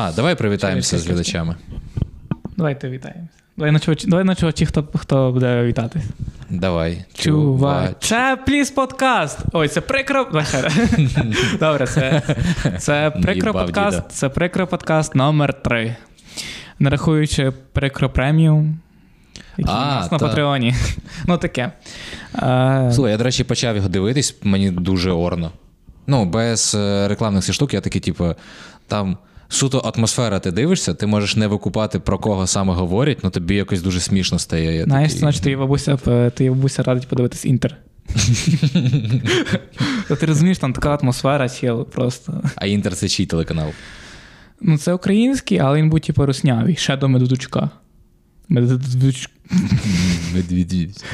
А, 0.00 0.12
давай 0.12 0.34
привітаємося 0.34 0.98
з 0.98 1.06
глядачами. 1.06 1.56
Давайте 2.56 2.90
вітаємося. 2.90 3.34
Давай 3.56 3.72
на 3.72 3.78
чувачі, 3.78 4.06
давай 4.06 4.24
на 4.24 4.34
чувачі, 4.34 4.66
хто, 4.66 4.88
хто 4.94 5.32
буде 5.32 5.64
вітатись. 5.64 6.04
Давай. 6.50 7.04
Чуваче, 7.14 8.38
пліс 8.46 8.70
подкаст. 8.70 9.38
Ой, 9.52 9.68
це 9.68 9.80
прикро. 9.80 10.24
Добре, 11.60 11.86
це, 11.86 12.22
це 12.78 13.10
прикро 13.10 13.52
подкаст. 13.52 14.02
Це 14.08 14.28
прикро 14.28 14.66
подкаст 14.66 15.14
номер 15.14 15.62
3 15.62 15.96
Не 16.78 16.90
рахуючи 16.90 17.52
прикро 17.72 18.10
преміум. 18.10 18.78
А, 19.58 19.60
у 19.60 19.64
нас 19.64 20.12
на. 20.12 20.18
Патреоні. 20.18 20.74
Ну 21.26 21.38
таке. 21.38 21.72
Слухай, 22.92 23.10
я, 23.10 23.16
до 23.16 23.24
речі, 23.24 23.44
почав 23.44 23.76
його 23.76 23.88
дивитись, 23.88 24.36
мені 24.42 24.70
дуже 24.70 25.10
орно. 25.10 25.52
Ну, 26.06 26.24
без 26.24 26.74
е, 26.74 27.08
рекламних 27.08 27.52
штук, 27.52 27.74
я 27.74 27.80
такий, 27.80 28.00
типу, 28.00 28.34
там 28.88 29.18
суто 29.50 29.78
атмосфера, 29.78 30.38
ти 30.38 30.50
дивишся, 30.50 30.94
ти 30.94 31.06
можеш 31.06 31.36
не 31.36 31.46
викупати, 31.46 31.98
про 31.98 32.18
кого 32.18 32.46
саме 32.46 32.74
говорять, 32.74 33.18
але 33.22 33.30
тобі 33.30 33.54
якось 33.54 33.82
дуже 33.82 34.00
смішно 34.00 34.38
стає. 34.38 34.74
Я 34.76 34.84
Знаєш, 34.84 35.08
такий, 35.10 35.18
значить, 35.20 35.42
твоя 35.42 35.58
бабуся, 35.58 35.96
п- 35.96 36.30
твоя 36.34 36.50
бабуся 36.50 36.82
радить 36.82 37.08
подивитись 37.08 37.44
інтер. 37.44 37.76
Ти 40.20 40.26
розумієш, 40.26 40.58
там 40.58 40.72
така 40.72 40.94
атмосфера, 41.02 41.48
чел, 41.48 41.84
просто. 41.84 42.42
А 42.56 42.66
інтер 42.66 42.94
це 42.94 43.08
чий 43.08 43.26
телеканал? 43.26 43.68
Ну, 44.60 44.78
це 44.78 44.92
український, 44.92 45.58
але 45.58 45.78
він 45.78 45.90
був 45.90 46.00
типу 46.00 46.26
руснявий, 46.26 46.76
ще 46.76 46.96
до 46.96 47.08
Медведчука. 47.08 47.70
Медведчук. 48.48 49.32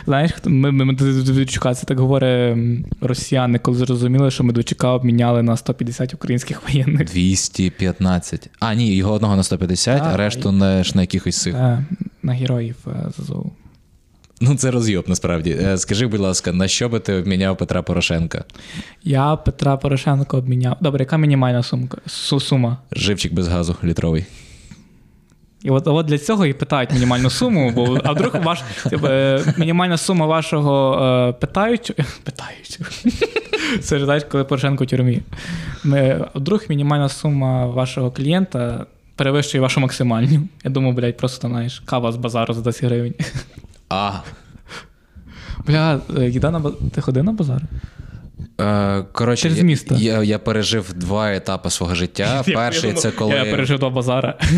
Знаєш, 0.04 0.32
хто 0.32 0.50
М- 0.50 0.66
М- 0.66 0.76
Медведчука, 0.86 1.74
це 1.74 1.86
так 1.86 2.00
говорить 2.00 2.56
росіяни, 3.00 3.58
коли 3.58 3.76
зрозуміли, 3.78 4.30
що 4.30 4.44
Медведчука 4.44 4.88
обміняли 4.92 5.42
на 5.42 5.56
150 5.56 6.14
українських 6.14 6.62
воєнних. 6.62 7.04
215. 7.06 8.50
А, 8.60 8.74
ні, 8.74 8.96
його 8.96 9.12
одного 9.12 9.36
на 9.36 9.42
150, 9.42 10.00
а 10.02 10.04
Так, 10.04 10.16
решту 10.16 10.52
на, 10.52 10.84
на 10.94 11.00
якихось 11.00 11.42
цих. 11.42 11.54
Е, 11.54 11.84
На 12.22 12.32
героїв 12.32 12.76
е, 12.86 13.10
Ну, 14.40 14.54
це 14.54 14.70
розйоб, 14.70 15.04
насправді. 15.08 15.50
Е, 15.60 15.78
Скажи, 15.78 16.06
будь 16.06 16.20
ласка, 16.20 16.52
на 16.52 16.68
що 16.68 16.88
би 16.88 17.00
ти 17.00 17.14
обміняв 17.14 17.56
Петра 17.56 17.82
Порошенка? 17.82 18.44
Я 19.04 19.36
Петра 19.36 19.76
Порошенко 19.76 20.38
обміняв. 20.38 20.76
Добре, 20.80 21.02
яка 21.02 21.16
мінімальна 21.16 21.62
сумка? 21.62 21.98
Сума? 22.06 22.78
Живчик 22.92 23.32
без 23.32 23.48
газу 23.48 23.76
літровий. 23.84 24.24
І 25.66 25.70
от, 25.70 25.86
от 25.86 26.06
для 26.06 26.18
цього 26.18 26.46
і 26.46 26.52
питають 26.52 26.92
мінімальну 26.92 27.30
суму, 27.30 27.72
бо 27.74 27.98
а 28.04 28.12
вдруг 28.12 28.36
ваш 28.42 28.62
типу, 28.90 29.06
е, 29.06 29.54
мінімальна 29.56 29.96
сума 29.96 30.26
вашого 30.26 31.04
е, 31.28 31.32
питають. 31.32 31.92
Питають. 32.24 32.78
Це 33.80 33.98
ж 33.98 34.04
знаєш, 34.04 34.24
коли 34.30 34.44
Порошенко 34.44 34.84
в 34.84 34.86
тюрмі. 34.86 35.22
Ми, 35.84 36.26
а 36.34 36.38
вдруг 36.38 36.64
мінімальна 36.68 37.08
сума 37.08 37.66
вашого 37.66 38.10
клієнта 38.10 38.86
перевищує 39.16 39.62
вашу 39.62 39.80
максимальну. 39.80 40.48
Я 40.64 40.70
думаю, 40.70 40.94
блядь, 40.94 41.16
просто 41.16 41.48
знаєш, 41.48 41.82
кава 41.84 42.12
з 42.12 42.16
базару 42.16 42.54
за 42.54 42.60
10 42.60 42.84
гривень. 42.84 43.14
А, 43.88 44.12
Бля, 45.66 46.00
е, 46.18 46.28
їда 46.28 46.50
на 46.50 46.58
базар. 46.58 46.78
Ти 46.94 47.00
ходив 47.00 47.24
на 47.24 47.32
базар? 47.32 47.62
Е, 48.60 49.04
коротше, 49.12 49.42
Через 49.42 49.58
я, 49.58 49.64
місто. 49.64 49.94
Я, 49.98 50.22
я 50.22 50.38
пережив 50.38 50.92
два 50.94 51.32
етапи 51.32 51.70
свого 51.70 51.94
життя. 51.94 52.44
Перший 52.54 52.92
це 52.92 53.10
коли. 53.10 53.34
Я 53.34 53.44
пережив 53.44 53.78
до 53.78 53.90
базара. 53.90 54.38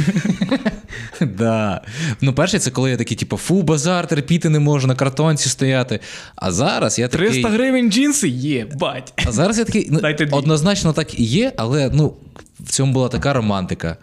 Да. 1.21 1.81
Ну, 2.21 2.33
перший 2.33 2.61
це 2.61 2.71
коли 2.71 2.91
я 2.91 2.97
такий, 2.97 3.17
типу, 3.17 3.37
фу, 3.37 3.63
базар, 3.63 4.07
терпіти 4.07 4.49
не 4.49 4.59
можу, 4.59 4.87
на 4.87 4.95
картонці 4.95 5.49
стояти. 5.49 6.01
А 6.37 6.53
зараз 6.53 6.99
я 6.99 7.09
такий. 7.09 7.29
300 7.29 7.49
гривень 7.49 7.93
джинси? 7.93 8.29
Є, 8.29 8.67
бать. 8.75 9.13
А 9.27 9.33
зараз 9.33 9.59
я 9.59 9.65
такий. 9.65 9.89
Ну, 9.91 10.01
однозначно 10.31 10.93
так 10.93 11.21
і 11.21 11.25
є, 11.25 11.53
але 11.57 11.91
ну, 11.93 12.15
в 12.61 12.71
цьому 12.71 12.93
була 12.93 13.09
така 13.09 13.33
романтика. 13.33 13.97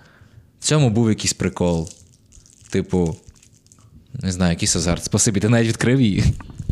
В 0.59 0.63
цьому 0.63 0.89
був 0.89 1.09
якийсь 1.09 1.33
прикол. 1.33 1.89
Типу, 2.69 3.15
не 4.13 4.31
знаю, 4.31 4.51
якийсь 4.51 4.75
азарт. 4.75 5.03
Спасибі, 5.03 5.39
ти 5.39 5.49
навіть 5.49 5.67
відкрив 5.67 6.01
її. 6.01 6.23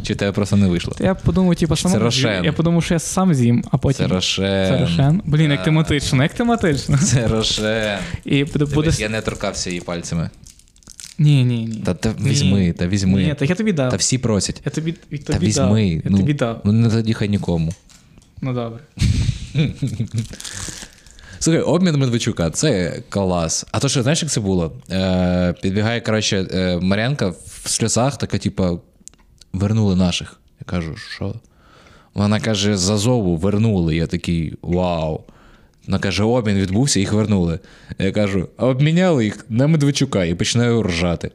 Чи 0.03 0.15
тебе 0.15 0.31
просто 0.31 0.55
не 0.55 0.67
вийшло? 0.67 0.95
Я 0.99 1.15
подумав, 1.15 1.55
типу, 1.55 1.75
сам 1.75 1.93
Рошен. 1.93 2.45
Я 2.45 2.53
подумав, 2.53 2.83
що 2.83 2.93
я 2.93 2.99
сам 2.99 3.33
з'їм, 3.33 3.63
а 3.71 3.77
потім. 3.77 4.07
Це 4.07 4.13
Рошен. 4.13 4.45
Це 4.45 4.77
Рошен. 4.81 5.21
Блін, 5.25 5.51
як 5.51 5.63
тематично, 5.63 6.23
як 6.23 6.33
тематично. 6.33 6.97
Це 6.97 7.27
Рошен. 7.27 7.97
І 8.25 8.43
буде. 8.43 8.65
буде... 8.65 8.91
Я 8.97 9.09
не 9.09 9.21
торкався 9.21 9.69
її 9.69 9.81
пальцями. 9.81 10.29
Ні, 11.19 11.43
ні, 11.45 11.65
ні. 11.65 11.81
Та, 11.85 11.93
та 11.93 12.13
Ні. 12.19 12.29
візьми, 12.29 12.73
та 12.77 12.87
візьми. 12.87 13.23
Ні, 13.23 13.33
так 13.33 13.49
я 13.49 13.55
тобі 13.55 13.73
дав. 13.73 13.91
Та 13.91 13.97
всі 13.97 14.17
просять. 14.17 14.61
Я 14.65 14.71
тобі, 14.71 14.95
і 15.09 15.17
Та 15.17 15.37
візьми. 15.37 15.65
дав. 15.65 15.79
Я 15.79 16.01
ну, 16.05 16.17
тобі 16.17 16.33
дав. 16.33 16.61
ну 16.63 16.71
не 16.71 16.89
тоді 16.89 17.13
хай 17.13 17.29
нікому. 17.29 17.73
Ну 18.41 18.53
добре. 18.53 18.79
Слухай, 21.39 21.61
обмін 21.61 21.95
Медведчука 21.97 22.49
це 22.49 23.01
клас. 23.09 23.65
А 23.71 23.79
то 23.79 23.89
що, 23.89 24.01
знаєш, 24.03 24.21
як 24.21 24.31
це 24.31 24.41
було? 24.41 24.71
Е, 24.91 25.53
підбігає, 25.61 26.01
коротше, 26.01 26.47
е, 26.53 26.79
Мар'янка 26.81 27.27
в 27.27 27.69
сльозах, 27.69 28.17
така, 28.17 28.37
типа, 28.37 28.77
вернули 29.53 29.95
наших. 29.95 30.39
Я 30.59 30.65
кажу, 30.65 30.95
що? 30.95 31.35
Вона 32.13 32.39
каже, 32.39 32.77
з 32.77 32.89
Азову 32.89 33.37
вернули. 33.37 33.95
Я 33.95 34.07
такий, 34.07 34.53
вау. 34.61 35.23
Вона 35.87 35.99
каже, 35.99 36.23
обмін 36.23 36.55
відбувся, 36.55 36.99
їх 36.99 37.13
вернули. 37.13 37.59
Я 37.99 38.11
кажу, 38.11 38.49
а 38.57 38.65
обміняли 38.65 39.25
їх 39.25 39.45
на 39.49 39.67
Медведчука 39.67 40.25
і 40.25 40.35
починаю 40.35 40.83
ржати. 40.83 41.31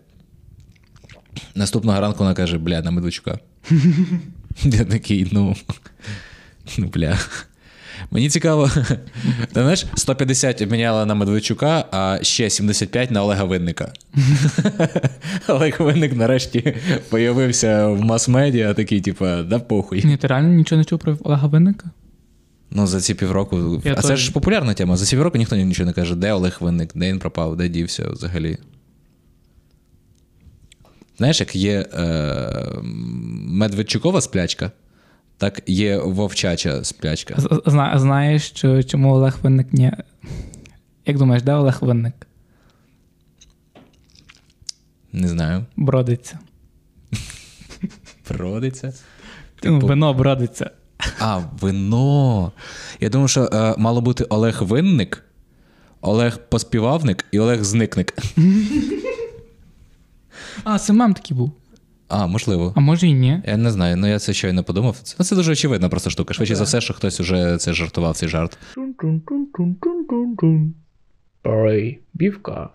Наступного 1.54 2.00
ранку 2.00 2.18
вона 2.18 2.34
каже, 2.34 2.58
бля, 2.58 2.82
на 2.82 2.90
Медведчука. 2.90 3.38
Я 4.62 4.84
такий, 4.84 5.28
ну. 5.32 5.56
Ну, 6.78 6.86
бля. 6.86 7.18
Мені 8.10 8.28
цікаво. 8.28 8.70
Ти 9.52 9.60
знаєш, 9.60 9.86
150 9.94 10.62
обміняла 10.62 11.06
на 11.06 11.14
Медведчука, 11.14 11.84
а 11.90 12.18
ще 12.22 12.50
75 12.50 13.10
на 13.10 13.22
Олега 13.22 13.44
Винника. 13.44 13.92
Олег 15.48 15.76
Винник 15.78 16.16
нарешті 16.16 16.74
появився 17.08 17.86
в 17.86 18.00
мас-медіа, 18.00 18.74
такий, 18.74 19.00
типа, 19.00 19.42
да 19.42 19.58
похуй. 19.58 20.04
Ні, 20.04 20.16
ти 20.16 20.26
реально 20.26 20.54
нічого 20.54 20.78
не 20.78 20.84
чув 20.84 20.98
про 20.98 21.18
Олега 21.24 21.48
Винника? 21.48 21.90
Ну, 22.70 22.86
за 22.86 23.00
ці 23.00 23.14
півроку. 23.14 23.82
Я 23.84 23.94
а 23.98 24.02
це 24.02 24.16
ж 24.16 24.32
популярна 24.32 24.74
тема. 24.74 24.96
За 24.96 25.06
ці 25.06 25.16
півроку 25.16 25.38
ніхто 25.38 25.56
нічого 25.56 25.86
не 25.86 25.92
каже, 25.92 26.14
де 26.14 26.32
Олег 26.32 26.56
Винник, 26.60 26.90
де 26.94 27.08
він 27.08 27.18
пропав, 27.18 27.56
де 27.56 27.68
дівся 27.68 28.10
взагалі. 28.10 28.58
Знаєш, 31.18 31.40
як 31.40 31.56
є 31.56 31.86
е, 31.94 32.68
Медведчукова 33.42 34.20
сплячка, 34.20 34.70
так 35.38 35.62
є 35.66 35.98
вовчача 35.98 36.84
сплячка. 36.84 37.34
Зна, 37.66 37.98
знаєш, 37.98 38.50
чому 38.86 39.12
Олег 39.14 39.38
Винник 39.42 39.72
не. 39.72 39.96
Як 41.06 41.18
думаєш, 41.18 41.42
де 41.42 41.54
Олег 41.54 41.78
Винник? 41.80 42.26
Не 45.12 45.28
знаю. 45.28 45.64
Бродиться. 45.76 46.38
Продиться. 48.24 48.92
Ну, 49.62 49.80
вино 49.80 50.14
бродиться. 50.14 50.70
А, 51.18 51.40
вино. 51.60 52.52
Я 53.00 53.08
думаю, 53.08 53.28
що 53.28 53.44
е, 53.52 53.74
мало 53.78 54.00
бути 54.00 54.24
Олег 54.24 54.62
Винник, 54.62 55.24
Олег 56.00 56.38
Поспівавник 56.38 57.24
і 57.32 57.38
Олег 57.40 57.64
Зникник. 57.64 58.14
А, 60.64 60.78
це 60.78 60.92
такий 60.92 61.36
був. 61.36 61.52
А, 62.08 62.26
можливо. 62.26 62.72
А 62.76 62.80
може 62.80 63.06
і 63.06 63.12
ні. 63.12 63.42
Я 63.46 63.56
не 63.56 63.70
знаю, 63.70 63.96
ну 63.96 64.06
я 64.06 64.18
це 64.18 64.32
щойно 64.32 64.64
подумав. 64.64 64.96
Це, 65.02 65.16
ну, 65.18 65.24
це 65.24 65.36
дуже 65.36 65.52
очевидна 65.52 65.88
просто 65.88 66.10
штука. 66.10 66.34
Швидше 66.34 66.54
за 66.54 66.64
все, 66.64 66.80
що 66.80 66.94
хтось 66.94 67.20
уже 67.20 67.56
це 67.58 67.72
жартував, 67.72 68.16
цей 68.16 68.28
жарт. 68.28 68.58
Парей, 71.42 71.98
бівка. 72.14 72.68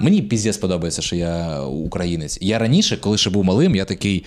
Мені 0.00 0.22
піздець 0.22 0.56
подобається, 0.56 1.02
що 1.02 1.16
я 1.16 1.60
українець. 1.60 2.38
Я 2.40 2.58
раніше, 2.58 2.96
коли 2.96 3.18
ще 3.18 3.30
був 3.30 3.44
малим, 3.44 3.74
я 3.74 3.84
такий. 3.84 4.24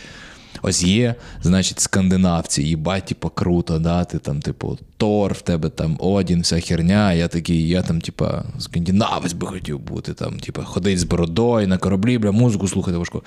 Ось 0.68 0.84
є, 0.84 1.16
значить, 1.42 1.80
скандинавці, 1.80 2.64
їбать, 2.64 3.06
типу, 3.06 3.30
круто, 3.30 3.80
да, 3.80 4.04
ти 4.04 4.20
там, 4.20 4.42
типу, 4.42 4.78
Тор, 4.98 5.34
в 5.34 5.42
тебе 5.42 5.70
там 5.70 5.98
Одін, 6.00 6.42
вся 6.42 6.60
херня. 6.60 7.14
Я 7.14 7.28
такий, 7.28 7.68
я 7.68 7.82
там, 7.82 8.02
типа, 8.02 8.44
скандинавець 8.60 9.34
би 9.34 9.48
хотів 9.48 9.80
бути, 9.80 10.14
там, 10.14 10.40
типа, 10.40 10.64
ходить 10.64 11.00
з 11.00 11.04
бородою 11.04 11.68
на 11.68 11.78
кораблі, 11.78 12.18
бля, 12.18 12.32
музику 12.32 12.68
слухати 12.68 12.98
важко. 12.98 13.24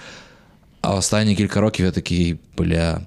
А 0.81 0.94
останні 0.94 1.37
кілька 1.37 1.61
років 1.61 1.87
я 1.87 1.93
такий, 1.93 2.37
бля. 2.56 3.00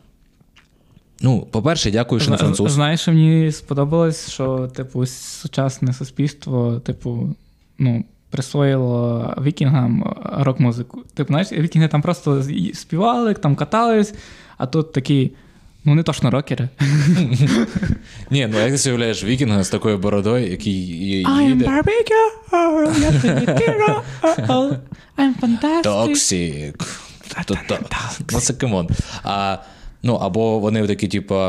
Ну, 1.22 1.48
по-перше, 1.52 1.92
дякую, 1.92 2.22
що 2.22 2.32
не 2.32 2.38
Зна- 2.38 2.46
француз. 2.46 2.72
Знаєш, 2.72 3.02
що 3.02 3.12
мені 3.12 3.52
сподобалось, 3.52 4.30
що, 4.30 4.68
типу, 4.68 5.06
сучасне 5.06 5.94
суспільство, 5.94 6.80
типу, 6.80 7.36
ну, 7.80 8.04
присвоїло 8.32 9.34
вікінгам 9.44 10.16
рок-музику. 10.40 11.02
Типу, 11.14 11.28
знаєш, 11.28 11.52
вікінги 11.52 11.88
там 11.88 12.02
просто 12.02 12.44
співали, 12.74 13.34
там 13.34 13.56
катались, 13.56 14.14
а 14.58 14.66
тут 14.66 14.94
такі, 14.94 15.32
ну, 15.86 15.96
не 15.96 16.04
точно 16.04 16.32
рокери. 16.32 16.70
Ні, 18.32 18.48
ну 18.52 18.60
як 18.60 18.82
ти 18.82 18.90
уявляєш 18.90 19.24
вікінга 19.24 19.64
з 19.64 19.70
такою 19.70 19.98
бородою, 19.98 20.52
який 20.52 20.74
ї- 20.76 21.26
I'm 21.28 21.68
barbecue, 21.68 22.30
I'm 25.18 25.34
fantastic. 25.42 25.84
То-то. 27.46 27.80
Ну 28.32 28.40
це 28.40 28.54
come 28.54 28.73
on. 28.73 28.88
Ну, 30.04 30.16
або 30.16 30.60
вони 30.60 30.88
такі, 30.88 31.08
типу, 31.08 31.40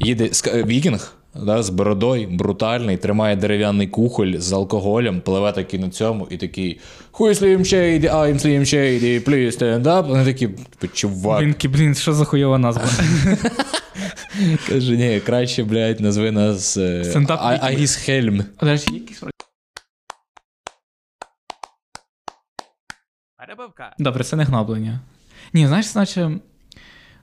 їде 0.00 0.30
вікінг, 0.66 1.12
да, 1.34 1.62
з 1.62 1.70
бородою, 1.70 2.28
брутальний, 2.30 2.96
тримає 2.96 3.36
дерев'яний 3.36 3.86
кухоль 3.86 4.32
з 4.36 4.52
алкоголем, 4.52 5.20
пливе 5.20 5.52
такий 5.52 5.80
на 5.80 5.90
цьому 5.90 6.26
і 6.30 6.36
такий 6.36 6.80
is 7.12 7.42
Slim 7.42 7.58
Shady? 7.58 8.14
I'm 8.14 8.34
Slim 8.34 8.60
Shady, 8.60 9.28
please 9.28 9.58
stand 9.58 9.82
up. 9.82 10.06
Вони 10.06 10.24
такі, 10.24 10.48
типу, 10.48 10.94
чувак. 10.94 11.40
Блінки, 11.40 11.68
блін, 11.68 11.94
що 11.94 12.12
за 12.12 12.24
хуйова 12.24 12.58
назва? 12.58 12.82
Каже, 14.68 14.96
ні, 14.96 15.20
краще, 15.20 15.64
блядь, 15.64 16.00
назви 16.00 16.30
нас 16.30 16.76
е, 16.76 17.04
Агіс 17.60 17.96
Хельм. 17.96 18.44
До 18.60 18.70
якісь 18.70 19.22
Добре, 23.98 24.24
це 24.24 24.36
не 24.36 24.44
гноблення. 24.44 25.00
Ні, 25.52 25.66
знаєш, 25.66 25.86
значить, 25.86 26.24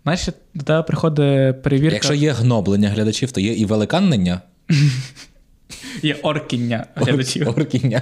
знаєш, 0.08 0.30
до 0.54 0.64
тебе 0.64 0.84
приходить 0.84 1.64
перевірка. 1.64 1.94
Якщо 1.94 2.14
є 2.14 2.32
гноблення 2.32 2.90
глядачів, 2.90 3.32
то 3.32 3.42
є 3.42 3.54
і 3.54 3.66
великаннення. 3.66 4.42
Є 6.04 6.16
оркіння 6.24 6.86
глядачів. 6.96 7.50
Оркіння. 7.50 8.02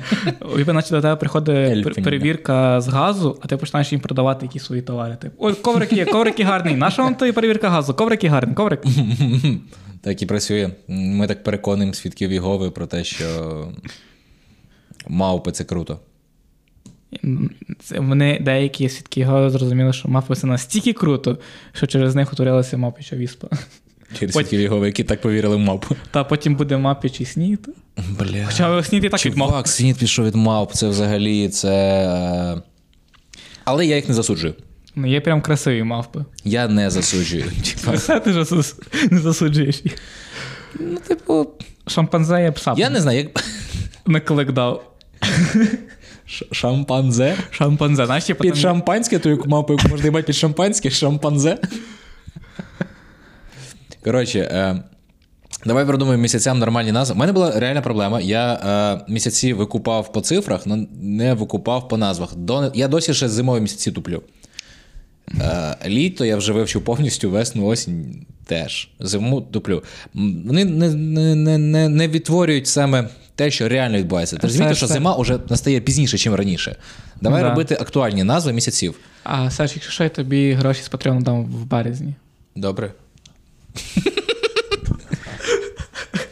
Наче 0.68 0.90
до 0.90 1.02
тебе 1.02 1.16
приходить 1.16 2.04
перевірка 2.04 2.82
з 2.82 2.88
газу, 2.88 3.40
а 3.42 3.48
ти 3.48 3.58
починаєш 3.58 3.92
їм 3.92 4.02
продавати 4.02 4.46
якісь 4.46 4.64
свої 4.64 4.82
товари. 4.82 5.16
Типу, 5.16 5.36
ой, 5.40 5.54
коврик 5.54 5.94
є, 5.94 6.06
коврик 6.06 6.40
є 6.40 6.46
гарний. 6.46 6.76
Наша 6.76 7.04
вам 7.04 7.16
тобі 7.16 7.32
перевірка 7.32 7.70
газу? 7.70 7.94
Коврик 7.94 8.24
є 8.24 8.30
гарний, 8.30 8.56
коврик. 8.56 8.84
Так 10.02 10.22
і 10.22 10.26
працює. 10.26 10.70
Ми 10.88 11.28
так 11.28 11.44
переконуємо 11.44 11.94
свідків 11.94 12.32
Єгови 12.32 12.72
про 12.72 12.88
те, 12.88 13.04
що 13.04 13.26
мавпи 15.08 15.52
це 15.52 15.64
круто. 15.64 16.00
Це 17.84 18.00
Вони 18.00 18.40
деякі 18.42 18.90
свідки 18.90 19.20
його 19.20 19.50
зрозуміли, 19.50 19.94
що 19.94 20.08
мавпи 20.08 20.36
це 20.36 20.48
настільки 20.48 20.94
круто, 20.94 21.38
що 21.74 21.88
через 21.88 22.16
них 22.16 22.34
утворилася 22.34 22.78
мавпіча 22.78 23.16
віспа. 23.16 23.48
Через 24.20 24.34
Потім- 24.34 24.34
свідків 24.34 24.60
Єгови, 24.60 24.86
які 24.88 25.04
так 25.04 25.22
повірили 25.22 25.56
в 25.56 25.60
мавпу. 25.60 25.96
Та 26.12 26.24
потім 26.24 26.56
буде 26.56 26.78
мавпічий 26.78 27.26
снід. 27.26 27.70
Бля. 28.20 28.46
Хоча 28.46 28.84
снід 28.84 29.04
і 29.04 29.10
так 29.10 29.26
від 29.26 29.38
мавп. 29.38 29.52
Чувак, 29.52 29.68
світ 29.68 29.98
пішов 29.98 30.26
від 30.26 30.36
мавп, 30.36 30.72
це 30.74 30.88
взагалі 30.88 31.50
це. 31.50 31.70
е, 32.58 32.62
Але 33.66 33.86
я 33.86 33.96
їх 33.96 34.08
не 34.08 34.14
засуджую. 34.14 34.54
Ну, 34.96 35.08
є 35.08 35.22
прям 35.22 35.42
красиві 35.42 35.84
мавпи. 35.84 36.26
Я 36.44 36.68
не 36.68 36.90
засуджую. 36.90 37.44
Ти 38.24 38.32
ж 38.34 38.46
не 39.12 39.20
засуджуєш 39.20 39.82
їх. 39.84 39.96
Ну, 40.80 40.98
типу, 41.08 41.48
Шампанзе 41.88 42.42
я 42.42 42.52
пса 42.52 42.74
я 42.78 42.90
не 42.90 43.02
знаю, 43.02 43.18
як. 43.18 43.44
на 44.06 44.20
клик 44.20 44.52
дав. 44.52 44.92
Ш- 45.22 45.30
Шампанзе. 46.52 47.36
Шампанзе, 47.52 48.06
знаєш, 48.06 48.24
типу, 48.26 48.42
Під 48.42 48.52
там- 48.54 48.62
шампанське, 48.62 49.20
ту 49.20 49.30
яку 49.30 49.50
мавпу, 49.50 49.74
яку 49.74 49.88
можна 49.90 50.06
їбати 50.06 50.26
під 50.28 50.36
шампанське, 50.36 50.90
шампанзе. 50.90 51.58
Коротше, 54.04 54.40
е, 54.40 54.84
давай 55.66 55.86
придумаємо 55.86 56.22
місяцям 56.22 56.60
нормальні 56.60 56.92
назви. 56.92 57.16
У 57.16 57.18
мене 57.20 57.32
була 57.32 57.60
реальна 57.60 57.82
проблема. 57.82 58.22
Я 58.22 58.54
е, 58.54 59.12
місяці 59.14 59.54
викупав 59.54 60.12
по 60.12 60.22
цифрах, 60.22 60.62
але 60.66 60.88
не 61.02 61.34
викупав 61.34 61.88
по 61.88 61.98
назвах. 61.98 62.36
До, 62.36 62.72
я 62.76 62.88
досі 62.88 63.14
ще 63.14 63.30
зимові 63.30 63.62
місяці 63.62 63.92
туплю. 63.92 64.24
Е, 65.42 65.76
літо 65.88 66.26
я 66.26 66.38
вже 66.38 66.54
вивчив 66.54 66.82
повністю, 66.84 67.30
весну, 67.30 67.66
осінь 67.66 68.26
теж. 68.46 68.90
Зиму 69.00 69.42
туплю. 69.42 69.84
М, 70.16 70.44
Вони 70.48 70.66
не, 70.66 70.90
не, 70.90 71.36
не, 71.36 71.58
не, 71.58 71.90
не 71.90 72.08
відтворюють 72.08 72.68
саме 72.68 73.10
те, 73.36 73.52
що 73.52 73.68
реально 73.70 73.98
відбувається. 73.98 74.36
Ти 74.36 74.42
Це 74.42 74.48
розумієш, 74.48 74.78
що 74.78 74.88
зима 74.88 75.18
вже 75.18 75.40
настає 75.50 75.80
пізніше, 75.82 76.30
ніж 76.30 76.38
раніше. 76.40 76.76
Давай 77.22 77.42
Да. 77.44 77.50
робити 77.50 77.78
актуальні 77.82 78.24
назви 78.24 78.54
місяців. 78.54 78.96
А 79.24 79.52
Саш, 79.52 79.72
якщо 79.76 79.92
що, 79.92 80.04
я 80.04 80.10
тобі 80.10 80.54
гроші 80.54 80.84
з 80.84 80.90
Патреону 80.90 81.22
дам 81.22 81.46
в 81.46 81.66
березні. 81.66 82.14
Добре. 82.56 82.92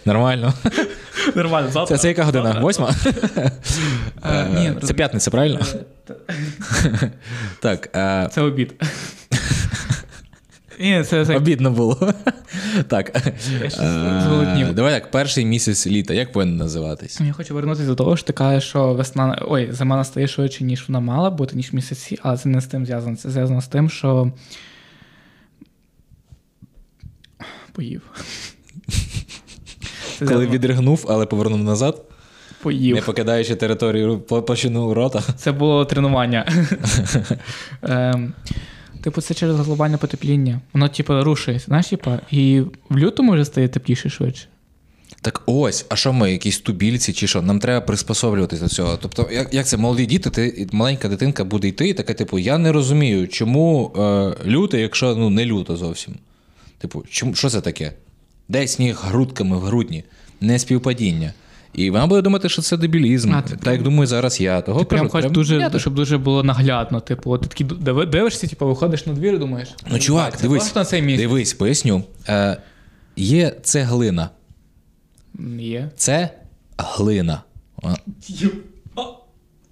Нормально. 0.06 0.54
Нормально, 1.36 1.70
завтра. 1.72 1.98
Це, 1.98 2.02
це 2.02 2.08
яка 2.08 2.24
година? 2.24 2.60
Восьма? 2.62 2.96
Е, 4.26 4.48
ні, 4.56 4.66
Е, 4.68 4.76
Це 4.84 4.94
п'ятниця, 4.94 5.32
правильно? 5.32 5.60
Так. 7.60 7.90
е, 7.96 8.30
Це 8.32 8.42
обід. 8.42 8.74
Ні, 10.84 11.04
це, 11.04 11.26
це 11.26 11.36
Обідно 11.38 11.72
було. 11.72 12.14
Так. 12.88 13.12
Я 13.62 13.70
щас 13.70 13.80
е, 13.80 14.22
зголоднів. 14.24 14.74
Давай 14.74 14.94
так, 14.94 15.12
перший 15.12 15.46
місяць 15.46 15.88
літа. 15.88 16.14
Як 16.14 16.32
повинен 16.32 16.58
називатись? 16.58 17.22
Я 17.22 17.34
хочу 17.34 17.54
вернутися 17.56 17.88
до 17.88 17.96
того, 17.96 18.18
що 18.18 18.28
ти 18.28 18.34
кажеш, 18.34 18.64
що 18.70 18.94
весна. 18.94 19.44
Ой, 19.48 19.72
зима 19.72 19.96
настає 19.96 20.28
швидше, 20.28 20.64
ніж 20.64 20.86
вона 20.88 21.00
мала 21.00 21.30
бути, 21.30 21.56
ніж 21.56 21.74
місяці, 21.74 22.20
але 22.24 22.38
це 22.38 22.50
не 22.50 22.62
з 22.62 22.66
тим 22.66 22.86
зв'язано. 22.86 23.16
Це 23.16 23.30
зв'язано 23.30 23.62
з 23.62 23.68
тим, 23.68 23.90
що. 23.90 24.32
Поїв. 27.72 28.02
Це 30.20 30.26
Коли 30.26 30.28
зв'язано- 30.30 30.52
відригнув, 30.52 31.06
але 31.10 31.26
повернув 31.26 31.64
назад, 31.64 32.02
Поїв. 32.62 32.96
не 32.96 33.02
покидаючи 33.02 33.56
територію 33.56 34.20
почину 34.20 34.94
рота. 34.94 35.22
Це 35.38 35.52
було 35.52 35.86
тренування. 35.86 36.46
Типу, 39.04 39.22
це 39.22 39.34
через 39.34 39.56
глобальне 39.56 39.98
потепління. 39.98 40.62
Воно, 40.74 40.90
типу, 40.90 41.24
рушується, 41.24 41.66
знаєш, 41.66 41.88
типу, 41.88 42.12
і 42.32 42.62
в 42.90 42.98
лютому 42.98 43.34
вже 43.34 43.46
стає 43.46 43.68
тепліше 43.68 44.10
швидше. 44.10 44.48
Так 45.22 45.42
ось, 45.46 45.86
а 45.90 45.96
що 45.96 46.14
ми, 46.14 46.32
якісь 46.32 46.60
тубільці 46.60 47.14
чи 47.14 47.28
що? 47.28 47.42
Нам 47.42 47.60
треба 47.60 47.86
приспособлюватися 47.86 48.64
до 48.64 48.70
цього. 48.70 48.98
Тобто, 49.02 49.30
як, 49.32 49.54
як 49.54 49.68
це 49.68 49.78
молоді 49.78 50.06
діти, 50.06 50.30
ти 50.30 50.68
маленька 50.72 51.08
дитинка 51.08 51.44
буде 51.44 51.68
йти, 51.68 51.90
і 51.90 51.94
така, 51.94 52.14
типу, 52.14 52.40
я 52.40 52.58
не 52.58 52.72
розумію, 52.72 53.28
чому 53.28 53.92
е, 53.96 54.50
люте, 54.50 54.82
якщо 54.82 55.16
ну 55.16 55.30
не 55.30 55.46
люто 55.46 55.78
зовсім. 55.78 56.16
Типу, 56.78 57.04
чому 57.10 57.36
що 57.36 57.50
це 57.50 57.62
таке? 57.62 57.94
Де 58.50 58.68
сніг 58.68 59.00
грудками 59.04 59.58
в 59.58 59.62
грудні, 59.62 60.04
не 60.42 60.60
співпадіння. 60.60 61.34
І 61.74 61.90
вона 61.90 62.08
буде 62.08 62.22
думати, 62.22 62.50
що 62.50 62.62
це 62.62 62.78
дебілізм. 62.78 63.34
А, 63.34 63.42
ти 63.42 63.56
так 63.56 63.74
як 63.74 63.84
думаю 63.84 64.08
зараз 64.08 64.42
я. 64.42 64.62
Того 64.62 64.80
Ти 64.80 64.86
прям 64.86 65.10
хочеш 65.10 65.32
дуже, 65.32 65.56
міняти. 65.56 65.80
щоб 65.80 65.94
дуже 65.94 66.18
було 66.18 66.44
наглядно. 66.44 67.00
Типу, 67.00 67.32
от 67.32 67.42
ти 67.42 67.48
такий 67.48 67.68
дивишся, 68.06 68.48
типу, 68.48 68.68
виходиш 68.68 69.06
на 69.06 69.14
двір 69.14 69.34
і 69.34 69.38
думаєш. 69.38 69.76
Ну, 69.88 70.00
чувак, 70.00 70.38
дивись, 70.42 70.64
просто 70.64 70.80
на 70.80 70.86
цей 70.86 71.18
дивись, 71.18 71.54
поясню. 71.54 72.04
Е, 72.30 72.58
є 73.16 73.56
цеглина. 73.64 74.30
глина? 75.34 75.60
Є. 75.62 75.90
Це 75.96 76.30
глина. 76.78 77.42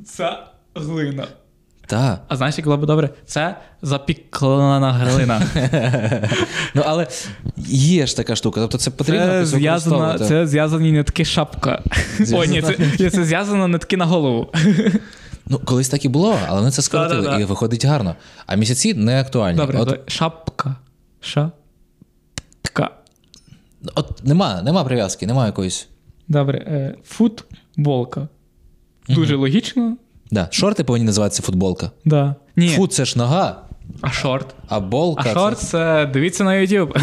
Це 0.05 0.43
глина. 0.75 1.27
Та. 1.91 2.19
А 2.27 2.35
знаєш, 2.35 2.57
як 2.57 2.65
було 2.65 2.77
б 2.77 2.85
добре? 2.85 3.09
Це 3.25 3.57
запіклена 3.81 4.93
глина. 4.93 5.41
Ну, 6.75 6.83
але 6.85 7.07
є 7.67 8.07
ж 8.07 8.17
така 8.17 8.35
штука. 8.35 8.61
Тобто 8.61 8.77
це 8.77 8.91
потрібно 8.91 9.25
Це 9.25 9.33
якось 9.33 9.49
зв'язана, 9.49 9.97
використовувати. 9.97 10.45
це 10.45 10.47
зв'язані 10.47 10.91
нитки 10.91 11.25
шапка. 11.25 11.83
Ой, 12.33 12.47
ні, 12.47 12.61
це, 12.97 13.09
зв'язано 13.25 13.67
нитки 13.67 13.97
на 13.97 14.05
голову. 14.05 14.53
Ну, 15.45 15.59
колись 15.65 15.89
так 15.89 16.05
і 16.05 16.09
було, 16.09 16.37
але 16.47 16.59
вони 16.59 16.71
це 16.71 16.81
скоротили, 16.81 17.41
і 17.41 17.43
виходить 17.43 17.85
гарно. 17.85 18.15
А 18.45 18.55
місяці 18.55 18.93
не 18.93 19.21
актуальні. 19.21 19.57
Добре, 19.57 19.79
от, 19.79 20.11
шапка. 20.11 20.75
Шапка. 21.21 22.89
от 23.95 24.25
нема, 24.25 24.61
нема 24.61 24.83
прив'язки, 24.83 25.27
нема 25.27 25.45
якоїсь. 25.45 25.87
Добре. 26.27 26.95
Футболка. 27.03 28.27
Дуже 29.09 29.35
логічно. 29.35 29.97
Да. 30.31 30.47
Шорти 30.51 30.83
повинні 30.83 31.05
називатися 31.05 31.41
футболка. 31.43 31.91
Да. 32.05 32.35
Ні. 32.55 32.69
Фут 32.69 32.93
це 32.93 33.05
ж 33.05 33.17
нога, 33.17 33.61
А 34.01 34.11
шорт? 34.11 34.55
а 34.67 34.79
болка. 34.79 35.23
А 35.31 35.33
шорт 35.33 35.59
це 35.59 36.09
дивіться 36.13 36.43
на 36.43 36.51
YouTube. 36.51 36.97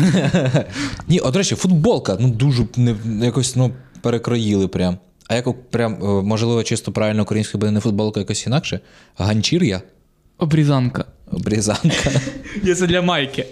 Ні, 1.08 1.18
от 1.20 1.36
речі, 1.36 1.54
футболка. 1.54 2.16
Ну 2.20 2.28
дуже 2.28 2.66
не, 2.76 2.94
якось 3.26 3.56
ну, 3.56 3.70
перекроїли 4.02 4.68
прям. 4.68 4.98
А 5.28 5.34
як 5.34 5.70
прям, 5.70 5.94
е, 6.02 6.22
можливо, 6.22 6.62
чисто 6.62 6.92
правильно 6.92 7.22
українською 7.22 7.60
буде 7.60 7.72
не 7.72 7.80
футболка, 7.80 8.20
якось 8.20 8.46
інакше? 8.46 8.80
Ганчір'я? 9.16 9.82
Обрізанка. 10.38 11.04
Обрізанка. 11.32 12.10
Є 12.64 12.74
це 12.74 12.86
для 12.86 13.02
майки. 13.02 13.46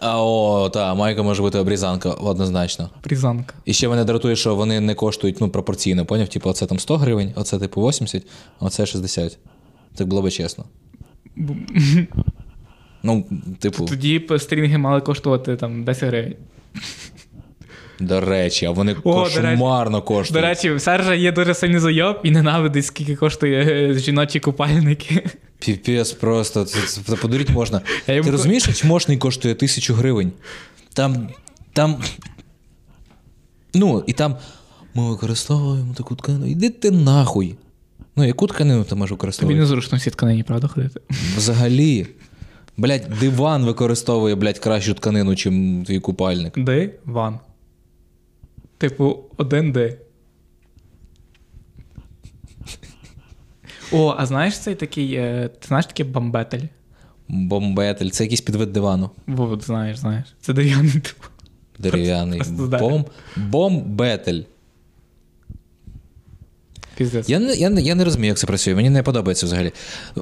А 0.00 0.22
о, 0.24 0.68
та, 0.68 0.94
майка 0.94 1.22
може 1.22 1.42
бути 1.42 1.58
обрізанка, 1.58 2.10
однозначно. 2.10 2.90
Обрізанка. 3.04 3.54
І 3.64 3.72
ще 3.72 3.88
мене 3.88 4.04
дратує, 4.04 4.36
що 4.36 4.54
вони 4.54 4.80
не 4.80 4.94
коштують 4.94 5.40
ну, 5.40 5.48
пропорційно, 5.48 6.06
поняв? 6.06 6.28
Типу, 6.28 6.50
оце 6.50 6.66
там 6.66 6.78
100 6.78 6.96
гривень, 6.96 7.32
оце 7.36 7.58
типу 7.58 7.88
80, 7.88 8.26
а 8.58 8.64
оце 8.64 8.86
60. 8.86 9.38
Так 9.94 10.06
було 10.06 10.22
би 10.22 10.30
чесно. 10.30 10.64
Ну, 13.02 13.24
типу, 13.58 13.84
Тоді 13.84 14.18
б 14.18 14.38
стрінги 14.38 14.78
мали 14.78 15.00
коштувати 15.00 15.56
там 15.56 15.84
10 15.84 16.08
гривень. 16.08 16.34
до 18.00 18.20
речі, 18.20 18.66
а 18.66 18.70
вони 18.70 18.96
О, 19.04 19.12
до 19.12 19.24
речі. 19.24 19.40
кошмарно 19.40 20.04
До 20.30 20.40
речі, 20.40 20.70
в 20.70 20.80
Сержа 20.80 21.14
є 21.14 21.32
дуже 21.32 21.54
сильний 21.54 21.80
зайоб 21.80 22.20
і 22.22 22.30
ненавидить, 22.30 22.86
скільки 22.86 23.16
коштує 23.16 23.90
е, 23.90 23.94
жіночі 23.94 24.40
купальники. 24.40 25.30
Піпець 25.60 26.12
просто. 26.12 26.64
Це, 26.64 26.80
це, 26.86 27.00
це 27.06 27.16
подуріть 27.16 27.50
можна. 27.50 27.80
Я 28.06 28.22
Ти 28.22 28.30
розумієш, 28.30 28.62
що 28.62 28.72
чмошний 28.72 29.18
коштує 29.18 29.54
тисячу 29.54 29.94
гривень? 29.94 30.32
Там. 30.92 31.28
Там. 31.72 32.02
Ну, 33.74 34.04
і 34.06 34.12
там. 34.12 34.36
Ми 34.94 35.08
використовуємо 35.10 35.94
таку 35.94 36.16
тканину. 36.16 36.46
Іди 36.46 36.70
ти 36.70 36.90
нахуй. 36.90 37.56
Ну, 38.16 38.24
яку 38.24 38.46
тканину 38.46 38.84
ти 38.84 38.94
можеш 38.94 39.08
Тобі 39.08 39.16
використовувати? 39.16 39.60
незручно 39.60 39.98
в 39.98 40.00
цій 40.00 40.10
тканині, 40.10 40.42
правда, 40.42 40.68
ходити? 40.68 41.00
Взагалі. 41.36 42.06
Блять, 42.76 43.06
диван 43.20 43.64
використовує, 43.64 44.34
блядь, 44.34 44.58
кращу 44.58 44.94
тканину, 44.94 45.36
чим 45.36 45.84
твій 45.84 46.00
купальник. 46.00 46.58
Диван. 46.58 47.38
Типу, 48.78 49.18
один 49.36 49.72
Д. 49.72 49.98
О, 53.92 54.14
а 54.18 54.26
знаєш 54.26 54.58
цей 54.58 54.74
такий. 54.74 55.14
е, 55.14 55.50
Ти 55.60 55.68
знаєш 55.68 55.86
такий 55.86 56.06
бомбетель? 56.06 56.60
Бомбетель, 57.28 58.08
це 58.08 58.24
якийсь 58.24 58.40
підвид 58.40 58.72
дивану. 58.72 59.10
Бо 59.26 59.58
знаєш, 59.60 59.98
знаєш. 59.98 60.24
Це 60.40 60.52
дерев'яний 60.52 60.92
типу. 60.92 61.24
Дерев'яний. 61.78 62.42
Бом... 62.80 63.04
Бомбетель. 63.36 64.40
Я 67.26 67.38
не, 67.38 67.54
я, 67.54 67.70
не, 67.70 67.82
я 67.82 67.94
не 67.94 68.04
розумію, 68.04 68.28
як 68.28 68.38
це 68.38 68.46
працює. 68.46 68.74
Мені 68.74 68.90
не 68.90 69.02
подобається 69.02 69.46
взагалі. 69.46 69.72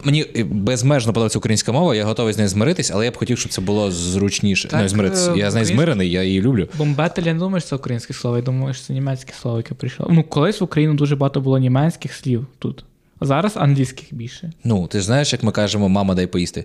Мені 0.04 0.26
е, 0.36 0.44
безмежно 0.44 1.12
подобається 1.12 1.38
українська 1.38 1.72
мова, 1.72 1.94
я 1.94 2.04
готовий 2.04 2.32
з 2.32 2.36
нею 2.36 2.48
змиритись, 2.48 2.90
але 2.90 3.04
я 3.04 3.10
б 3.10 3.16
хотів, 3.16 3.38
щоб 3.38 3.52
це 3.52 3.60
було 3.60 3.90
зручніше. 3.90 4.68
Так, 4.68 4.82
ну, 4.82 4.88
змиритись. 4.88 5.28
е, 5.28 5.32
Я 5.36 5.50
з 5.50 5.54
нею 5.54 5.66
змирений, 5.66 6.10
я 6.10 6.22
її 6.22 6.40
люблю. 6.42 6.68
Бомбетель, 6.78 7.22
я 7.22 7.32
не 7.34 7.38
думаю, 7.38 7.60
що 7.60 7.68
це 7.70 7.76
українське 7.76 8.14
слово, 8.14 8.36
я 8.36 8.42
думаю, 8.42 8.74
що 8.74 8.84
це 8.84 8.92
німецьке 8.92 9.32
слово, 9.40 9.56
яке 9.56 9.74
прийшло. 9.74 10.08
Ну, 10.10 10.22
колись 10.22 10.60
в 10.60 10.64
Україну 10.64 10.94
дуже 10.94 11.16
багато 11.16 11.40
було 11.40 11.58
німецьких 11.58 12.14
слів 12.14 12.46
тут. 12.58 12.84
А 13.20 13.26
зараз 13.26 13.56
англійських 13.56 14.14
більше. 14.14 14.52
Ну, 14.64 14.86
ти 14.86 14.98
ж 14.98 15.04
знаєш, 15.04 15.32
як 15.32 15.42
ми 15.42 15.52
кажемо, 15.52 15.88
мама, 15.88 16.14
дай 16.14 16.26
поїсти. 16.26 16.64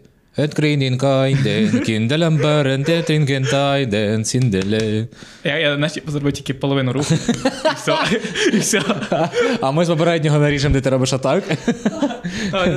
Я, 5.43 5.57
я 5.57 5.77
наче 5.77 6.01
зробив 6.07 6.33
тільки 6.33 6.53
половину 6.53 6.93
руху. 6.93 7.13
І 7.65 7.75
все. 7.75 7.95
І 8.53 8.57
все. 8.57 8.81
А 9.61 9.71
ми 9.71 9.85
з 9.85 9.87
попереднього 9.87 10.39
наріжемо, 10.39 10.73
де 10.73 10.81
ти 10.81 10.89
робиш 10.89 11.13
атак. 11.13 11.43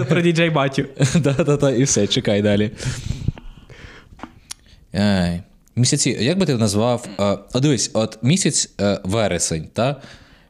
Про 0.08 0.20
діджей 0.20 0.50
батю. 0.50 0.84
Та-та-та, 1.24 1.70
і 1.70 1.82
все, 1.82 2.06
чекай 2.06 2.42
далі. 2.42 2.70
Місяці, 5.76 6.16
як 6.20 6.38
би 6.38 6.46
ти 6.46 6.56
назвав? 6.56 7.06
е, 7.20 7.38
О, 7.54 7.60
дивись, 7.60 7.90
от 7.94 8.18
місяць 8.22 8.70
е, 8.80 9.00
вересень, 9.04 9.68
та? 9.72 9.96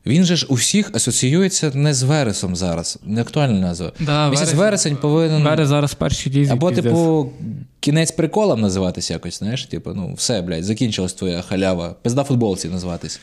Він 0.06 0.24
же 0.24 0.36
ж 0.36 0.46
у 0.48 0.54
всіх 0.54 0.90
асоціюється 0.94 1.70
не 1.74 1.94
з 1.94 2.02
вересом 2.02 2.56
зараз. 2.56 2.98
Не 3.04 3.20
актуальна 3.20 3.60
назва. 3.60 3.92
Да, 4.00 4.30
місяць 4.30 4.40
вересень. 4.46 4.58
вересень 4.58 4.96
повинен. 4.96 5.44
Бере 5.44 5.66
зараз 5.66 5.94
перші 5.94 6.30
дізі. 6.30 6.52
Або, 6.52 6.68
піздець. 6.68 6.84
типу, 6.84 7.32
кінець 7.80 8.10
приколом 8.10 8.60
називатися 8.60 9.12
якось, 9.12 9.38
знаєш? 9.38 9.64
Типу, 9.66 9.90
ну, 9.94 10.14
все, 10.14 10.42
блядь, 10.42 10.64
закінчилась 10.64 11.12
твоя 11.12 11.42
халява. 11.42 11.94
Пизда 12.02 12.24
футболці 12.24 12.68
називатись. 12.68 13.20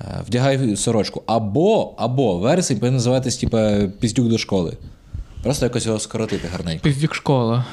Е, 0.00 0.22
Вдягай 0.26 0.76
сорочку. 0.76 1.22
Або, 1.26 1.94
або 1.98 2.38
вересень 2.38 2.78
повинен 2.78 2.94
називатись, 2.94 3.36
типу, 3.36 3.58
піздюк 4.00 4.28
до 4.28 4.38
школи. 4.38 4.76
Просто 5.42 5.66
якось 5.66 5.86
його 5.86 5.98
скоротити 5.98 6.48
гарненько. 6.48 6.82
Пиздюк 6.82 7.14
школа. 7.14 7.64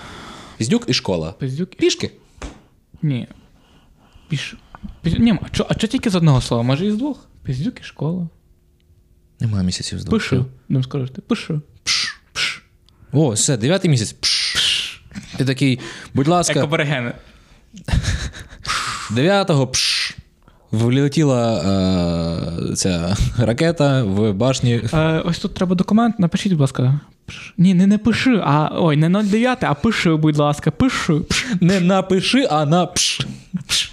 Піздюк 0.57 0.83
і 0.87 0.93
школа. 0.93 1.33
Пиздюк. 1.39 1.75
Пішки. 1.75 2.11
Ні. 3.01 3.27
Піш... 4.29 4.55
Піш... 5.01 5.13
Ні, 5.19 5.39
а 5.41 5.49
чо, 5.49 5.65
а 5.69 5.73
тільки 5.73 6.09
з 6.09 6.15
одного 6.15 6.41
слова? 6.41 6.63
Може 6.63 6.85
і 6.85 6.91
з 6.91 6.95
двох? 6.95 7.27
Пиздюк 7.43 7.79
і 7.79 7.83
школа. 7.83 8.27
Немає 9.39 9.63
місяців 9.63 9.99
з 9.99 10.05
двох. 10.05 10.19
Пишу. 10.19 10.45
Дум 10.69 10.83
скажеш 10.83 11.09
ти. 11.09 11.21
Пишу. 11.21 11.61
Пш, 11.83 12.15
пш. 12.33 12.63
О, 13.11 13.29
все, 13.29 13.57
дев'ятий 13.57 13.91
місяць. 13.91 14.11
Пш. 14.13 15.01
Ти 15.37 15.45
такий, 15.45 15.79
будь 16.13 16.27
ласка, 16.27 16.59
Екоберегени. 16.59 17.13
дев'ятого 19.11 19.67
пш. 19.67 20.15
Влетіла 20.71 21.61
е, 22.71 22.75
ця 22.75 23.15
ракета 23.37 24.03
в 24.03 24.33
башні. 24.33 24.81
Е, 24.93 25.21
ось 25.25 25.39
тут 25.39 25.53
треба 25.53 25.75
документ. 25.75 26.19
Напишіть, 26.19 26.51
будь 26.51 26.61
ласка. 26.61 26.99
Пш. 27.25 27.53
Ні, 27.57 27.73
не 27.73 27.87
напиши, 27.87 28.41
а 28.45 28.69
ой, 28.73 28.97
не 28.97 29.09
09, 29.23 29.63
а 29.63 29.73
пиши, 29.73 30.15
будь 30.15 30.37
ласка, 30.37 30.71
пиши. 30.71 31.19
Пш. 31.19 31.45
Не 31.61 31.79
напиши, 31.79 32.47
а 32.49 32.65
на 32.65 32.85
пш. 32.85 33.27
Пш. 33.67 33.91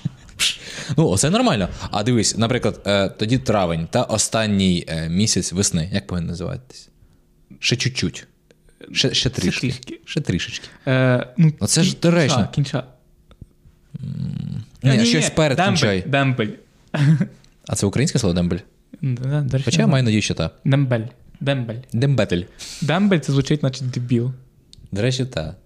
Ну, 0.96 1.16
це 1.18 1.30
нормально. 1.30 1.68
А 1.90 2.02
дивись, 2.02 2.38
наприклад, 2.38 2.80
е, 2.86 3.08
тоді 3.08 3.38
травень 3.38 3.88
та 3.90 4.02
останній 4.02 4.84
е, 4.88 5.08
місяць 5.08 5.52
весни. 5.52 5.90
Як 5.92 6.06
повинен 6.06 6.28
називатись? 6.28 6.88
Ще 7.58 7.76
чуть-чуть. 7.76 8.26
Ще, 8.92 9.14
ще 9.14 9.30
трішки. 9.30 9.60
трішки. 9.60 10.00
Ще 10.04 10.20
трішечки. 10.20 10.68
Е, 10.86 11.26
ну, 11.36 11.52
Оце 11.60 11.82
ж 11.82 11.96
доречно. 12.02 12.48
кінча, 12.52 12.52
Кінча. 12.52 12.84
Ні, 14.82 14.90
Ні-ні-ні, 14.90 15.06
щось 15.06 15.30
перед 15.30 15.56
дембель, 15.56 15.72
кінчай. 15.72 16.04
Дембель. 16.06 16.48
А 17.66 17.76
це 17.76 17.86
українське 17.86 18.18
слово 18.18 18.34
дембель? 18.34 18.58
Да, 19.02 19.60
Хоча 19.64 19.80
я 19.80 19.86
маю 19.86 20.04
надію, 20.04 20.22
що 20.22 20.34
так. 20.34 20.60
Дембель. 20.64 21.06
Дембель. 21.40 21.74
Дембетель. 21.92 22.42
Дембель 22.82 23.18
це 23.18 23.32
звучить, 23.32 23.62
наче 23.62 23.84
дебіл. 23.84 24.32
До 24.92 25.02
речі, 25.02 25.24
так. 25.24 25.56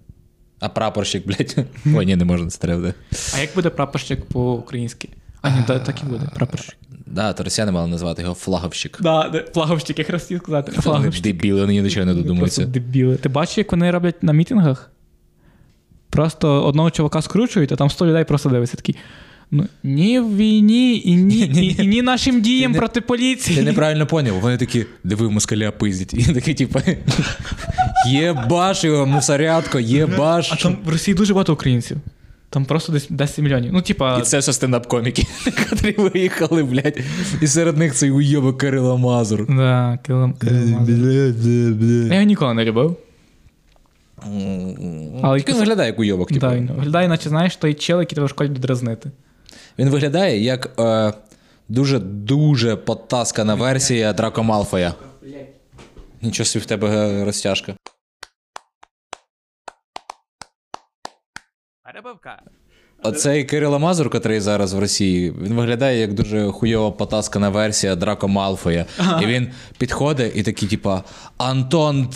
А 0.61 0.69
прапорщик, 0.69 1.27
блядь. 1.27 1.57
Ой, 1.97 2.07
ні, 2.07 2.17
не 2.17 2.25
можна 2.25 2.49
це 2.50 2.59
треба. 2.59 2.95
А 3.37 3.41
як 3.41 3.50
буде 3.55 3.71
прапорщик 3.71 4.25
по-українськи? 4.25 5.09
А, 5.43 5.50
ні, 5.50 5.57
так 5.67 6.03
і 6.03 6.07
буде. 6.07 6.29
Прапорщик. 6.35 6.77
Да, 7.07 7.33
то 7.33 7.45
росіяни 7.45 7.73
мали 7.73 7.88
назвати 7.88 8.23
його 8.23 8.35
флаговщик. 8.35 8.99
Да, 9.00 9.45
флаговщик, 9.55 9.99
якраз 9.99 10.23
хотів 10.23 10.38
сказати. 10.38 10.73
Флаговщик. 10.73 11.23
дебіли, 11.25 11.61
вони 11.61 11.73
ні 11.73 11.83
до 11.83 11.91
чого 11.91 12.07
не 12.07 12.12
Просто 12.12 12.29
додумаються. 12.29 12.65
дебіли. 12.67 13.17
Ти 13.17 13.29
бачиш, 13.29 13.59
як 13.59 13.73
вони 13.73 13.91
роблять 13.91 14.23
на 14.23 14.33
мітингах? 14.33 14.91
Просто 16.11 16.65
одного 16.65 16.91
чувака 16.91 17.23
скручують, 17.23 17.73
а 17.73 17.77
там 17.77 17.91
100 17.91 18.07
людей 18.07 18.25
просто 18.25 18.49
дивиться 18.49 18.77
такий. 18.77 18.97
Ну, 19.50 19.67
ні 19.83 20.21
в 20.21 20.37
війні, 20.37 21.02
і 21.05 21.14
ні, 21.17 21.38
і, 21.38 21.83
і 21.83 21.87
ні 21.87 22.02
нашим 22.02 22.40
діям 22.40 22.73
не- 22.73 22.78
проти 22.78 23.00
поліції. 23.00 23.57
Ти 23.59 23.62
неправильно 23.64 24.07
поняв. 24.07 24.40
Вони 24.40 24.57
такі, 24.57 24.87
диви, 25.05 25.31
москаля 25.31 25.71
пиздять. 25.71 26.14
І 26.14 26.33
такі, 26.35 26.55
типу, 26.55 26.81
єбаш 28.09 28.85
його, 28.85 29.07
мусорятко, 29.07 29.81
єбаш. 29.81 30.52
А 30.52 30.57
там 30.57 30.76
в 30.85 30.88
Росії 30.88 31.14
дуже 31.14 31.35
багато 31.35 31.52
українців. 31.52 31.97
Там 32.50 32.64
просто 32.64 32.93
десь 32.93 33.07
10 33.11 33.38
мільйонів. 33.38 33.73
Ну, 33.73 33.83
типа, 33.83 34.19
І 34.19 34.23
це 34.23 34.38
все 34.38 34.52
стендап-коміки, 34.52 35.26
котрі 35.71 35.95
виїхали, 35.99 36.62
блядь. 36.64 36.99
І 37.43 37.47
серед 37.47 37.76
них 37.78 37.95
цей 37.95 38.11
уйобок 38.11 38.59
Кирило 38.61 38.99
Мазур. 38.99 39.47
да, 39.57 39.99
Кирило 40.07 40.33
Кирило 40.40 40.78
Мазур. 40.81 40.97
Я 42.09 42.14
його 42.14 42.23
ніколи 42.23 42.55
не 42.55 42.64
любив. 42.64 42.97
Але 45.23 45.38
він 45.49 45.57
виглядає 45.57 45.88
як 45.90 45.99
уйобок, 45.99 46.28
типу. 46.28 46.40
Да, 46.40 46.49
виглядає, 46.75 47.09
наче 47.09 47.28
знаєш, 47.28 47.57
той 47.57 47.75
чел, 47.75 48.00
який 48.00 48.14
тебе 48.14 48.26
в 48.26 48.31
школі 48.31 48.49
дразнити. 48.49 49.11
Він 49.78 49.88
виглядає 49.88 50.40
як 50.40 50.81
е, 50.81 51.12
дуже-дуже 51.69 52.76
потаскана 52.76 53.55
версія 53.55 54.12
Драко 54.12 54.43
Малфоя. 54.43 54.95
Нічого 56.23 56.47
собі 56.47 56.62
в 56.62 56.67
тебе 56.67 56.88
е, 56.88 57.25
розтяжка. 57.25 57.75
Оцей 63.02 63.45
Кирило 63.45 63.78
Мазур, 63.78 64.11
котрий 64.11 64.40
зараз 64.40 64.73
в 64.73 64.78
Росії, 64.78 65.31
він 65.31 65.55
виглядає 65.55 66.00
як 66.00 66.14
дуже 66.14 66.50
хуйово 66.50 66.93
потаскана 66.93 67.49
версія 67.49 67.97
Драко 67.97 68.28
Малфоя. 68.28 68.87
І 69.23 69.26
він 69.26 69.50
підходить 69.78 70.33
і 70.37 70.43
такий, 70.43 70.69
типа, 70.69 71.02
Антон 71.37 72.09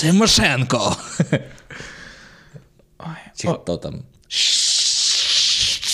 Тимошенко. 0.00 0.96
Чи 3.36 3.48
хто 3.48 3.76
там? 3.76 4.02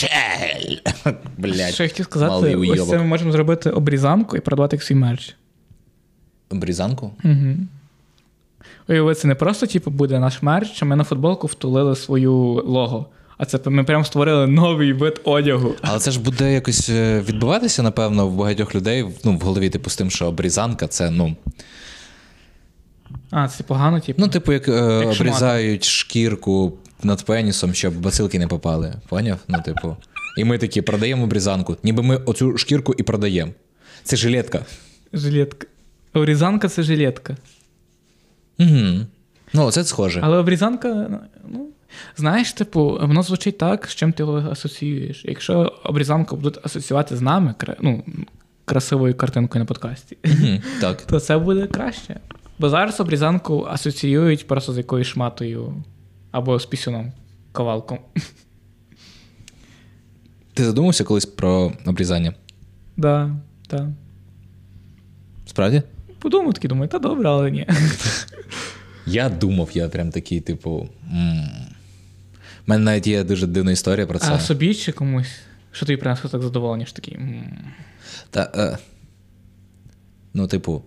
Блять. 1.38 1.74
Що 1.74 1.82
я 1.82 1.88
хотів 1.88 2.04
сказати, 2.04 2.32
малий 2.32 2.70
ось 2.70 2.88
це 2.88 2.98
ми 2.98 3.04
можемо 3.04 3.32
зробити 3.32 3.70
обрізанку 3.70 4.36
і 4.36 4.40
продавати 4.40 4.76
як 4.76 4.82
свій 4.82 4.94
мерч. 4.94 5.36
Брізанку? 6.50 7.12
Угу. 7.24 7.56
Уяви, 8.88 9.14
це 9.14 9.28
не 9.28 9.34
просто 9.34 9.66
типу, 9.66 9.90
буде 9.90 10.18
наш 10.18 10.42
мерч, 10.42 10.82
а 10.82 10.84
ми 10.84 10.96
на 10.96 11.04
футболку 11.04 11.46
втулили 11.46 11.96
свою 11.96 12.34
лого. 12.66 13.06
А 13.38 13.44
це 13.44 13.70
ми 13.70 13.84
прямо 13.84 14.04
створили 14.04 14.46
новий 14.46 14.92
вид 14.92 15.20
одягу. 15.24 15.74
Але 15.82 15.98
це 15.98 16.10
ж 16.10 16.20
буде 16.20 16.52
якось 16.52 16.88
е, 16.88 17.20
відбуватися, 17.20 17.82
напевно, 17.82 18.28
в 18.28 18.34
багатьох 18.34 18.74
людей 18.74 19.06
ну, 19.24 19.32
в 19.32 19.40
голові, 19.40 19.70
типу, 19.70 19.90
з 19.90 19.96
тим, 19.96 20.10
що 20.10 20.26
обрізанка 20.26 20.88
це, 20.88 21.10
ну. 21.10 21.36
А, 23.30 23.48
це 23.48 23.64
погано, 23.64 24.00
типу. 24.00 24.22
Ну, 24.22 24.28
типу, 24.28 24.52
як, 24.52 24.68
е, 24.68 25.02
шмати. 25.02 25.20
обрізають 25.20 25.84
шкірку 25.84 26.72
над 27.02 27.24
пенісом, 27.24 27.74
щоб 27.74 28.00
бацилки 28.00 28.38
не 28.38 28.46
попали. 28.46 28.94
Поняв? 29.08 29.38
Ну, 29.48 29.62
типу. 29.64 29.96
І 30.38 30.44
ми 30.44 30.58
такі 30.58 30.82
продаємо 30.82 31.24
обрізанку. 31.24 31.76
Ніби 31.82 32.02
ми 32.02 32.16
оцю 32.16 32.58
шкірку 32.58 32.94
і 32.98 33.02
продаємо. 33.02 33.52
Це 34.02 34.16
жилетка. 34.16 34.64
Жилетка. 35.12 35.66
Обрізанка 36.14 36.68
це 36.68 36.82
жилетка. 36.82 37.36
Угу. 38.58 39.06
Ну, 39.52 39.70
це 39.70 39.84
схоже. 39.84 40.20
Але 40.24 40.36
обрізанка, 40.36 41.20
ну, 41.48 41.68
знаєш, 42.16 42.52
типу, 42.52 42.98
воно 43.02 43.22
звучить 43.22 43.58
так, 43.58 43.86
з 43.86 43.94
чим 43.94 44.12
ти 44.12 44.22
його 44.22 44.50
асоціюєш. 44.50 45.24
Якщо 45.24 45.72
обрізанку 45.84 46.36
будуть 46.36 46.66
асоціювати 46.66 47.16
з 47.16 47.20
нами, 47.20 47.54
ну, 47.80 48.04
красивою 48.64 49.14
картинкою 49.14 49.64
на 49.64 49.66
подкасті, 49.66 50.16
Мгм, 50.24 50.62
Так. 50.80 51.02
то 51.02 51.20
це 51.20 51.38
буде 51.38 51.66
краще. 51.66 52.20
Бо 52.58 52.68
зараз 52.68 53.00
обрізанку 53.00 53.66
асоціюють 53.70 54.46
просто 54.46 54.72
з 54.72 54.78
якоюсь 54.78 55.06
шматою 55.06 55.74
або 56.36 56.58
з 56.58 56.66
пісюном, 56.66 57.12
ковалком. 57.52 57.98
Ти 60.54 60.64
задумався 60.64 61.04
колись 61.04 61.26
про 61.26 61.72
обрізання? 61.86 62.34
Да, 62.96 63.36
так. 63.66 63.86
Справді? 65.46 65.82
Подумав 66.18 66.54
такий, 66.54 66.68
думаю, 66.68 66.88
та 66.88 66.98
добре, 66.98 67.28
але 67.28 67.50
ні. 67.50 67.66
Я 69.06 69.28
думав, 69.28 69.70
я 69.72 69.88
прям 69.88 70.10
такий, 70.10 70.40
типу. 70.40 70.70
У 70.70 70.88
мене 72.66 72.84
навіть 72.84 73.06
є 73.06 73.24
дуже 73.24 73.46
дивна 73.46 73.72
історія 73.72 74.06
про 74.06 74.18
це. 74.18 74.32
А 74.32 74.40
собі 74.40 74.74
чи 74.74 74.92
комусь? 74.92 75.38
Що 75.72 75.86
тобі 75.86 75.96
принесло 75.96 76.30
так 76.30 76.42
задоволення, 76.42 76.84
що 76.86 76.94
такий. 76.94 77.18
Та, 78.30 78.52
е, 78.54 78.78
ну, 80.34 80.46
типу. 80.46 80.82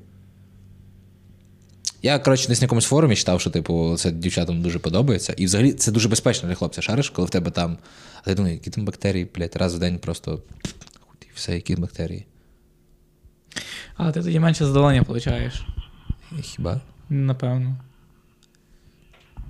Я, 2.02 2.20
коротше, 2.20 2.48
десь 2.48 2.62
на 2.62 2.66
якомусь 2.66 2.86
форумі 2.86 3.16
читав, 3.16 3.42
що, 3.42 3.50
типу, 3.50 3.96
це 3.98 4.12
дівчатам 4.12 4.62
дуже 4.62 4.80
подобається. 4.80 5.34
І 5.38 5.46
взагалі 5.46 5.74
це 5.74 5.92
дуже 5.92 6.10
безпечно 6.10 6.50
для 6.50 6.56
хлопця. 6.56 6.82
Шариш, 6.82 7.10
коли 7.10 7.26
в 7.26 7.30
тебе 7.30 7.52
там. 7.52 7.78
А 8.22 8.26
ти 8.26 8.36
думаєш, 8.36 8.56
які 8.56 8.70
там 8.70 8.86
бактерії, 8.86 9.28
блядь, 9.36 9.56
раз 9.56 9.76
в 9.76 9.80
день 9.80 10.00
просто. 10.00 10.42
І 11.22 11.26
все, 11.36 11.56
які 11.56 11.76
бактерії. 11.76 12.26
А 13.98 14.12
ти 14.12 14.22
тоді 14.24 14.40
менше 14.40 14.66
задоволення 14.66 15.04
получаєш. 15.04 15.66
Хіба? 16.42 16.82
Напевно. 17.10 17.78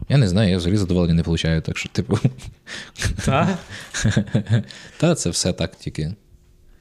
Я 0.10 0.18
не 0.18 0.30
знаю, 0.30 0.50
я 0.50 0.58
взагалі 0.58 0.78
задоволення 0.78 1.14
не 1.14 1.24
получаю, 1.24 1.62
так 1.62 1.78
що, 1.78 1.90
типу. 1.90 2.20
Так? 3.26 3.58
Та 4.98 5.16
це 5.16 5.30
все 5.30 5.54
так 5.54 5.76
тільки. 5.76 6.16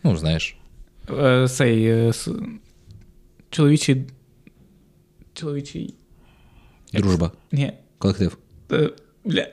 Ну, 0.02 0.16
знаєш. 0.16 0.56
Е, 1.10 1.48
Цей 1.48 1.86
е, 1.86 2.12
чоловічий. 3.50 4.06
Чоловічий. 5.38 5.94
Дружба, 6.92 7.32
Ні. 7.52 7.72
колектив. 7.98 8.38
е, 8.72 8.90
Бля. 9.24 9.46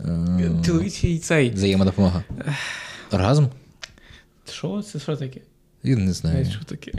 Е, 0.00 0.62
Чоловічий 0.66 1.18
цей. 1.18 1.50
Взаємодопомога. 1.50 2.24
Оргазм? 3.12 3.46
Що 4.52 4.82
це 4.82 4.98
що 4.98 5.16
таке? 5.16 5.40
Я 5.82 5.96
не 5.96 6.12
знаю. 6.12 6.44
Що 6.44 6.64
таке? 6.64 6.92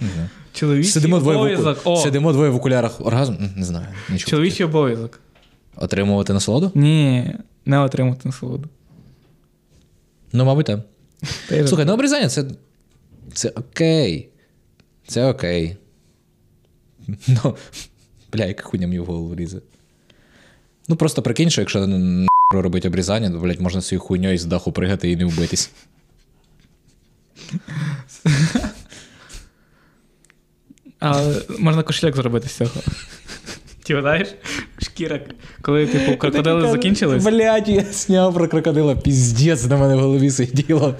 Не 0.00 0.08
знаю. 0.14 0.28
Чоловічий 0.52 0.92
Сидимо 0.92 1.18
двоє, 1.18 1.36
обов'язок. 1.38 1.98
сидимо 2.02 2.32
двоє 2.32 2.50
в 2.50 2.54
окулярах. 2.54 3.00
Оргазм? 3.00 3.34
Не 3.56 3.64
знаю. 3.64 3.86
Нічого 4.10 4.30
чоловічий 4.30 4.66
обов'язок. 4.66 5.20
Отримувати 5.76 6.32
насолоду? 6.32 6.72
Ні, 6.74 7.34
не 7.66 7.78
отримати 7.78 8.20
насолоду. 8.28 8.68
Ну, 10.32 10.44
мабуть, 10.44 10.66
так. 10.66 10.80
Слухай, 11.66 11.84
ну 11.84 11.92
обрізання 11.94 12.28
це. 12.28 12.44
Це 13.32 13.48
окей. 13.48 14.28
Це 15.06 15.26
окей. 15.30 15.76
Ну, 17.26 17.56
бля, 18.32 18.44
яка 18.44 18.62
хуйня 18.64 18.86
мені 18.86 18.98
в 19.00 19.04
голову 19.04 19.34
лізе. 19.36 19.58
Ну, 20.88 20.96
просто 20.96 21.22
прикинь, 21.22 21.50
що 21.50 21.60
якщо 21.60 21.82
н- 21.82 22.26
робити 22.54 22.88
обрізання, 22.88 23.30
то, 23.30 23.38
блядь, 23.38 23.60
можна 23.60 23.80
цією 23.80 24.00
хуйньою 24.00 24.38
з 24.38 24.44
даху 24.44 24.72
пригати 24.72 25.10
і 25.10 25.16
не 25.16 25.24
вбитись. 25.24 25.70
А 31.00 31.32
можна 31.58 31.82
кошельок 31.82 32.16
зробити 32.16 32.48
з 32.48 32.52
цього. 32.56 32.70
Ти 33.82 34.00
знаєш? 34.00 34.28
Шкіра, 34.82 35.20
коли 35.62 35.86
типу 35.86 36.16
крокодили 36.16 36.70
закінчились. 36.70 37.24
Блядь, 37.24 37.68
я 37.68 37.84
зняв 37.92 38.34
про 38.34 38.48
крокодила, 38.48 38.96
піздець 38.96 39.64
на 39.66 39.76
мене 39.76 39.96
в 39.96 40.00
голові 40.00 40.30
сиділо. 40.30 40.94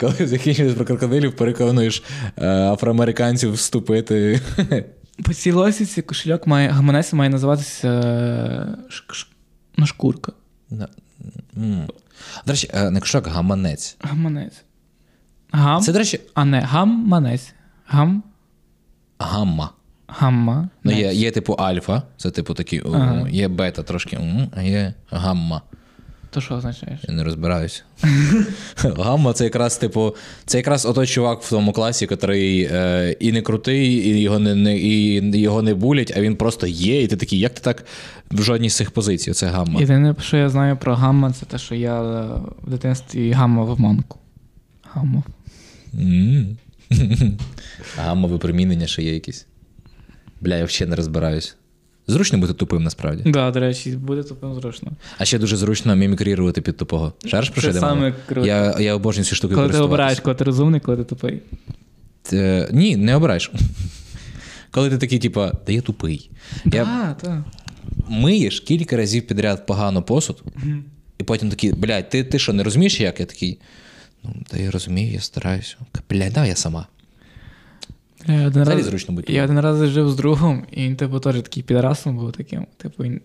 Коли 0.00 0.14
закінчились 0.26 0.74
про 0.74 0.84
крокодилів, 0.84 1.36
переконуєш 1.36 2.02
е, 2.36 2.46
афроамериканців 2.46 3.52
вступити. 3.52 4.40
По 5.24 5.34
цій 5.34 5.52
лосіці 5.52 6.02
кошельок 6.02 6.46
має, 6.46 6.68
гаманець 6.68 7.12
має 7.12 7.30
називатися 7.30 7.88
е, 7.88 8.76
ну, 9.76 9.86
шкурка. 9.86 10.32
До 12.46 12.52
речі, 12.52 12.70
е, 12.74 12.90
не 12.90 13.00
кошак, 13.00 13.26
гаманець. 13.26 13.96
Гаманець. 14.00 14.62
Гам, 15.52 15.82
Це, 15.82 15.92
до 15.92 15.98
речі, 15.98 16.20
а 16.34 16.44
не 16.44 16.60
гаманець. 16.60 17.52
Гам, 17.86 18.22
гамма. 19.18 19.70
гамма. 20.06 20.68
Ну, 20.84 20.92
є, 20.92 21.12
є 21.12 21.30
типу 21.30 21.52
альфа, 21.52 22.02
це 22.16 22.30
типу 22.30 22.54
такі, 22.54 22.82
Ага. 22.86 23.28
є 23.28 23.48
бета 23.48 23.82
трошки, 23.82 24.18
а 24.56 24.62
є 24.62 24.94
гамма. 25.10 25.62
То 26.30 26.40
що 26.40 26.54
означаєш? 26.54 27.00
Я 27.08 27.14
не 27.14 27.24
розбираюся. 27.24 27.82
Гамма 28.76 29.32
це 29.32 29.44
якраз, 29.44 29.76
типу, 29.76 30.16
це 30.46 30.58
якраз 30.58 30.86
отой 30.86 31.06
чувак 31.06 31.42
в 31.42 31.50
тому 31.50 31.72
класі, 31.72 32.08
який 32.10 32.62
е, 32.72 33.16
і 33.20 33.32
не 33.32 33.42
крутий, 33.42 33.86
і 33.86 34.20
його 34.20 34.38
не, 34.38 34.54
не, 34.54 34.78
і 34.78 35.40
його 35.40 35.62
не 35.62 35.74
булять, 35.74 36.12
а 36.16 36.20
він 36.20 36.36
просто 36.36 36.66
є, 36.66 37.02
і 37.02 37.06
ти 37.06 37.16
такий, 37.16 37.38
як 37.38 37.54
ти 37.54 37.60
так 37.60 37.84
в 38.30 38.42
жодній 38.42 38.70
з 38.70 38.76
цих 38.76 38.90
позицій? 38.90 39.32
Це 39.32 39.46
гамма. 39.46 39.80
Єдине, 39.80 40.14
що 40.20 40.36
я 40.36 40.48
знаю 40.48 40.76
про 40.76 40.94
гамма, 40.94 41.32
це 41.32 41.46
те, 41.46 41.58
що 41.58 41.74
я 41.74 42.02
е, 42.02 42.40
в 42.62 42.70
дитинстві 42.70 43.32
гаммав 43.32 43.80
манку. 43.80 44.18
Гаммав. 44.82 45.24
М. 45.94 46.56
Гамма 47.96 48.28
випромінення 48.28 48.86
ще 48.86 49.02
є 49.02 49.14
якісь. 49.14 49.46
Бля, 50.40 50.56
я 50.56 50.64
взагалі 50.64 50.90
не 50.90 50.96
розбираюсь. 50.96 51.56
Зручно 52.10 52.38
бути 52.38 52.52
тупим 52.54 52.82
насправді. 52.82 53.22
Так, 53.22 53.32
да, 53.32 53.50
до 53.50 53.60
речі, 53.60 53.90
буде 53.90 54.22
тупим 54.22 54.54
зручно. 54.54 54.92
А 55.18 55.24
ще 55.24 55.38
дуже 55.38 55.56
зручно 55.56 55.96
мімікрірувати 55.96 56.60
під 56.60 56.76
тупого. 56.76 57.12
Шариш 57.26 57.50
про 57.50 57.62
що 57.62 57.72
саме 57.72 58.14
круто. 58.28 58.46
Я, 58.46 58.76
я 58.80 58.94
обожнюю 58.94 59.24
ці 59.24 59.34
штуки 59.34 59.54
Коли 59.54 59.68
ти 59.68 59.78
обираєш, 59.78 60.20
коли 60.20 60.36
ти 60.36 60.44
розумний, 60.44 60.80
коли 60.80 60.96
ти 60.96 61.04
тупий. 61.04 61.42
Е, 62.32 62.68
ні, 62.72 62.96
не 62.96 63.16
обираєш. 63.16 63.50
Коли 64.70 64.90
ти 64.90 64.98
такий, 64.98 65.18
типа, 65.18 65.50
та 65.50 65.72
я 65.72 65.80
тупий. 65.80 66.30
Я 66.64 66.84
Так, 66.84 67.18
так. 67.18 67.42
миєш 68.08 68.60
кілька 68.60 68.96
разів 68.96 69.26
підряд 69.26 69.66
погано 69.66 70.02
посуд, 70.02 70.42
і 71.18 71.24
потім 71.24 71.50
такий, 71.50 71.72
блядь, 71.72 72.08
ти, 72.08 72.24
ти 72.24 72.38
що, 72.38 72.52
не 72.52 72.62
розумієш, 72.62 73.00
як? 73.00 73.20
Я 73.20 73.26
такий. 73.26 73.58
Ну, 74.24 74.34
та 74.48 74.56
я 74.56 74.70
розумію, 74.70 75.12
я 75.12 75.20
стараюся. 75.20 75.76
Блядь, 76.10 76.32
давай 76.32 76.48
я 76.48 76.56
сама. 76.56 76.86
Я 78.26 78.46
один 78.46 78.62
Взагалі 78.62 78.78
раз, 78.80 78.86
зручно 78.86 79.14
бути. 79.14 79.32
я 79.32 79.44
один 79.44 79.60
раз 79.60 79.88
жив 79.88 80.10
з 80.10 80.16
другом, 80.16 80.66
і 80.72 80.82
він, 80.82 80.96
типу, 80.96 81.20
теж 81.20 81.36
такий 81.36 81.62
підрасом 81.62 82.16
був 82.16 82.32
таким. 82.32 82.66
Типу, 82.76 83.02
він, 83.02 83.20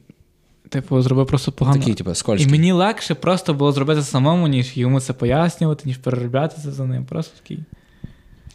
типу, 0.70 1.02
зробив 1.02 1.28
просто 1.28 1.52
погано. 1.52 1.80
Такий, 1.80 1.94
типу, 1.94 2.12
і 2.38 2.48
мені 2.48 2.72
легше 2.72 3.16
просто 3.16 3.54
було 3.54 3.72
зробити 3.72 4.02
самому, 4.02 4.48
ніж 4.48 4.78
йому 4.78 5.00
це 5.00 5.14
пояснювати, 5.14 5.84
ніж 5.86 5.98
переробляти 5.98 6.56
це 6.64 6.72
за 6.72 6.86
ним. 6.86 7.06
Просто 7.06 7.38
такий. 7.42 7.60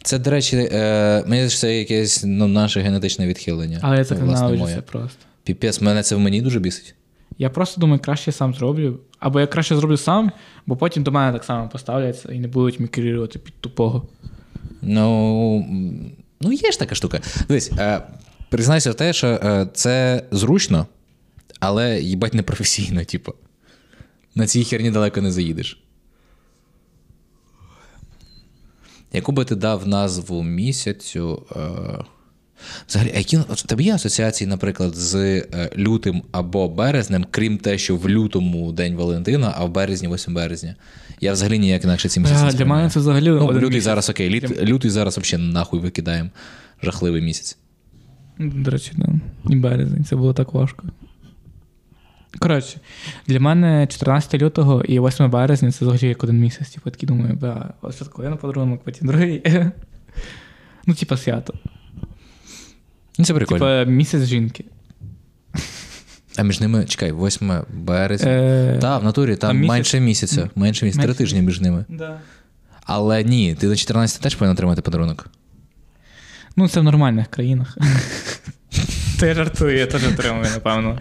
Це, 0.03 0.19
до 0.19 0.31
речі, 0.31 0.69
е, 0.71 1.23
мені 1.27 1.35
здається, 1.41 1.57
це 1.57 1.79
якесь 1.79 2.23
ну, 2.25 2.47
наше 2.47 2.81
генетичне 2.81 3.27
відхилення. 3.27 3.79
Але 3.81 3.97
я 3.97 4.05
це 4.05 4.15
Ну, 4.15 4.25
ненавиджу 4.25 4.65
це 4.65 4.81
просто. 4.81 5.17
Піпець, 5.43 5.81
мене 5.81 6.03
це 6.03 6.15
в 6.15 6.19
мені 6.19 6.41
дуже 6.41 6.59
бісить. 6.59 6.95
Я 7.37 7.49
просто 7.49 7.81
думаю, 7.81 7.99
краще 8.03 8.31
сам 8.31 8.53
зроблю. 8.53 8.99
Або 9.19 9.39
я 9.39 9.47
краще 9.47 9.75
зроблю 9.75 9.97
сам, 9.97 10.31
бо 10.65 10.75
потім 10.75 11.03
до 11.03 11.11
мене 11.11 11.33
так 11.33 11.43
само 11.43 11.69
поставляться 11.69 12.31
і 12.31 12.39
не 12.39 12.47
будуть 12.47 12.79
мікрірувати 12.79 13.39
під 13.39 13.53
тупого. 13.61 14.07
Ну, 14.81 15.65
ну 16.41 16.51
є 16.51 16.71
ж 16.71 16.79
така 16.79 16.95
штука. 16.95 17.21
Дивись, 17.47 17.71
е, 17.77 18.01
признайся 18.49 18.91
в 18.91 18.95
те, 18.95 19.13
що 19.13 19.27
е, 19.27 19.67
це 19.73 20.23
зручно, 20.31 20.87
але 21.59 21.99
їбать 21.99 22.33
непрофесійно, 22.33 23.05
типу. 23.05 23.33
На 24.35 24.47
цій 24.47 24.63
херні 24.63 24.91
далеко 24.91 25.21
не 25.21 25.31
заїдеш. 25.31 25.83
Яку 29.13 29.31
би 29.31 29.45
ти 29.45 29.55
дав 29.55 29.87
назву 29.87 30.43
місяцю? 30.43 31.45
Е... 31.55 32.20
Взагалі, 32.89 33.11
а 33.15 33.17
які 33.17 33.37
в 33.37 33.61
тебе 33.61 33.83
є 33.83 33.95
асоціації, 33.95 34.47
наприклад, 34.47 34.95
з 34.95 35.15
е, 35.15 35.69
лютим 35.77 36.23
або 36.31 36.69
березнем, 36.69 37.25
крім 37.31 37.57
те, 37.57 37.77
що 37.77 37.95
в 37.95 38.09
лютому 38.09 38.71
День 38.71 38.95
Валентина, 38.95 39.53
а 39.57 39.65
в 39.65 39.71
березні 39.71 40.07
8 40.07 40.33
березня. 40.33 40.75
Я 41.21 41.33
взагалі 41.33 41.59
ніяк 41.59 41.83
інакше 41.83 42.09
ці 42.09 42.19
місяці. 42.19 42.43
Бля, 42.43 42.51
для 42.51 42.65
мене 42.65 42.89
це 42.89 42.99
взагалі. 42.99 43.29
Ну, 43.29 43.35
один 43.35 43.55
лютий 43.55 43.69
місяць. 43.69 43.83
зараз 43.83 44.09
окей. 44.09 44.29
Літ, 44.29 44.63
лютий 44.63 44.91
зараз 44.91 45.17
взагалі 45.17 45.51
нахуй 45.51 45.79
викидаємо. 45.79 46.29
Жахливий 46.83 47.21
місяць. 47.21 47.57
До 48.39 48.71
речі, 48.71 48.91
да. 48.95 49.07
І 49.49 49.55
березень, 49.55 50.03
це 50.03 50.15
було 50.15 50.33
так 50.33 50.53
важко. 50.53 50.83
Коротше, 52.39 52.79
для 53.27 53.39
мене 53.39 53.87
14 53.87 54.41
лютого 54.41 54.83
і 54.83 54.99
8 54.99 55.29
березня 55.29 55.71
це 55.71 55.85
взагалі 55.85 56.07
як 56.07 56.23
один 56.23 56.39
місяць. 56.39 56.69
Типу, 56.69 56.81
я 56.85 56.91
такий 56.91 57.07
думаю, 57.07 57.33
бля, 57.33 57.73
ось 57.81 57.95
спочатку 57.95 58.21
один 58.21 58.37
подарунок, 58.37 58.83
потім 58.83 59.07
другий. 59.07 59.43
Ну, 60.87 60.93
типа 60.93 61.17
свято. 61.17 61.53
Ну, 63.19 63.25
це 63.25 63.33
прикольно. 63.33 63.59
Типа 63.59 63.91
місяць 63.91 64.23
жінки. 64.23 64.65
А 66.37 66.43
між 66.43 66.59
ними, 66.59 66.85
чекай, 66.85 67.11
8 67.13 67.51
березня. 67.73 68.29
Е, 68.31 68.77
Так, 68.81 69.01
в 69.01 69.05
натурі 69.05 69.35
там 69.35 69.49
там 69.49 69.57
місяць- 69.57 69.69
менше 69.69 69.99
місяця. 69.99 70.49
Менше 70.55 70.85
місяця. 70.85 71.03
Три 71.05 71.13
тижні 71.13 71.41
між 71.41 71.61
ними. 71.61 71.85
Да. 71.89 72.19
Але 72.83 73.23
ні, 73.23 73.55
ти 73.55 73.67
на 73.67 73.75
14 73.75 74.21
теж 74.21 74.35
повинен 74.35 74.53
отримати 74.53 74.81
подарунок. 74.81 75.27
Ну, 76.55 76.67
це 76.67 76.79
в 76.79 76.83
нормальних 76.83 77.27
країнах. 77.27 77.77
Та 79.19 79.25
я 79.27 79.33
жартую, 79.33 79.77
я 79.77 79.85
теж 79.87 80.03
отримую, 80.07 80.45
напевно. 80.53 80.99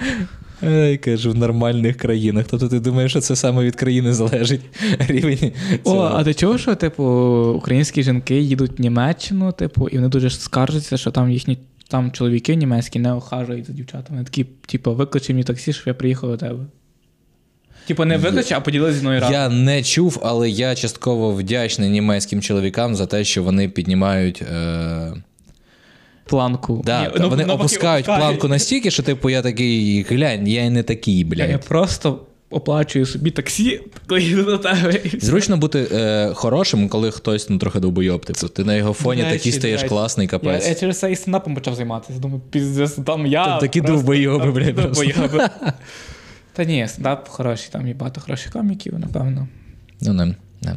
Ей, 0.62 0.98
кажу, 0.98 1.30
в 1.30 1.34
нормальних 1.34 1.96
країнах. 1.96 2.46
Тобто 2.50 2.68
ти 2.68 2.80
думаєш, 2.80 3.10
що 3.10 3.20
це 3.20 3.36
саме 3.36 3.64
від 3.64 3.76
країни 3.76 4.12
залежить 4.12 4.60
рівень. 4.98 5.52
О, 5.84 6.00
а 6.02 6.24
ти 6.24 6.34
чув, 6.34 6.60
що, 6.60 6.74
типу, 6.74 7.04
українські 7.56 8.02
жінки 8.02 8.40
їдуть 8.40 8.78
в 8.78 8.82
Німеччину, 8.82 9.52
типу, 9.52 9.88
і 9.88 9.96
вони 9.96 10.08
дуже 10.08 10.30
скаржаться, 10.30 10.96
що 10.96 11.10
там 11.10 11.30
їхні 11.30 11.58
там 11.90 12.10
чоловіки 12.12 12.54
німецькі 12.54 12.98
не 12.98 13.12
охажують 13.12 13.66
за 13.66 13.72
дівчатами. 13.72 14.08
Вони 14.10 14.24
такі, 14.24 14.44
типу, 14.44 14.94
викличе 14.94 15.32
мені 15.32 15.44
таксі, 15.44 15.72
щоб 15.72 15.86
я 15.86 15.94
приїхав 15.94 16.30
до 16.30 16.36
тебе. 16.36 16.64
Типу, 17.86 18.04
не 18.04 18.16
викличе, 18.16 18.54
а 18.56 18.60
поділися 18.60 18.92
зі 18.92 19.00
мною 19.00 19.20
разом. 19.20 19.34
Я 19.34 19.48
не 19.48 19.82
чув, 19.82 20.20
але 20.24 20.50
я 20.50 20.74
частково 20.74 21.32
вдячний 21.32 21.90
німецьким 21.90 22.42
чоловікам 22.42 22.94
за 22.94 23.06
те, 23.06 23.24
що 23.24 23.42
вони 23.42 23.68
піднімають. 23.68 24.42
Е... 24.42 25.12
Планку. 26.24 26.82
Да, 26.84 27.02
Ні, 27.02 27.08
та 27.08 27.22
ну, 27.22 27.28
вони 27.28 27.46
навпаки, 27.46 27.60
опускають 27.60 28.04
опускають. 28.06 28.20
планку 28.20 28.48
настільки, 28.48 28.90
що 28.90 29.02
типу 29.02 29.30
я 29.30 29.42
такий, 29.42 30.02
глянь, 30.02 30.48
я 30.48 30.62
і 30.62 30.70
не 30.70 30.82
такий, 30.82 31.26
Я, 31.36 31.46
я 31.46 31.58
просто 31.58 32.20
оплачую 32.50 33.06
собі 33.06 33.30
таксі, 33.30 33.80
коли 34.06 34.22
їду 34.22 34.42
до 34.42 34.58
тебе. 34.58 35.00
Зручно 35.20 35.56
бути 35.56 35.88
е, 35.92 36.32
хорошим, 36.34 36.88
коли 36.88 37.10
хтось 37.10 37.50
ну, 37.50 37.58
трохи 37.58 37.80
довбойоб. 37.80 38.24
Типу, 38.24 38.48
ти 38.48 38.64
на 38.64 38.74
його 38.74 38.92
фоні 38.92 39.22
До 39.22 39.30
такий 39.30 39.52
стаєш 39.52 39.84
класний 39.84 40.26
капець. 40.26 40.68
я 40.68 40.74
через 40.74 40.98
це 40.98 41.12
і 41.12 41.16
стендапом 41.16 41.54
почав 41.54 41.74
займатися. 41.74 42.18
Думаю, 42.18 42.40
піздець, 42.50 42.92
там 43.06 43.26
я. 43.26 43.44
Там 43.44 43.58
такі 43.58 43.80
довбойоби, 43.80 44.52
блядь, 44.52 44.74
просто. 44.74 45.04
довбойоби. 45.04 45.48
Та 46.52 46.64
ні, 46.64 46.88
стендап 46.88 47.28
хороший, 47.28 47.68
там 47.72 47.88
є 47.88 47.94
багато 47.94 48.20
хороших 48.20 48.52
коміків, 48.52 48.98
напевно. 48.98 49.48
Ну, 50.00 50.12
не, 50.12 50.34
не. 50.62 50.76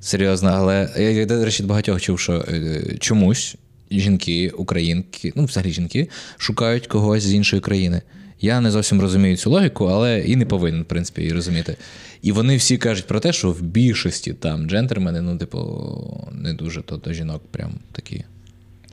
Серйозно, 0.00 0.50
але 0.54 0.90
я, 0.96 1.10
я, 1.10 1.26
до 1.26 1.44
речі, 1.44 1.62
багатьох 1.62 2.00
чув, 2.00 2.20
що 2.20 2.44
е, 2.48 2.82
чомусь 3.00 3.56
жінки, 3.90 4.50
українки, 4.50 5.32
ну, 5.36 5.44
взагалі 5.44 5.72
жінки, 5.72 6.08
шукають 6.38 6.86
когось 6.86 7.22
з 7.22 7.34
іншої 7.34 7.62
країни. 7.62 8.02
Я 8.40 8.60
не 8.60 8.70
зовсім 8.70 9.00
розумію 9.00 9.36
цю 9.36 9.50
логіку, 9.50 9.84
але 9.84 10.20
і 10.20 10.36
не 10.36 10.46
повинен, 10.46 10.82
в 10.82 10.84
принципі, 10.84 11.20
її 11.20 11.32
розуміти. 11.32 11.76
І 12.22 12.32
вони 12.32 12.56
всі 12.56 12.78
кажуть 12.78 13.06
про 13.06 13.20
те, 13.20 13.32
що 13.32 13.50
в 13.50 13.62
більшості 13.62 14.32
там 14.32 14.70
джентльмени, 14.70 15.20
ну, 15.20 15.38
типу, 15.38 15.58
не 16.32 16.54
дуже 16.54 16.82
то 16.82 16.96
до 16.96 17.12
жінок 17.12 17.42
прям 17.50 17.72
такі 17.92 18.24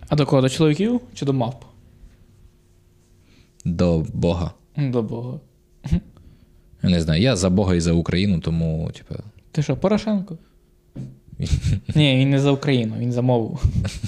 А 0.10 0.16
до 0.16 0.26
кого? 0.26 0.42
До 0.42 0.50
чоловіків 0.50 1.02
чи 1.14 1.26
до 1.26 1.34
мавп? 1.34 1.64
до 3.66 4.06
Бога. 4.14 4.54
До 4.78 5.04
Бога. 5.04 5.40
Я 6.84 6.90
не 6.90 7.02
знаю, 7.02 7.22
я 7.22 7.36
за 7.36 7.50
Бога 7.50 7.76
і 7.76 7.80
за 7.80 7.92
Україну, 7.92 8.40
тому, 8.40 8.92
типу, 8.94 9.24
Ти 9.52 9.64
що, 9.64 9.78
Порошенко? 9.78 10.38
Ні, 11.96 12.18
він 12.18 12.30
не 12.30 12.40
за 12.40 12.52
Україну, 12.52 12.96
він 13.00 13.12
за 13.12 13.22
мову. 13.22 13.60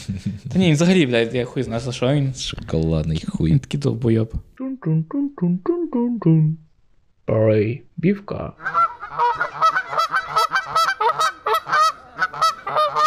Та 0.53 0.59
ні, 0.59 0.65
він 0.65 0.73
взагалі, 0.73 1.05
блядь, 1.05 1.35
я 1.35 1.45
хуй 1.45 1.63
знаю, 1.63 1.81
за 1.81 1.91
що 1.91 2.13
він. 2.13 2.33
шоколадний 2.33 3.23
хуй. 3.27 3.51
Він 3.51 3.59
такий 3.59 3.79
довбойоб. 3.79 4.33
Парей, 7.25 7.83
бівка. 7.97 8.53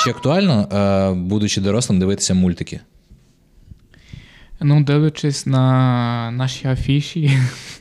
Чи 0.05 0.11
актуально, 0.11 0.69
е, 0.73 1.15
будучи 1.15 1.61
дорослим, 1.61 1.99
дивитися 1.99 2.35
мультики? 2.35 2.81
Ну, 4.61 4.85
дивлячись 4.85 5.47
на 5.47 6.31
наші 6.31 6.69
афіші, 6.69 7.39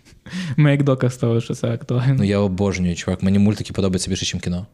ми 0.57 0.71
як 0.71 0.83
доказ 0.83 1.17
того, 1.17 1.41
що 1.41 1.53
це 1.53 1.67
актуально. 1.67 2.15
Ну 2.17 2.23
я 2.23 2.39
обожнюю, 2.39 2.95
чувак. 2.95 3.23
Мені 3.23 3.39
мультики 3.39 3.73
подобаються 3.73 4.09
більше, 4.09 4.35
ніж 4.35 4.43
кіно. 4.43 4.67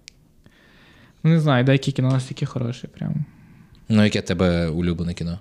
Ну, 1.24 1.32
не 1.32 1.40
знаю, 1.40 1.64
деякі 1.64 1.92
кіно 1.92 2.12
настільки 2.12 2.46
хороші, 2.46 2.88
прям. 2.88 3.14
Ну, 3.90 4.04
яке 4.04 4.22
тебе 4.22 4.68
улюблене 4.68 5.14
кіно? 5.14 5.40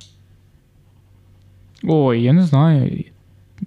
Ой, 1.85 2.23
я 2.23 2.33
не 2.33 2.43
знаю. 2.43 3.05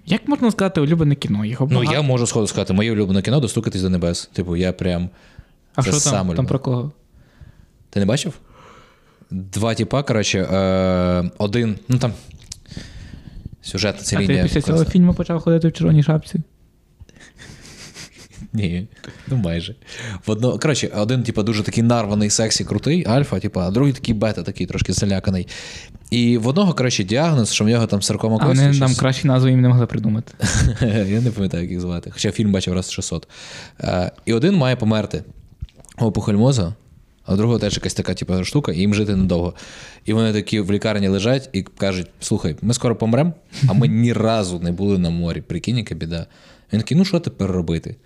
Як 0.06 0.28
можна 0.28 0.50
сказати 0.50 0.80
улюблене 0.80 1.14
кіно? 1.14 1.44
Його 1.44 1.68
Ну, 1.70 1.78
багато. 1.78 1.92
я 1.92 2.02
можу 2.02 2.26
сходу 2.26 2.46
сказати, 2.46 2.72
моє 2.72 2.92
улюблене 2.92 3.22
кіно 3.22 3.40
достукатись 3.40 3.82
до 3.82 3.90
небес. 3.90 4.26
Типу, 4.32 4.56
я 4.56 4.72
прям. 4.72 5.08
А 5.74 5.82
це 5.82 5.90
що 5.90 6.00
саме 6.00 6.28
там, 6.28 6.36
там 6.36 6.46
про 6.46 6.58
кого? 6.58 6.92
Ти 7.90 8.00
не 8.00 8.06
бачив? 8.06 8.38
Два 9.30 9.74
типа, 9.74 10.02
коротше, 10.02 10.38
е, 10.52 11.30
один. 11.38 11.78
Ну 11.88 11.98
там. 11.98 12.12
Сюжетна 13.62 14.02
ця 14.02 14.16
А 14.16 14.26
ти 14.26 14.40
після 14.42 14.60
цього 14.60 14.78
класна. 14.78 14.92
фільму 14.92 15.14
почав 15.14 15.40
ходити 15.40 15.68
в 15.68 15.72
червоній 15.72 16.02
шапці? 16.02 16.40
Ні, 18.54 18.86
ну 19.28 19.36
майже. 19.36 19.74
В 20.26 20.30
одно... 20.30 20.58
Коротше, 20.58 20.90
один, 20.96 21.22
типу, 21.22 21.42
дуже 21.42 21.62
такий 21.62 21.82
нарваний, 21.82 22.30
сексі, 22.30 22.64
крутий, 22.64 23.04
альфа, 23.06 23.40
типу, 23.40 23.60
а 23.60 23.70
другий 23.70 23.92
такий 23.92 24.14
бета, 24.14 24.42
такий 24.42 24.66
трошки 24.66 24.92
заляканий. 24.92 25.48
І 26.10 26.38
в 26.38 26.48
одного, 26.48 26.74
коротше, 26.74 27.04
діагноз, 27.04 27.52
що 27.52 27.64
в 27.64 27.68
нього 27.68 27.86
там 27.86 28.02
саркома 28.02 28.38
А 28.40 28.46
кості. 28.46 28.64
вони 28.64 28.78
нам 28.78 28.88
щось. 28.88 28.98
кращі 29.00 29.26
назви 29.26 29.50
їм 29.50 29.60
не 29.60 29.68
могли 29.68 29.86
придумати. 29.86 30.32
Я 30.80 31.20
не 31.20 31.30
пам'ятаю, 31.30 31.62
як 31.62 31.72
їх 31.72 31.80
звати. 31.80 32.10
Хоча 32.10 32.30
фільм 32.32 32.52
бачив 32.52 32.74
раз 32.74 32.92
600. 32.92 33.28
Е, 33.80 34.10
І 34.24 34.32
один 34.32 34.54
має 34.56 34.76
померти. 34.76 35.24
Опухоль 35.98 36.34
мозга, 36.34 36.74
а 37.26 37.34
у 37.34 37.36
другого 37.36 37.58
теж 37.58 37.74
якась 37.76 37.94
така 37.94 38.14
типу, 38.14 38.44
штука, 38.44 38.72
і 38.72 38.78
їм 38.78 38.94
жити 38.94 39.16
недовго. 39.16 39.54
І 40.04 40.12
вони 40.12 40.32
такі 40.32 40.60
в 40.60 40.72
лікарні 40.72 41.08
лежать 41.08 41.50
і 41.52 41.62
кажуть: 41.62 42.06
слухай, 42.20 42.56
ми 42.62 42.74
скоро 42.74 42.96
помремо, 42.96 43.32
а 43.68 43.72
ми 43.72 43.88
ні 43.88 44.12
разу 44.12 44.58
не 44.60 44.72
були 44.72 44.98
на 44.98 45.10
морі. 45.10 45.40
Прикинь, 45.40 45.78
яка 45.78 45.94
біда. 45.94 46.26
Він 46.72 46.80
такий, 46.80 46.96
ну 46.96 47.04
що 47.04 47.20
тепер 47.20 47.50
робити? 47.50 47.96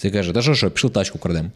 Це 0.00 0.10
каже, 0.10 0.32
та 0.32 0.42
що, 0.42 0.54
що, 0.54 0.70
пішли 0.70 0.90
тачку 0.90 1.18
крадемо. 1.18 1.50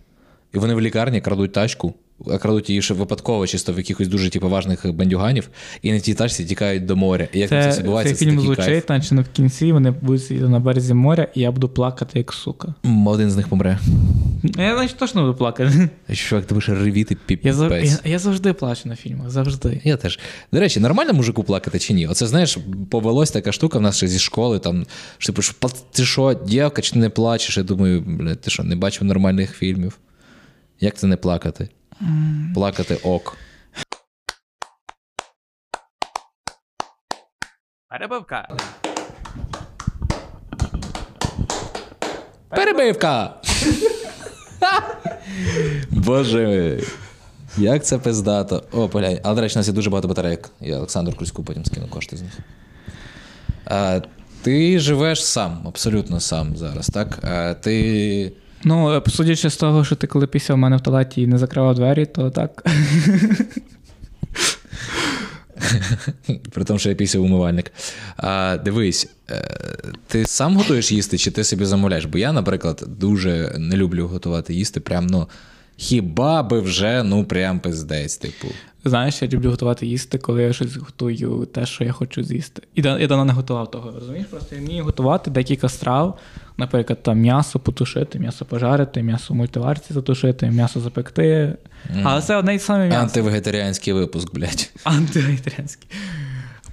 І 0.55 0.59
вони 0.59 0.75
в 0.75 0.81
лікарні 0.81 1.21
крадуть 1.21 1.53
тачку, 1.53 1.95
крадуть 2.41 2.69
її 2.69 2.83
ще 2.83 2.95
випадково, 2.95 3.47
чисто 3.47 3.73
в 3.73 3.77
якихось 3.77 4.09
дуже 4.09 4.31
типу, 4.31 4.49
важних 4.49 4.95
бандюганів, 4.95 5.49
і 5.83 5.93
на 5.93 5.99
тій 5.99 6.15
тачці 6.15 6.45
тікають 6.45 6.87
до 6.87 6.97
моря. 6.97 7.29
І 7.33 7.39
як 7.39 7.51
це, 7.51 7.73
Це, 7.73 7.79
відбувається, 7.79 8.15
цей 8.15 8.29
фільм 8.29 8.41
звучить, 8.41 8.89
наче 8.89 9.15
в 9.15 9.29
кінці 9.33 9.73
вони 9.73 9.91
будуть 9.91 10.25
сидіти 10.25 10.49
на 10.49 10.61
березі 10.61 10.95
моря, 10.95 11.29
і 11.35 11.41
я 11.41 11.53
буду 11.53 11.69
плакати 11.69 12.19
як 12.19 12.33
сука. 12.33 12.75
Один 13.07 13.31
з 13.31 13.37
них 13.37 13.49
помре. 13.49 13.79
Я 14.59 14.77
значить 14.77 14.97
точно 14.97 15.21
буду 15.23 15.35
плакати. 15.35 15.89
Чувак, 16.13 16.45
ти 16.47 16.55
будеш 16.55 16.69
ревіти 16.69 17.17
Я, 17.43 17.53
зав... 17.53 17.73
я, 17.73 17.99
я 18.05 18.19
завжди 18.19 18.53
плачу 18.53 18.89
на 18.89 18.97
фільмах, 18.97 19.31
завжди. 19.31 19.81
Я 19.85 19.97
теж. 19.97 20.19
До 20.53 20.61
речі, 20.61 20.81
нормально 20.81 21.13
мужику 21.13 21.45
плакати 21.45 21.79
чи 21.79 21.95
ні? 21.95 22.07
Оце 22.07 22.27
знаєш, 22.27 22.59
повелось 22.91 23.31
така 23.31 23.53
штука 23.53 23.79
в 23.79 23.83
нас 23.83 23.97
ще 23.97 24.09
зі 24.09 24.19
школи. 24.19 24.59
Там, 24.59 24.87
що, 25.19 25.33
типу, 25.33 25.43
що, 25.43 25.55
ти 25.93 26.05
що, 26.05 26.41
дівка, 26.47 26.83
чи 26.83 26.93
ти 26.93 26.99
не 26.99 27.09
плачеш? 27.09 27.57
Я 27.57 27.63
думаю, 27.63 28.01
блядь, 28.07 28.41
ти 28.41 28.51
що, 28.51 28.63
не 28.63 28.77
бачив 28.77 29.05
нормальних 29.05 29.57
фільмів? 29.57 29.99
Як 30.81 30.97
це 30.97 31.07
не 31.07 31.17
плакати? 31.17 31.69
Плакати 32.55 32.95
ок. 32.95 33.37
Перебивка. 37.89 38.49
Перебивка! 42.49 43.35
Боже. 45.91 46.81
Як 47.59 47.85
це 47.85 47.99
пиздато. 47.99 48.65
О, 48.73 48.89
поглянь. 48.89 49.19
Але, 49.23 49.35
до 49.35 49.41
речі, 49.41 49.55
у 49.55 49.59
нас 49.59 49.67
є 49.67 49.73
дуже 49.73 49.91
багато 49.91 50.09
батарейок. 50.09 50.51
Я 50.61 50.77
Олександру 50.77 51.17
Кузьку 51.17 51.45
потім 51.45 51.65
скину 51.65 51.89
кошти 51.89 52.17
з 52.17 52.23
них. 52.23 52.39
А, 53.65 54.01
ти 54.43 54.79
живеш 54.79 55.25
сам, 55.25 55.63
абсолютно 55.69 56.21
сам 56.21 56.57
зараз, 56.57 56.87
так? 56.89 57.19
А, 57.25 57.55
ти. 57.55 58.33
Ну, 58.65 58.97
е, 58.97 59.03
судячи 59.09 59.51
з 59.51 59.57
того, 59.57 59.85
що 59.85 59.97
ти 59.97 60.07
коли 60.07 60.27
після 60.27 60.55
в 60.55 60.59
мене 60.59 60.77
в 60.77 60.81
туалеті 60.81 61.23
і 61.23 61.27
не 61.27 61.39
закривав 61.39 61.75
двері, 61.75 62.07
то 62.07 62.31
так. 62.31 62.65
При 66.51 66.65
тому, 66.65 66.79
що 66.79 66.89
я 66.89 66.95
після 66.95 67.21
умивальник. 67.21 67.73
А, 68.17 68.59
дивись, 68.65 69.09
е, 69.31 69.49
ти 70.07 70.27
сам 70.27 70.57
готуєш 70.57 70.93
їсти, 70.93 71.19
чи 71.19 71.31
ти 71.31 71.45
собі 71.45 71.65
замовляєш? 71.65 72.05
Бо 72.05 72.19
я, 72.19 72.33
наприклад, 72.33 72.85
дуже 72.87 73.55
не 73.59 73.77
люблю 73.77 74.07
готувати 74.07 74.55
їсти. 74.55 74.81
Прям, 74.81 75.07
ну, 75.07 75.29
хіба 75.77 76.43
би 76.43 76.61
вже, 76.61 77.03
ну, 77.03 77.25
прям 77.25 77.61
пиздець, 77.61 78.17
типу. 78.17 78.49
Знаєш, 78.85 79.23
я 79.23 79.29
люблю 79.29 79.51
готувати 79.51 79.87
їсти, 79.87 80.19
коли 80.19 80.43
я 80.43 80.53
щось 80.53 80.77
готую, 80.77 81.49
те, 81.53 81.67
що 81.67 81.85
я 81.85 81.93
хочу 81.93 82.25
з'їсти. 82.25 82.63
І 82.75 82.83
я 82.83 83.07
давно 83.07 83.25
не 83.25 83.33
готував 83.33 83.71
того. 83.71 83.93
Розумієш, 84.01 84.27
просто 84.31 84.55
я 84.55 84.61
вмію 84.61 84.85
готувати 84.85 85.31
декілька 85.31 85.69
страв. 85.69 86.19
Наприклад, 86.57 87.03
там 87.03 87.19
м'ясо 87.19 87.59
потушити, 87.59 88.19
м'ясо 88.19 88.45
пожарити, 88.45 89.03
м'ясо 89.03 89.35
в 89.35 89.37
мультиварці 89.37 89.95
затушити, 89.95 90.47
м'ясо 90.47 90.81
запекти. 90.81 91.55
Але 92.03 92.23
це 92.23 92.37
одне 92.37 92.55
й 92.55 92.59
саме 92.59 92.87
м'ясо. 92.89 93.03
Антивегетаріанський 93.03 93.93
випуск, 93.93 94.35
блядь. 94.35 94.71
Антивегетаріанське. 94.85 95.87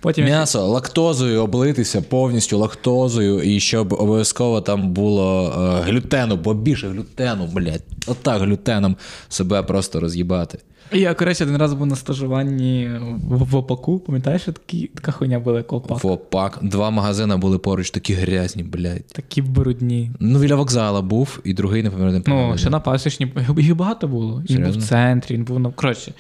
Потім 0.02 0.28
я- 0.28 0.30
М'ясо 0.38 0.68
лактозою 0.68 1.42
облитися 1.44 2.02
повністю 2.02 2.58
лактозою, 2.58 3.42
і 3.42 3.60
щоб 3.60 3.94
обов'язково 3.94 4.62
там 4.62 4.90
було 4.94 5.54
е, 5.80 5.82
глютену, 5.92 6.38
побільше 6.38 6.90
глютену, 6.90 7.48
блядь. 7.54 7.84
Отак 8.08 8.42
глютеном 8.42 8.96
себе 9.30 9.64
просто 9.64 10.00
роз'їбати. 10.00 10.58
Я, 10.94 11.14
коротше, 11.14 11.44
один 11.44 11.58
раз 11.58 11.74
був 11.74 11.88
на 11.88 11.96
стажуванні 11.96 12.90
в, 13.30 13.44
в 13.44 13.56
ОПАКу, 13.56 14.00
пам'ятаєш, 14.00 14.42
що 14.42 14.52
такі, 14.52 14.88
така 14.96 15.12
хуйня 15.12 15.40
була, 15.40 15.58
як 15.58 15.74
ОПАК? 15.74 15.98
Фопак. 16.00 16.60
Два 16.62 16.90
магазини 16.90 17.38
були 17.38 17.58
поруч, 17.58 17.90
такі 17.92 18.14
грязні, 18.14 18.64
блядь. 18.64 19.08
Такі 19.08 19.42
брудні. 19.42 20.12
Ну, 20.20 20.40
біля 20.40 20.56
вокзала 20.56 21.02
був, 21.02 21.40
і 21.44 21.54
другий, 21.54 21.84
не 21.84 21.90
пам'ятаю. 21.90 22.24
не 22.28 22.48
Ну, 22.52 22.58
ще 22.58 22.70
на 22.70 22.80
пасічні, 22.80 23.34
їх 23.58 23.76
багато 23.76 24.08
було. 24.08 24.44
Він 24.50 24.64
був 24.64 24.72
в 24.72 24.84
центрі, 24.84 25.36
він 25.36 25.44
був 25.44 25.60
на. 25.60 25.72
Коротше. 25.72 26.14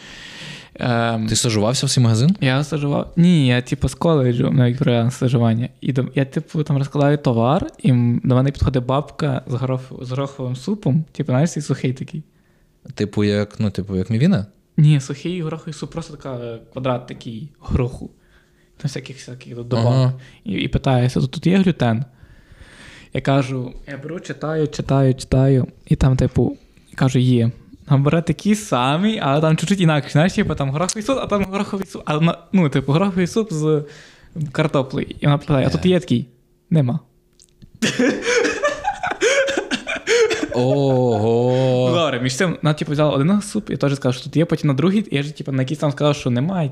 Ем, 0.84 1.28
Ти 1.28 1.36
стажувався 1.36 1.86
в 1.86 1.90
цей 1.90 2.04
магазин? 2.04 2.36
Я 2.42 2.64
стажував. 2.64 3.14
Ні, 3.16 3.48
я 3.48 3.62
типу 3.62 3.88
з 3.90 3.96
коледжу 3.96 4.50
навіть 4.52 4.78
про 4.78 5.12
стажування. 5.12 5.70
І 5.82 5.94
до- 5.94 6.08
я, 6.16 6.26
типу, 6.26 6.64
там 6.64 6.78
розкладаю 6.78 7.18
товар, 7.18 7.68
і 7.84 7.92
до 8.24 8.36
мене 8.36 8.52
підходить 8.52 8.86
бабка 8.86 9.42
з, 9.48 9.54
горох, 9.54 9.82
з 10.02 10.10
гороховим 10.10 10.56
супом. 10.56 11.06
Типу, 11.12 11.32
знаєш, 11.32 11.52
цей 11.52 11.64
сухий 11.64 11.94
такий. 11.94 12.24
Типу, 12.96 13.24
як, 13.24 13.60
ну, 13.60 13.70
типу, 13.70 13.96
як 13.96 14.10
мівіна? 14.10 14.46
Ні, 14.78 15.00
сухий 15.02 15.42
гороховий 15.42 15.74
суп, 15.74 15.92
просто 15.92 16.18
така 16.18 16.34
е, 16.36 16.60
квадрат 16.74 17.08
такий 17.08 17.50
гороху. 17.60 18.10
Там 18.78 18.88
всяких 18.90 19.16
всяких 19.18 19.56
добавок. 19.56 19.94
Ага. 19.94 20.14
І, 20.44 20.52
і 20.52 20.68
питаюся, 20.68 21.20
тут, 21.20 21.32
тут 21.32 21.48
є 21.48 21.58
глютен? 21.58 22.06
Я 23.14 23.22
кажу, 23.22 23.74
я 23.88 23.98
беру, 23.98 24.20
читаю, 24.20 24.68
читаю, 24.68 25.16
читаю, 25.16 25.68
і 25.88 25.96
там, 25.96 26.18
типу, 26.18 26.58
кажу, 26.96 27.20
є. 27.20 27.52
Бере 27.98 28.22
такий 28.22 28.56
самий, 28.56 29.20
але 29.24 29.42
там 29.42 29.58
чуть-чуть 29.58 29.82
інакше. 29.82 30.10
Знаєш, 30.12 30.34
типу, 30.34 30.56
там 30.56 30.70
гороховий 30.70 31.04
суп, 31.04 31.18
а 31.22 31.28
там 31.28 31.44
гороховий 31.44 31.86
суп. 31.88 32.02
А, 32.06 32.20
на- 32.20 32.38
ну, 32.54 32.70
типу, 32.70 32.92
гороховий 32.92 33.28
суп 33.28 33.54
з 33.54 33.84
картоплею. 34.52 35.08
І 35.20 35.26
вона 35.26 35.38
питає, 35.38 35.68
а 35.68 35.70
тут 35.70 35.86
є 35.86 36.00
такий? 36.00 36.28
Нема. 36.70 37.00
Ого. 40.54 41.92
Добре, 41.96 42.20
між 42.22 42.36
цим, 42.36 42.58
вона 42.64 42.74
типу, 42.74 42.92
взяла 42.92 43.12
один 43.12 43.42
суп 43.42 43.70
і 43.70 43.78
теж 43.78 43.96
сказала, 43.96 44.14
що 44.14 44.24
тут 44.24 44.36
є, 44.36 44.46
потім 44.46 44.68
на 44.68 44.74
другий, 44.74 45.06
і 45.12 45.16
я 45.16 45.24
ж 45.24 45.32
типу, 45.32 45.52
на 45.52 45.62
якийсь 45.62 45.80
там 45.80 45.92
сказав, 45.92 46.16
що 46.16 46.30
немає. 46.30 46.72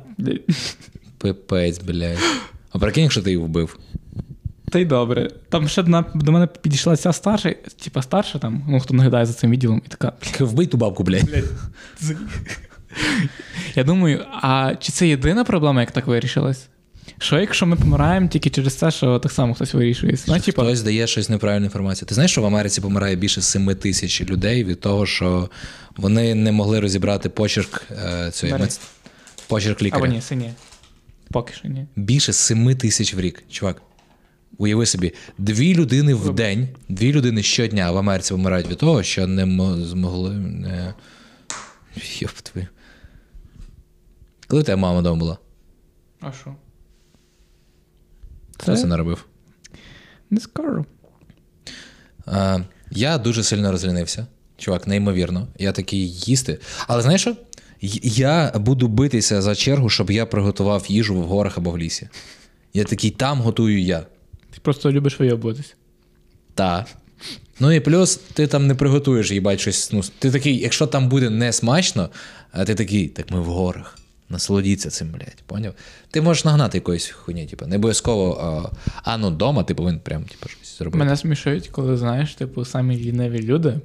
Пипець, 1.18 1.80
блядь. 1.80 2.18
А 2.72 2.80
прикинь, 2.80 3.04
якщо 3.04 3.22
ти 3.22 3.30
її 3.32 3.44
вбив. 3.44 3.80
Та 4.72 4.80
й 4.80 4.86
добре. 4.86 5.30
Там 5.50 5.68
ще 5.68 5.84
до, 5.84 6.06
до 6.16 6.32
мене 6.32 6.48
підійшла 6.48 6.96
ця 6.96 7.14
старша, 7.14 7.56
типа 7.84 8.02
старша 8.02 8.40
там, 8.40 8.64
ну 8.68 8.80
хто 8.80 8.94
наглядає 8.94 9.26
за 9.26 9.34
цим 9.34 9.52
відділом, 9.52 9.82
і 9.86 9.90
така. 9.90 10.14
Вбий 10.40 10.68
ту 10.68 10.78
бабку, 10.78 11.04
блядь. 11.04 11.44
Я 13.76 13.84
думаю, 13.84 14.26
а 14.42 14.76
чи 14.80 14.92
це 14.92 15.08
єдина 15.08 15.44
проблема, 15.44 15.82
як 15.82 15.92
так 15.92 16.08
вирішилась? 16.08 16.68
Що 17.18 17.40
якщо 17.40 17.66
ми 17.66 17.76
помираємо 17.76 18.28
тільки 18.28 18.50
через 18.50 18.76
те, 18.76 18.92
що 18.92 19.20
так 19.20 19.32
само 19.32 19.54
хтось 19.54 19.74
вирішує? 19.74 20.16
Знаєш, 20.16 20.46
типа, 20.46 20.64
Хтось 20.64 20.82
дає 20.82 21.08
щось 21.08 21.30
неправильну 21.30 21.66
інформацію. 21.66 22.08
Ти 22.08 22.16
знаєш, 22.16 22.32
що 22.32 22.42
в 22.42 22.46
Америці 22.46 22.82
помирає 22.82 23.16
більше 23.16 23.42
7 23.42 23.76
тисяч 23.76 24.22
людей 24.22 24.64
від 24.64 24.80
того, 24.80 25.06
що 25.06 25.50
вони 25.98 26.36
не 26.36 26.52
могли 26.52 26.80
розібрати 26.80 27.30
почерк 27.30 27.82
е, 27.92 28.32
цієї 28.32 28.60
мец... 28.60 28.82
почерк 29.48 29.82
або 29.92 30.06
ні, 30.06 30.22
це 30.22 30.36
ні. 30.36 30.52
Поки 31.32 31.54
що 31.54 31.68
ні. 31.68 31.86
Більше 31.96 32.34
7 32.34 32.76
тисяч 32.76 33.14
в 33.14 33.20
рік. 33.20 33.44
Чувак. 33.50 33.82
Уяви 34.58 34.86
собі, 34.86 35.14
дві 35.38 35.76
людини 35.76 36.14
в 36.14 36.36
день, 36.36 36.68
дві 36.90 37.14
людини 37.14 37.44
щодня 37.44 37.92
в 37.92 37.98
Америці 37.98 38.34
помирають 38.34 38.68
від 38.68 38.78
того, 38.78 39.04
що 39.04 39.28
не 39.28 39.46
мо- 39.46 39.78
змогли. 39.78 40.34
Не... 40.34 40.94
Йоп 42.20 42.32
твою. 42.32 42.68
Коли 44.48 44.64
тебе 44.64 44.76
мама 44.82 45.00
вдома 45.00 45.20
була? 45.20 45.38
А 46.22 46.32
що? 46.32 46.56
Хто 48.58 48.78
це 48.78 48.88
наробив? 48.88 49.26
Не 50.30 50.40
скажу. 50.40 50.86
А, 52.26 52.60
я 52.92 53.18
дуже 53.18 53.44
сильно 53.44 53.72
розлінився. 53.72 54.28
Чувак, 54.58 54.88
неймовірно. 54.88 55.48
Я 55.60 55.72
такий 55.72 56.10
їсти. 56.12 56.60
Але 56.88 57.02
знаєш 57.02 57.22
що? 57.22 57.36
Я 58.04 58.52
буду 58.56 58.88
битися 58.88 59.42
за 59.42 59.56
чергу, 59.56 59.90
щоб 59.90 60.12
я 60.12 60.26
приготував 60.26 60.86
їжу 60.88 61.16
в 61.22 61.24
горах 61.26 61.58
або 61.58 61.72
в 61.72 61.78
лісі. 61.78 62.10
Я 62.74 62.84
такий, 62.84 63.12
там 63.12 63.42
готую 63.42 63.82
я. 63.82 64.06
Ти 64.60 64.64
просто 64.64 64.92
любиш 64.92 65.20
вийобуватись. 65.20 65.76
Так. 66.54 66.88
Ну 67.60 67.72
і 67.72 67.80
плюс 67.80 68.16
ти 68.16 68.48
там 68.48 68.68
не 68.68 68.76
приготуєш, 68.76 69.32
їбать, 69.32 69.60
щось. 69.60 69.92
Ну, 69.92 70.02
ти 70.20 70.32
такий, 70.32 70.58
якщо 70.58 70.88
там 70.88 71.10
буде 71.10 71.30
не 71.30 71.54
смачно, 71.54 72.10
а 72.52 72.66
ти 72.66 72.76
такий, 72.76 73.08
так 73.08 73.32
ми 73.32 73.40
в 73.40 73.46
горах. 73.46 73.98
Насолодіться 74.30 74.90
цим, 74.90 75.12
блядь, 75.12 75.44
поняв? 75.46 75.74
Ти 76.12 76.22
можеш 76.22 76.46
нагнати 76.46 76.78
якоїсь 76.78 77.10
хуйні, 77.10 77.46
типу, 77.46 77.66
не 77.66 77.76
обов'язково, 77.76 78.34
а, 78.42 78.76
а 79.04 79.18
ну 79.18 79.30
вдома 79.30 79.64
ти 79.64 79.74
повинен 79.74 80.00
прям, 80.00 80.24
типу, 80.24 80.50
щось 80.50 80.78
зробити. 80.78 80.98
Мене 80.98 81.18
смішують, 81.18 81.68
коли 81.68 81.98
знаєш, 81.98 82.36
типу, 82.36 82.66
самі 82.66 82.98
ліниві 82.98 83.42
люди, 83.42 83.80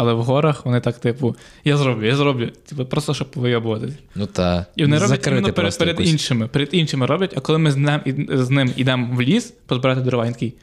але 0.00 0.12
в 0.12 0.22
горах 0.22 0.66
вони 0.66 0.80
так, 0.80 0.98
типу, 0.98 1.36
я 1.64 1.76
зроблю, 1.76 2.06
я 2.06 2.16
зроблю. 2.16 2.48
Типу, 2.68 2.84
просто 2.84 3.14
щоб 3.14 3.28
вийобуватись. 3.34 3.94
Ну 4.14 4.26
та. 4.26 4.66
І 4.76 4.82
вони 4.82 4.98
роблять 4.98 5.26
іменно 5.26 5.52
перед, 5.52 5.78
перед 5.78 5.98
якусь- 5.98 6.12
іншими. 6.12 6.46
Перед 6.46 6.68
іншими 6.72 7.06
роблять, 7.06 7.34
а 7.36 7.40
коли 7.40 7.58
ми 7.58 7.70
з 7.70 7.76
ним, 7.76 8.00
з 8.30 8.50
ним 8.50 8.72
йдемо 8.76 9.16
в 9.16 9.22
ліс 9.22 9.54
позбирати 9.66 10.00
дрова, 10.00 10.24
він 10.24 10.32
такий. 10.32 10.54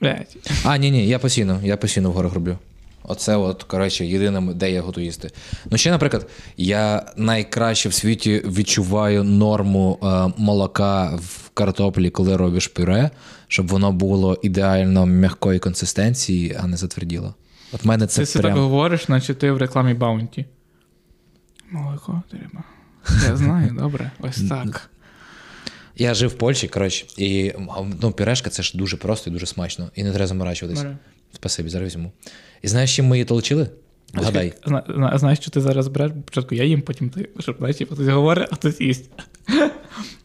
Блять. 0.00 0.36
А, 0.64 0.76
ні, 0.76 0.90
ні, 0.90 1.08
я 1.08 1.18
постійно, 1.18 1.60
я 1.64 1.76
постійно 1.76 2.10
в 2.10 2.12
горах 2.12 2.32
роблю. 2.32 2.58
Оце, 3.02 3.36
от, 3.36 3.62
коротше, 3.62 4.06
єдине, 4.06 4.54
де 4.54 4.70
я 4.70 4.82
готую 4.82 5.06
їсти. 5.06 5.30
Ну, 5.70 5.78
ще, 5.78 5.90
наприклад, 5.90 6.26
я 6.56 7.06
найкраще 7.16 7.88
в 7.88 7.94
світі 7.94 8.42
відчуваю 8.46 9.24
норму 9.24 9.98
е, 10.02 10.06
молока 10.36 11.18
в 11.22 11.50
картоплі, 11.54 12.10
коли 12.10 12.36
робиш 12.36 12.66
пюре, 12.66 13.10
щоб 13.48 13.68
воно 13.68 13.92
було 13.92 14.38
ідеально 14.42 15.06
м'якої 15.06 15.58
консистенції, 15.58 16.56
а 16.62 16.66
не 16.66 16.76
затверділо. 16.76 17.34
От 17.72 17.84
мене 17.84 18.06
це 18.06 18.16
Ти 18.16 18.22
все 18.22 18.38
прям... 18.38 18.52
так 18.52 18.62
говориш, 18.62 19.08
наче 19.08 19.34
ти 19.34 19.50
в 19.52 19.56
рекламі 19.56 19.94
Баунті. 19.94 20.46
Молоко 21.70 22.22
треба. 22.30 22.64
Я 23.28 23.36
знаю, 23.36 23.70
добре. 23.78 24.10
Ось 24.20 24.48
так. 24.48 24.90
Я 25.96 26.14
жив 26.14 26.30
в 26.30 26.34
Польщі, 26.34 26.68
коротше, 26.68 27.06
і 27.16 27.52
ну, 28.02 28.12
пюрешка 28.12 28.50
це 28.50 28.62
ж 28.62 28.78
дуже 28.78 28.96
просто 28.96 29.30
і 29.30 29.32
дуже 29.32 29.46
смачно. 29.46 29.90
І 29.94 30.04
не 30.04 30.10
треба 30.12 30.26
заморачуватись. 30.26 30.82
Бери. 30.82 30.96
Спасибі, 31.32 31.68
зараз 31.68 31.86
візьму. 31.86 32.12
І 32.62 32.68
знаєш, 32.68 32.96
чим 32.96 33.06
ми 33.06 33.16
її 33.16 33.24
толчили? 33.24 33.70
Зна- 34.66 34.82
зна- 34.88 35.18
Знаєш, 35.18 35.38
що 35.38 35.50
ти 35.50 35.60
зараз 35.60 35.88
береш? 35.88 36.12
Спочатку 36.22 36.54
я 36.54 36.64
їм, 36.64 36.82
потім 36.82 37.10
ти, 37.10 37.28
щоб 37.38 37.56
знаєш, 37.58 37.76
типу, 37.76 37.94
хтось 37.94 38.08
говорить, 38.08 38.48
а 38.50 38.54
хтось 38.54 38.80
їсть. 38.80 39.10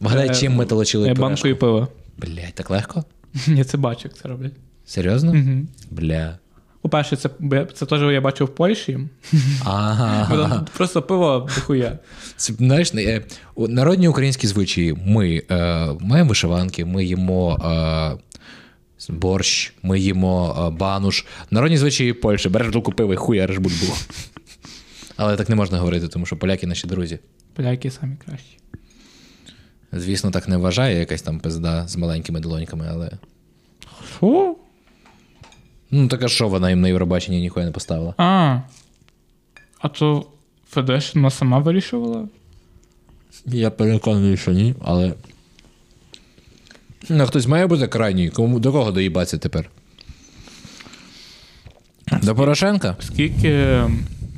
Вгадай, 0.00 0.28
Е, 0.28 0.34
чим 0.34 0.54
ми 0.54 0.66
толочили 0.66 1.04
пюрешку. 1.04 1.22
Банкою 1.22 1.56
пива. 1.56 1.88
Блять, 2.18 2.54
так 2.54 2.70
легко? 2.70 3.04
Я 3.46 3.64
це 3.64 3.76
бачу, 3.76 4.00
як 4.04 4.16
це 4.16 4.28
роблять. 4.28 4.52
Серйозно? 4.86 5.30
Угу. 5.30 5.66
Бля. 5.90 6.38
По-перше, 6.84 7.16
це, 7.16 7.30
це 7.74 7.86
теж 7.86 8.02
я 8.02 8.20
бачив 8.20 8.46
в 8.46 8.54
Польщі. 8.54 8.98
Ага. 9.64 10.66
Просто 10.76 11.02
пиво 11.02 11.50
дохуя. 11.56 11.98
Знаєш, 12.38 12.94
е, 12.94 13.24
народні 13.56 14.08
українські 14.08 14.46
звичаї. 14.46 14.96
Ми 15.06 15.42
е, 15.50 15.86
маємо 16.00 16.28
вишиванки, 16.28 16.84
ми 16.84 17.04
їмо 17.04 17.58
е, 19.08 19.12
борщ, 19.12 19.74
ми 19.82 20.00
їмо 20.00 20.66
е, 20.66 20.78
бануш. 20.78 21.24
Народні 21.50 21.78
звичаї 21.78 22.12
Польщі. 22.12 22.48
Береш 22.48 22.66
бутилку 22.66 22.92
пива 22.92 23.14
і 23.14 23.16
хуяриш 23.16 23.58
бульбу. 23.58 23.86
Але 25.16 25.36
так 25.36 25.48
не 25.48 25.56
можна 25.56 25.78
говорити, 25.78 26.08
тому 26.08 26.26
що 26.26 26.36
поляки 26.36 26.66
наші 26.66 26.86
друзі. 26.86 27.18
Поляки 27.54 27.90
самі 27.90 28.16
кращі. 28.24 28.58
Звісно, 29.92 30.30
так 30.30 30.48
не 30.48 30.56
вважає 30.56 30.98
якась 30.98 31.22
там 31.22 31.40
пизда 31.40 31.88
з 31.88 31.96
маленькими 31.96 32.40
долоньками, 32.40 32.86
але. 32.90 33.10
Що? 34.16 34.56
Ну, 35.90 36.08
така 36.08 36.28
що 36.28 36.48
вона 36.48 36.70
їм 36.70 36.80
на 36.80 36.88
Євробаченні 36.88 37.40
ніхуя 37.40 37.66
не 37.66 37.72
поставила. 37.72 38.14
А. 38.16 38.60
А 39.78 39.88
то 39.88 40.26
Федеш 40.70 41.14
вона 41.14 41.30
сама 41.30 41.58
вирішувала? 41.58 42.28
Я 43.46 43.70
переконаний, 43.70 44.36
що 44.36 44.52
ні, 44.52 44.74
але. 44.84 45.14
Ну, 47.08 47.26
хтось 47.26 47.46
має 47.46 47.66
бути 47.66 47.86
крайній. 47.88 48.30
Кому, 48.30 48.60
до 48.60 48.72
кого 48.72 48.90
доїбатися 48.92 49.38
тепер? 49.38 49.70
До 52.22 52.34
Порошенка? 52.34 52.96
Скільки 53.00 53.82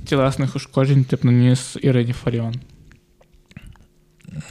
тілесних 0.07 0.57
ушкоджень 0.57 1.05
ти 1.05 1.17
б 1.17 1.25
наніс 1.25 1.77
Ірині 1.83 2.13
Фаріон? 2.13 2.55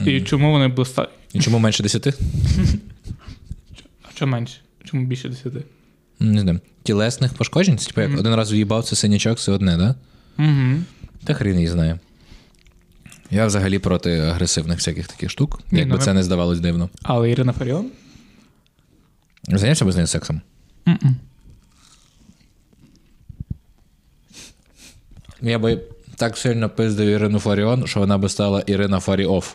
І 0.06 0.20
чому 0.20 0.52
вони 0.52 0.68
блиста... 0.68 1.08
І 1.32 1.40
чому 1.40 1.58
менше 1.58 1.82
десяти? 1.82 2.14
А 4.02 4.18
чому 4.18 4.32
менше? 4.32 4.56
Чому 4.84 5.06
більше 5.06 5.28
десяти? 5.28 5.62
Не 6.20 6.40
знаю. 6.40 6.60
Тілесних 6.82 7.34
пошкоджень? 7.34 7.78
Це, 7.78 7.86
Типу, 7.86 8.00
як 8.00 8.18
один 8.18 8.34
раз 8.34 8.52
уїбав, 8.52 8.84
це 8.84 8.96
синячок, 8.96 9.38
це 9.40 9.52
одне, 9.52 9.76
да? 9.76 9.94
Угу. 10.44 10.82
Та 11.24 11.34
хрін 11.34 11.54
її 11.54 11.68
знає. 11.68 11.98
Я 13.30 13.46
взагалі 13.46 13.78
проти 13.78 14.18
агресивних 14.18 14.78
всяких 14.78 15.08
таких 15.08 15.30
штук, 15.30 15.60
Ні, 15.70 15.78
якби 15.78 15.94
ну, 15.96 16.00
це 16.02 16.10
ми- 16.10 16.14
не 16.14 16.22
здавалось 16.22 16.60
дивно. 16.60 16.88
Але 17.02 17.30
Ірина 17.30 17.52
Фаріон? 17.52 17.90
Зайнявся 19.48 19.84
би 19.84 19.92
з 19.92 19.96
нею 19.96 20.06
сексом? 20.06 20.40
М-м. 20.88 21.16
Я 25.42 25.58
би 25.58 25.82
так 26.16 26.36
сильно 26.36 26.70
пиздив 26.70 27.08
Ірину 27.08 27.38
Фаріон, 27.38 27.86
що 27.86 28.00
вона 28.00 28.18
би 28.18 28.28
стала 28.28 28.60
Ірина 28.66 29.00
Фаріоф. 29.00 29.54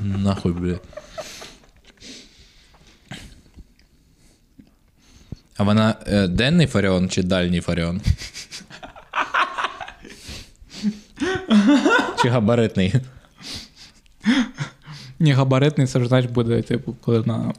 Нахуй, 0.00 0.52
бля. 0.52 0.78
А 5.58 5.62
вона 5.62 5.94
е, 6.06 6.28
денний 6.28 6.66
Фаріон 6.66 7.08
чи 7.08 7.22
дальній 7.22 7.60
Фаріон? 7.60 8.00
чи 12.22 12.28
габаритний? 12.28 12.94
Ні, 15.18 15.32
габаритний 15.32 15.86
це 15.86 16.00
ж 16.00 16.08
знаєш 16.08 16.26
буде, 16.26 16.62
типу, 16.62 16.96
коли 17.00 17.22
на. 17.26 17.52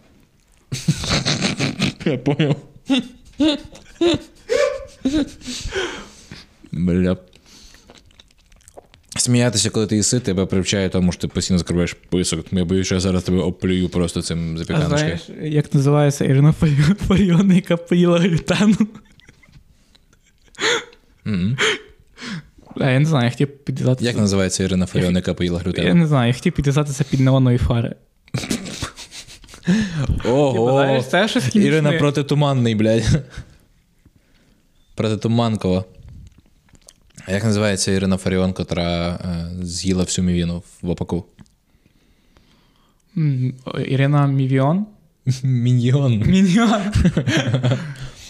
Я 2.06 2.18
поняв. 2.18 2.56
Бля. 6.72 7.18
Сміятися, 9.20 9.70
коли 9.70 9.88
ти 9.88 9.96
їси, 9.96 10.20
тебе 10.20 10.46
привчає 10.46 10.90
тому, 10.90 11.12
що 11.12 11.22
ти 11.22 11.28
постійно 11.28 11.60
закриваєш 11.60 11.94
писок. 11.94 12.46
Я 12.52 12.66
боюсь, 12.66 12.86
що 12.86 12.96
я 12.96 13.02
зараз 13.02 13.24
тебе 13.24 13.38
оплюю 13.38 13.90
просто 13.90 14.22
цим 14.22 14.58
А 14.70 14.82
знаєш, 14.82 15.30
як 15.42 15.74
називається 15.74 16.26
Ірина 16.26 16.52
Фаріон, 16.52 16.96
Фаріон 17.08 17.52
яка 17.52 17.78
поїла 17.78 18.20
глютену? 18.20 18.76
А 22.80 22.90
я 22.90 23.00
не 23.00 23.06
знаю, 23.06 23.26
я 23.26 23.32
хотів 23.32 23.48
підв'язатися. 23.48 24.06
Як 24.06 24.18
називається 24.18 24.64
Ірина 24.64 24.86
Фаріон, 24.86 25.16
яка 25.16 25.34
поїла 25.34 25.62
Я 25.78 25.94
не 25.94 26.08
знаю, 26.08 26.28
я 26.28 26.34
хотів 26.34 26.54
підв'язатися 26.54 27.04
під 27.04 27.20
неонові 27.20 27.58
фари. 27.58 27.96
Типу, 30.24 30.30
Ого! 30.30 31.02
хімічне. 31.40 31.62
Ірина 31.62 31.92
протитуманний, 31.92 32.76
блядь. 32.76 33.24
Протитуманкова. 34.96 35.86
А 37.30 37.32
як 37.32 37.44
називається 37.44 37.92
Ірина 37.92 38.18
Фаріон, 38.18 38.54
котра 38.54 39.08
е, 39.10 39.50
з'їла 39.66 40.04
всю 40.04 40.26
мівіну 40.26 40.64
в 40.82 40.90
опаку? 40.90 41.26
Ірина 43.88 44.28
Мівіон. 44.28 44.86
Міньйон. 45.44 46.20
Міньйон. 46.20 46.82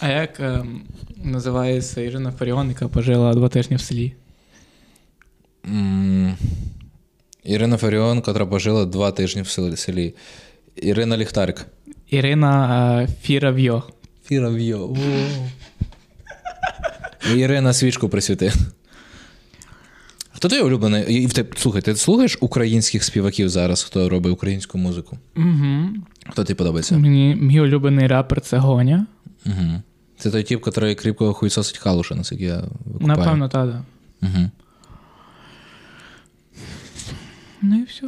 А 0.02 0.08
як 0.08 0.40
ем, 0.40 0.82
називається 1.24 2.02
Ірина 2.02 2.32
Фаріон, 2.32 2.70
яка 2.70 2.88
пожила 2.88 3.34
два 3.34 3.50
тижні 3.50 3.76
в 3.76 3.82
селі? 3.82 4.14
Ірина 7.44 7.78
Фаріон, 7.78 8.22
котра 8.22 8.46
пожила 8.46 8.86
два 8.86 9.12
тижні 9.12 9.42
в 9.42 9.48
селі-. 9.48 10.14
Ірина 10.76 11.18
Ліхтарик. 11.18 11.66
Ірина 12.10 13.02
е, 13.02 13.08
Фіравйо. 13.22 13.84
Фірав'йо. 14.26 14.98
Ірина 17.36 17.74
свічку 17.74 18.10
присвіти. 18.10 18.54
Хто 20.40 20.48
твій 20.48 20.62
улюблений? 20.62 21.24
І 21.24 21.30
Слухай, 21.56 21.82
ти 21.82 21.96
слухаєш 21.96 22.38
українських 22.42 23.04
співаків 23.04 23.50
зараз, 23.50 23.84
хто 23.84 24.10
робить 24.10 24.34
українську 24.34 24.78
музику? 24.78 25.18
Угу. 25.38 25.90
Хто 26.30 26.44
тобі 26.44 26.54
подобається? 26.58 26.98
Мені 26.98 27.36
мій 27.36 27.60
улюблений 27.60 28.08
рапер 28.08 28.42
це 28.42 28.58
Гоня. 28.58 29.06
Угу. 29.46 29.82
Це 30.18 30.32
той 30.32 30.44
тип, 30.44 30.68
який 30.68 30.96
кріпко 30.96 31.34
хуйсосить 31.34 31.78
халуша, 31.78 32.16
наскільки 32.16 32.44
я 32.44 32.64
викупаю. 32.86 33.18
Напевно, 33.18 33.50
так. 33.50 33.68
Да. 33.68 33.84
Угу. 34.28 34.50
Ну 37.62 37.80
і 37.80 37.84
все. 37.84 38.08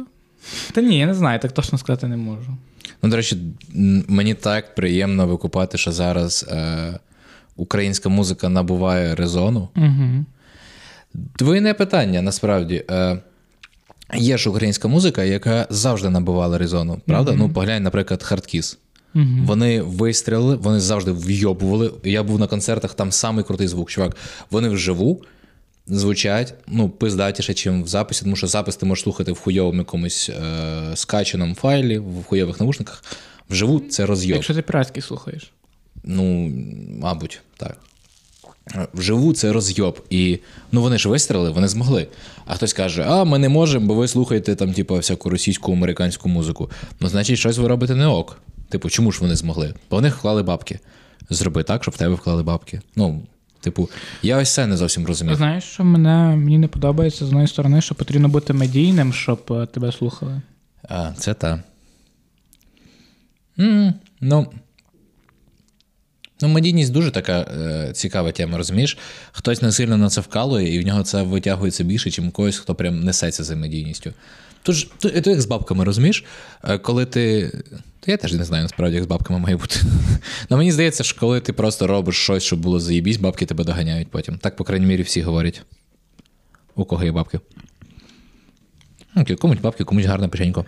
Та 0.72 0.80
ні, 0.80 0.98
я 0.98 1.06
не 1.06 1.14
знаю, 1.14 1.40
так 1.40 1.52
точно 1.52 1.78
сказати 1.78 2.06
не 2.06 2.16
можу. 2.16 2.56
Ну, 3.02 3.10
до 3.10 3.16
речі, 3.16 3.36
мені 4.08 4.34
так 4.34 4.74
приємно 4.74 5.26
викупати, 5.26 5.78
що 5.78 5.92
зараз 5.92 6.46
е, 6.50 6.98
українська 7.56 8.08
музика 8.08 8.48
набуває 8.48 9.14
резону. 9.14 9.68
Угу. 9.76 10.24
Двойне 11.14 11.74
питання, 11.74 12.22
насправді. 12.22 12.84
Е, 12.90 13.18
є 14.14 14.38
ж 14.38 14.50
українська 14.50 14.88
музика, 14.88 15.24
яка 15.24 15.66
завжди 15.70 16.10
набувала 16.10 16.58
резону, 16.58 17.00
правда? 17.06 17.32
Ну, 17.32 17.52
поглянь, 17.52 17.82
наприклад, 17.82 18.22
Хардкіс. 18.22 18.78
Угу. 19.14 19.24
Вони 19.44 19.82
вистрілили, 19.82 20.56
вони 20.56 20.80
завжди 20.80 21.12
вйобували. 21.12 21.92
Я 22.04 22.22
був 22.22 22.38
на 22.38 22.46
концертах, 22.46 22.94
там 22.94 23.12
самий 23.12 23.44
крутий 23.44 23.68
звук, 23.68 23.90
чувак. 23.90 24.16
Вони 24.50 24.68
вживу 24.68 25.22
звучать 25.86 26.54
ну, 26.66 26.88
пиздатіше, 26.88 27.70
ніж 27.70 27.84
в 27.84 27.86
записі, 27.86 28.22
тому 28.22 28.36
що 28.36 28.46
запис 28.46 28.76
ти 28.76 28.86
можеш 28.86 29.02
слухати 29.02 29.32
в 29.32 29.38
хуйовому 29.38 29.78
якомусь 29.78 30.30
е, 30.30 30.96
скачаному 30.96 31.54
файлі, 31.54 31.98
в 31.98 32.24
хуйових 32.24 32.60
навушниках. 32.60 33.04
Вживу 33.50 33.80
це 33.80 34.06
розйоб. 34.06 34.34
Якщо 34.34 34.54
ти 34.54 34.62
піратський 34.62 35.02
слухаєш. 35.02 35.52
Ну, 36.04 36.52
мабуть, 37.00 37.40
так. 37.56 37.78
Вживу 38.94 39.32
це 39.32 39.52
розйоб. 39.52 40.04
І 40.10 40.38
ну 40.72 40.80
вони 40.82 40.98
ж 40.98 41.08
вистріли, 41.08 41.50
вони 41.50 41.68
змогли. 41.68 42.06
А 42.46 42.54
хтось 42.54 42.72
каже: 42.72 43.04
а 43.08 43.24
ми 43.24 43.38
не 43.38 43.48
можемо, 43.48 43.86
бо 43.86 43.94
ви 43.94 44.08
слухаєте 44.08 44.54
там, 44.54 44.72
типу, 44.72 44.98
всяку 44.98 45.30
російську 45.30 45.72
американську 45.72 46.28
музику. 46.28 46.70
Ну, 47.00 47.08
значить, 47.08 47.38
щось 47.38 47.58
ви 47.58 47.68
робите 47.68 47.94
не 47.94 48.06
ок. 48.06 48.38
Типу, 48.68 48.90
чому 48.90 49.12
ж 49.12 49.20
вони 49.20 49.36
змогли? 49.36 49.74
Бо 49.90 49.96
вони 49.96 50.08
вклали 50.08 50.42
бабки. 50.42 50.78
Зроби 51.30 51.62
так, 51.62 51.82
щоб 51.82 51.94
в 51.94 51.98
тебе 51.98 52.14
вклали 52.14 52.42
бабки. 52.42 52.80
Ну, 52.96 53.22
типу, 53.60 53.88
я 54.22 54.36
ось 54.38 54.54
це 54.54 54.66
не 54.66 54.76
зовсім 54.76 55.06
розумію. 55.06 55.36
Знаєш, 55.36 55.64
що 55.64 55.84
мене 55.84 56.36
мені 56.36 56.58
не 56.58 56.68
подобається 56.68 57.18
з 57.24 57.28
однієї 57.28 57.48
сторони, 57.48 57.80
що 57.80 57.94
потрібно 57.94 58.28
бути 58.28 58.52
медійним, 58.52 59.12
щоб 59.12 59.40
е, 59.50 59.66
тебе 59.66 59.92
слухали. 59.92 60.40
А, 60.88 61.12
це 61.12 61.34
та. 61.34 61.62
м 63.58 63.94
ну. 64.20 64.46
Ну, 66.42 66.48
медійність 66.48 66.92
дуже 66.92 67.10
така 67.10 67.40
е, 67.40 67.92
цікава 67.92 68.32
тема, 68.32 68.58
розумієш? 68.58 68.98
Хтось 69.32 69.62
не 69.62 69.72
сильно 69.72 69.96
на 69.96 70.08
це 70.08 70.20
вкалує, 70.20 70.74
і 70.74 70.80
в 70.80 70.86
нього 70.86 71.02
це 71.02 71.22
витягується 71.22 71.84
більше, 71.84 72.22
ніж 72.22 72.32
когось, 72.32 72.58
хто 72.58 72.74
прям 72.74 73.00
несеться 73.00 73.44
за 73.44 73.56
медійністю. 73.56 74.12
Тож, 74.62 74.84
то, 74.98 75.20
то 75.20 75.30
як 75.30 75.40
з 75.40 75.46
бабками, 75.46 75.84
розумієш? 75.84 76.24
Е, 76.64 76.78
Коли 76.78 77.06
ти. 77.06 77.52
Та 78.00 78.12
я 78.12 78.16
теж 78.16 78.32
не 78.32 78.44
знаю, 78.44 78.62
насправді, 78.62 78.94
як 78.94 79.04
з 79.04 79.06
бабками 79.06 79.38
має 79.38 79.56
бути. 79.56 79.80
Ну 80.50 80.56
мені 80.56 80.72
здається, 80.72 81.04
що 81.04 81.20
коли 81.20 81.40
ти 81.40 81.52
просто 81.52 81.86
робиш 81.86 82.16
щось, 82.16 82.42
щоб 82.42 82.60
було 82.60 82.80
заєбісь, 82.80 83.16
бабки 83.16 83.46
тебе 83.46 83.64
доганяють 83.64 84.08
потім. 84.08 84.38
Так, 84.38 84.56
по 84.56 84.64
крайній 84.64 84.86
мірі, 84.86 85.02
всі 85.02 85.22
говорять. 85.22 85.62
У 86.74 86.84
кого 86.84 87.04
є 87.04 87.12
бабки? 87.12 87.40
Окей, 89.16 89.36
комусь 89.36 89.58
бабки, 89.58 89.84
комусь 89.84 90.04
гарна 90.04 90.28
печенько. 90.28 90.66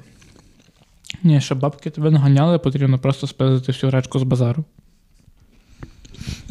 Ні, 1.23 1.41
щоб 1.41 1.59
бабки 1.59 1.91
тебе 1.91 2.11
наганяли, 2.11 2.59
потрібно 2.59 2.99
просто 2.99 3.27
спизити 3.27 3.73
всю 3.73 3.91
речку 3.91 4.19
з 4.19 4.23
базару. 4.23 4.65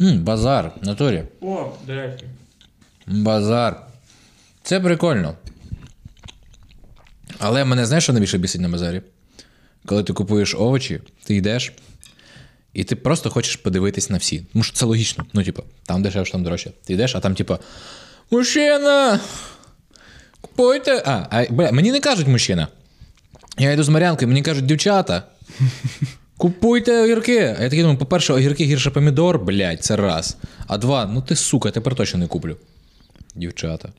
М, 0.00 0.18
базар, 0.18 0.72
в 0.82 0.86
натурі. 0.86 1.24
О, 1.40 1.72
до 1.86 1.94
речі. 1.94 2.24
Базар. 3.06 3.86
Це 4.62 4.80
прикольно. 4.80 5.34
Але 7.38 7.64
мене 7.64 7.86
знаєш, 7.86 8.04
що 8.04 8.12
найбільше 8.12 8.38
бісить 8.38 8.60
на 8.60 8.68
базарі? 8.68 9.02
Коли 9.86 10.02
ти 10.04 10.12
купуєш 10.12 10.54
овочі, 10.54 11.00
ти 11.24 11.34
йдеш, 11.34 11.72
і 12.72 12.84
ти 12.84 12.96
просто 12.96 13.30
хочеш 13.30 13.56
подивитись 13.56 14.10
на 14.10 14.16
всі. 14.18 14.46
Тому 14.52 14.62
що 14.62 14.76
це 14.76 14.86
логічно. 14.86 15.24
Ну, 15.32 15.44
типу, 15.44 15.62
там 15.84 16.02
дешевше, 16.02 16.32
там 16.32 16.42
дорожче. 16.44 16.70
Ти 16.84 16.92
йдеш, 16.92 17.14
а 17.16 17.20
там, 17.20 17.34
типу, 17.34 17.58
мужчина! 18.30 19.20
Купуйте. 20.40 21.02
А, 21.06 21.26
а 21.30 21.52
бля, 21.52 21.72
мені 21.72 21.92
не 21.92 22.00
кажуть 22.00 22.26
мужчина. 22.26 22.68
Я 23.58 23.72
йду 23.72 23.82
з 23.82 23.88
Марянкою, 23.88 24.28
мені 24.28 24.42
кажуть, 24.42 24.66
дівчата. 24.66 25.22
Купуйте 26.36 27.02
огірки. 27.02 27.38
А 27.38 27.62
я 27.62 27.68
такий 27.68 27.80
думаю, 27.80 27.98
по-перше, 27.98 28.32
огірки 28.32 28.64
гірше 28.64 28.90
помідор, 28.90 29.38
блядь, 29.38 29.84
це 29.84 29.96
раз. 29.96 30.36
А 30.66 30.78
два, 30.78 31.06
ну 31.06 31.22
ти 31.22 31.36
сука, 31.36 31.70
тепер 31.70 31.94
точно 31.94 32.18
не 32.20 32.26
куплю. 32.26 32.56
Дівчата. 33.34 33.92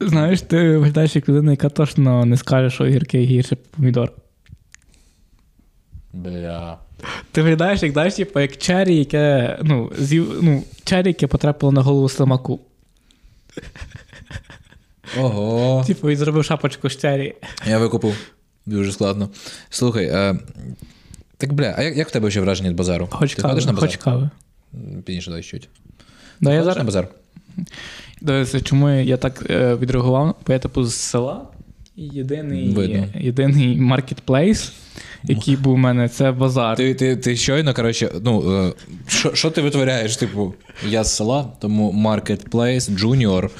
Знаєш, 0.00 0.40
ти 0.40 0.76
виглядаєш 0.76 1.16
як 1.16 1.28
людина, 1.28 1.50
яка 1.50 1.68
точно 1.68 2.24
не 2.24 2.36
скаже, 2.36 2.70
що 2.70 2.84
гірки 2.84 3.18
гірше 3.18 3.56
помідор. 3.56 4.12
Бля. 6.12 6.78
Ти 7.32 7.42
виглядаєш, 7.42 7.82
як 7.82 7.92
знаєш, 7.92 8.14
типу, 8.14 8.40
як 8.40 8.56
чері, 8.56 8.96
яке. 8.96 9.58
Ну, 9.62 9.92
з'їв, 9.98 10.38
ну, 10.42 10.62
чері, 10.84 11.08
яке 11.08 11.26
потрапило 11.26 11.72
на 11.72 11.82
голову 11.82 12.08
слимаку. 12.08 12.60
Ого. 15.18 15.84
Типу, 15.86 16.08
він 16.08 16.16
зробив 16.16 16.44
шапочку 16.44 16.90
з 16.90 16.96
чері. 16.96 17.34
Я 17.66 17.78
викупив. 17.78 18.16
Дуже 18.66 18.92
складно. 18.92 19.28
Слухай, 19.70 20.04
е, 20.04 20.38
так 21.36 21.52
бля, 21.52 21.74
а 21.78 21.82
як, 21.82 21.96
як 21.96 22.08
в 22.08 22.10
тебе 22.10 22.30
ще 22.30 22.40
враження 22.40 22.68
від 22.70 22.76
базару? 22.76 23.08
Хоч 23.10 23.34
ти 23.34 23.42
кави. 23.42 23.52
ходиш 23.54 23.66
на 23.66 23.72
базар? 23.72 23.88
Хоч 23.88 23.96
кави. 23.96 24.30
Пізніше 25.04 25.30
дай 25.30 25.42
чуть. 25.42 25.68
Да, 26.40 26.50
я 26.52 26.60
Ходиш 26.60 26.64
зараз... 26.64 26.78
на 26.78 26.84
базар? 26.84 27.08
Дивися, 28.20 28.60
чому 28.60 28.90
я 28.90 29.16
так 29.16 29.46
е, 29.50 29.74
відреагував? 29.74 30.34
Бо 30.46 30.52
я 30.52 30.58
типу 30.58 30.84
з 30.84 30.94
села. 30.94 31.42
Єдиний, 31.96 32.70
Видно. 32.70 33.06
єдиний 33.14 33.76
маркетплейс, 33.76 34.72
який 35.24 35.56
був 35.56 35.72
у 35.72 35.76
мене, 35.76 36.08
це 36.08 36.32
базар. 36.32 36.76
Ти, 36.76 36.94
ти, 36.94 37.16
ти 37.16 37.36
щойно, 37.36 37.74
коротше, 37.74 38.10
ну, 38.22 38.64
е, 38.66 38.72
що, 39.06 39.34
що 39.34 39.50
ти 39.50 39.60
витворяєш? 39.60 40.16
Типу, 40.16 40.54
я 40.88 41.04
з 41.04 41.16
села, 41.16 41.46
тому 41.58 41.92
Marketplace, 41.92 42.98
Junior. 42.98 43.50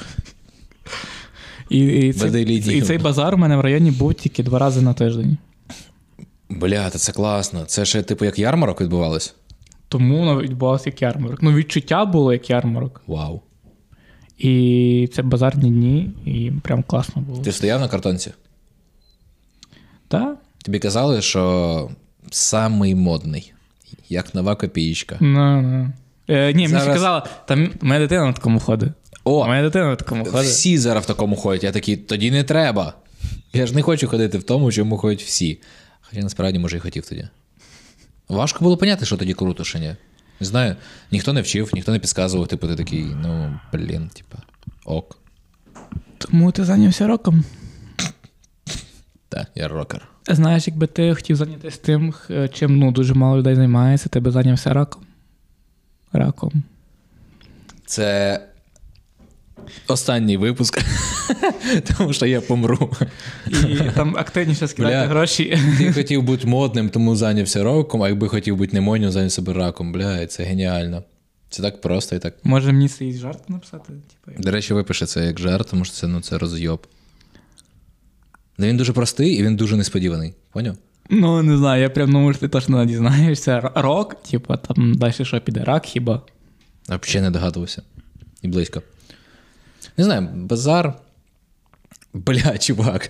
І, 1.69 1.79
і, 1.79 2.13
цей, 2.13 2.77
і 2.77 2.81
цей 2.81 2.97
базар 2.97 3.33
у 3.35 3.37
мене 3.37 3.57
в 3.57 3.61
районі 3.61 3.91
був 3.91 4.13
тільки 4.13 4.43
два 4.43 4.59
рази 4.59 4.81
на 4.81 4.93
тиждень. 4.93 5.37
Бля, 6.49 6.89
це 6.89 7.11
класно. 7.11 7.63
Це 7.65 7.85
ще, 7.85 8.01
типу, 8.01 8.25
як 8.25 8.39
ярмарок 8.39 8.81
відбувалось? 8.81 9.35
Тому 9.89 10.17
воно 10.17 10.41
відбувався 10.41 10.89
як 10.89 11.01
ярмарок. 11.01 11.41
Ну, 11.41 11.53
відчуття 11.53 12.05
було 12.05 12.33
як 12.33 12.49
ярмарок. 12.49 13.01
Вау. 13.07 13.41
І 14.37 15.09
це 15.13 15.21
базарні 15.21 15.69
дні, 15.69 16.11
і 16.25 16.51
прям 16.61 16.83
класно 16.83 17.21
було. 17.21 17.43
Ти 17.43 17.51
стояв 17.51 17.81
на 17.81 17.87
картонці? 17.87 18.31
Так? 20.07 20.37
Тобі 20.65 20.79
казали, 20.79 21.21
що 21.21 21.89
самий 22.31 22.95
модний, 22.95 23.53
як 24.09 24.35
нова 24.35 24.55
копієчка. 24.55 25.17
Ну, 25.19 25.61
ну. 25.61 25.91
Е, 26.27 26.47
ні, 26.47 26.53
мені 26.53 26.67
Зараз- 26.67 26.83
ще 26.83 26.93
казали, 26.93 27.21
там 27.45 27.69
моя 27.81 27.99
дитина 27.99 28.25
на 28.25 28.33
такому 28.33 28.59
ходить. 28.59 28.91
О, 29.27 29.45
Моя 29.47 29.61
дитина 29.61 29.85
на 29.85 29.95
такому 29.95 30.25
ходить. 30.25 30.49
Всі 30.49 30.77
зараз 30.77 31.03
в 31.03 31.07
такому 31.07 31.35
ходять. 31.35 31.63
Я 31.63 31.71
такий, 31.71 31.97
тоді 31.97 32.31
не 32.31 32.43
треба. 32.43 32.93
Я 33.53 33.67
ж 33.67 33.75
не 33.75 33.81
хочу 33.81 34.07
ходити 34.07 34.37
в 34.37 34.43
тому, 34.43 34.71
чому 34.71 34.97
ходять 34.97 35.23
всі. 35.23 35.61
Хоча 36.01 36.21
насправді, 36.21 36.59
може, 36.59 36.77
і 36.77 36.79
хотів 36.79 37.09
тоді. 37.09 37.27
Важко 38.29 38.63
було 38.63 38.77
поняти, 38.77 39.05
що 39.05 39.17
тоді 39.17 39.33
круто, 39.33 39.63
що 39.63 39.79
ні. 39.79 39.95
Не 40.39 40.47
знаю, 40.47 40.75
ніхто 41.11 41.33
не 41.33 41.41
вчив, 41.41 41.71
ніхто 41.73 41.91
не 41.91 41.99
підказував, 41.99 42.47
типу, 42.47 42.67
ти 42.67 42.75
такий, 42.75 43.03
ну, 43.03 43.59
блін, 43.73 44.09
типа, 44.13 44.37
ок. 44.85 45.17
Тому 46.17 46.51
ти 46.51 46.65
зайнявся 46.65 47.07
роком. 47.07 47.43
Так, 49.29 49.47
я 49.55 49.67
рокер. 49.67 50.07
Знаєш, 50.27 50.67
якби 50.67 50.87
ти 50.87 51.15
хотів 51.15 51.35
зайнятися 51.35 51.79
тим, 51.81 52.13
чим 52.53 52.79
ну, 52.79 52.91
дуже 52.91 53.13
мало 53.13 53.37
людей 53.37 53.55
займається, 53.55 54.09
ти 54.09 54.19
би 54.19 54.31
зайнявся 54.31 54.73
раком. 54.73 55.03
Раком. 56.13 56.63
Це 57.85 58.39
останній 59.87 60.37
випуск, 60.37 60.81
тому 61.97 62.13
що 62.13 62.25
я 62.25 62.41
помру. 62.41 62.89
І 63.47 63.77
там 63.95 64.15
активніше 64.17 64.67
скидати 64.67 64.95
Бля. 64.95 65.07
гроші. 65.07 65.59
Ти 65.77 65.93
хотів 65.93 66.23
бути 66.23 66.47
модним, 66.47 66.89
тому 66.89 67.15
зайнявся 67.15 67.63
роком, 67.63 68.03
а 68.03 68.09
якби 68.09 68.27
хотів 68.27 68.57
бути 68.57 68.73
не 68.73 68.81
модним, 68.81 69.11
зайнявся 69.11 69.41
би 69.41 69.53
раком. 69.53 69.91
Бля, 69.91 70.27
це 70.27 70.43
геніально. 70.43 71.03
Це 71.49 71.61
так 71.63 71.81
просто 71.81 72.15
і 72.15 72.19
так. 72.19 72.33
Може 72.43 72.71
мені 72.71 72.87
цей 72.87 73.13
жарт 73.13 73.49
написати? 73.49 73.93
Типу, 74.25 74.43
До 74.43 74.51
речі, 74.51 74.73
випише 74.73 75.05
це 75.05 75.25
як 75.25 75.39
жарт, 75.39 75.67
тому 75.69 75.85
що 75.85 75.93
це, 75.93 76.07
ну, 76.07 76.21
це 76.21 76.37
розйоб. 76.37 76.87
Ну, 78.57 78.67
він 78.67 78.77
дуже 78.77 78.93
простий 78.93 79.33
і 79.33 79.43
він 79.43 79.55
дуже 79.55 79.77
несподіваний. 79.77 80.33
Поняв? 80.51 80.77
Ну, 81.09 81.43
не 81.43 81.57
знаю, 81.57 81.81
я 81.81 81.89
прям, 81.89 82.09
ну, 82.09 82.19
може, 82.19 82.39
ти 82.39 82.47
точно 82.47 82.77
не 82.77 82.85
дізнаєшся. 82.85 83.71
Рок, 83.75 84.23
типа, 84.23 84.57
там 84.57 84.93
далі 84.93 85.13
що 85.21 85.41
піде, 85.41 85.63
рак 85.63 85.85
хіба. 85.85 86.21
Взагалі 86.89 87.21
не 87.21 87.31
догадувався. 87.31 87.81
І 88.41 88.47
близько. 88.47 88.81
Не 89.97 90.03
знаю, 90.03 90.29
базар. 90.35 90.93
Бля, 92.13 92.57
чувак. 92.57 93.09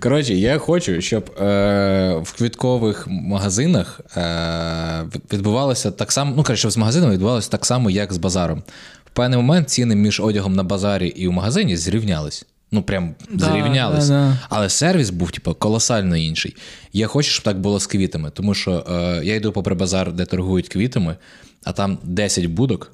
Коротше, 0.00 0.34
я 0.34 0.58
хочу, 0.58 1.00
щоб 1.00 1.30
е, 1.40 2.20
в 2.24 2.32
квіткових 2.32 3.06
магазинах 3.08 4.00
е, 4.16 5.04
відбувалося 5.32 5.90
так 5.90 6.12
само. 6.12 6.30
Ну, 6.36 6.42
коротше, 6.42 6.60
щоб 6.60 6.70
з 6.70 6.76
магазином 6.76 7.10
відбувалося 7.10 7.50
так 7.50 7.66
само, 7.66 7.90
як 7.90 8.12
з 8.12 8.16
базаром. 8.18 8.62
В 9.06 9.10
певний 9.10 9.36
момент 9.36 9.70
ціни 9.70 9.94
між 9.94 10.20
одягом 10.20 10.54
на 10.54 10.62
базарі 10.62 11.08
і 11.08 11.28
в 11.28 11.32
магазині 11.32 11.76
зрівнялись. 11.76 12.46
Ну, 12.72 12.82
прям 12.82 13.14
Да, 13.30 13.44
зрівнялись. 13.46 14.08
да, 14.08 14.14
да. 14.14 14.38
Але 14.48 14.68
сервіс 14.68 15.10
був, 15.10 15.30
типу, 15.30 15.54
колосально 15.54 16.16
інший. 16.16 16.56
Я 16.92 17.06
хочу, 17.06 17.30
щоб 17.30 17.44
так 17.44 17.60
було 17.60 17.80
з 17.80 17.86
квітами, 17.86 18.30
тому 18.30 18.54
що 18.54 18.86
е, 18.90 19.20
я 19.24 19.34
йду 19.34 19.52
попри 19.52 19.74
базар, 19.74 20.12
де 20.12 20.24
торгують 20.24 20.68
квітами, 20.68 21.16
а 21.64 21.72
там 21.72 21.98
10 22.02 22.46
будок. 22.46 22.92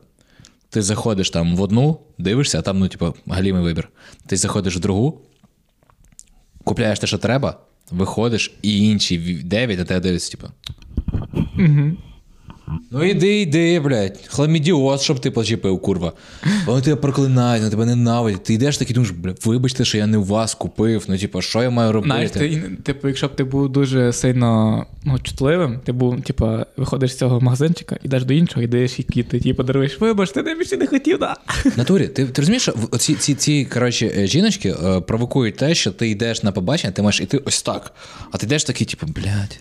Ти 0.71 0.83
заходиш 0.83 1.31
там 1.31 1.57
в 1.57 1.61
одну, 1.62 2.01
дивишся, 2.18 2.59
а 2.59 2.62
там, 2.62 2.79
ну, 2.79 2.89
типу, 2.89 3.14
галімий 3.27 3.62
вибір. 3.62 3.89
Ти 4.27 4.37
заходиш 4.37 4.77
в 4.77 4.81
другу, 4.81 5.21
купляєш 6.64 6.99
те, 6.99 7.07
що 7.07 7.18
треба, 7.18 7.61
виходиш, 7.91 8.53
і 8.62 8.79
інші 8.79 9.18
9 9.45 9.79
на 9.79 9.85
тебе 9.85 10.01
дивляться, 10.01 10.31
типу. 10.31 10.49
Ну 12.91 13.05
іди, 13.05 13.41
йди, 13.41 13.81
блядь, 13.81 14.18
хламідіоз, 14.27 15.03
щоб 15.03 15.21
ти 15.21 15.31
почепив, 15.31 15.81
курва. 15.81 16.12
Вони 16.66 16.83
тебе 16.83 16.97
проклинають, 16.97 17.61
вони 17.61 17.71
тебе 17.71 17.87
ненавидять. 17.87 18.45
Ти 18.45 18.55
йдеш 18.55 18.79
такий, 18.79 18.95
думаєш, 18.95 19.14
бля, 19.16 19.35
вибачте, 19.45 19.85
що 19.85 19.99
я 19.99 20.07
не 20.07 20.18
у 20.18 20.25
вас 20.25 20.55
купив. 20.55 21.05
Ну, 21.09 21.18
типу, 21.18 21.43
що 21.43 21.62
я 21.62 21.71
маю 21.71 21.93
робити? 21.93 22.09
Знаєш, 22.09 22.31
ти, 22.31 22.62
типу, 22.83 23.09
якщо 23.09 23.27
б 23.27 23.37
ти 23.37 23.45
був 23.45 23.68
дуже 23.68 24.12
сильно 24.12 24.87
ну, 25.05 25.18
чутливим, 25.18 25.81
ти 25.85 25.93
був, 25.93 26.23
типу, 26.23 26.59
виходиш 26.77 27.12
з 27.12 27.18
цього 27.18 27.41
магазинчика, 27.41 27.97
йдеш 28.03 28.25
до 28.25 28.35
іншого, 28.35 28.62
йдеш 28.62 28.99
і 28.99 29.03
квіти, 29.03 29.41
типу, 29.41 29.62
даруєш, 29.62 30.01
вибач, 30.01 30.31
ти 30.31 30.43
не 30.43 30.55
більше 30.55 30.77
не 30.77 30.87
хотів, 30.87 31.18
да. 31.18 31.37
Натурі, 31.77 32.09
ти, 32.09 32.27
ти 32.27 32.43
розумієш, 32.43 32.62
що 32.62 32.73
ці, 32.99 33.14
ці, 33.14 33.35
ці 33.35 33.64
коротше, 33.64 34.12
е, 34.16 34.27
жіночки 34.27 34.75
е, 34.85 35.01
провокують 35.01 35.57
те, 35.57 35.75
що 35.75 35.91
ти 35.91 36.09
йдеш 36.09 36.43
на 36.43 36.53
побачення, 36.53 36.93
ти 36.93 37.03
маєш 37.03 37.21
іти 37.21 37.41
ось 37.45 37.62
так. 37.62 37.93
А 38.31 38.39
ти 38.39 38.47
йдеш 38.47 38.64
такий, 38.64 38.87
типу, 38.87 39.07
блядь. 39.07 39.59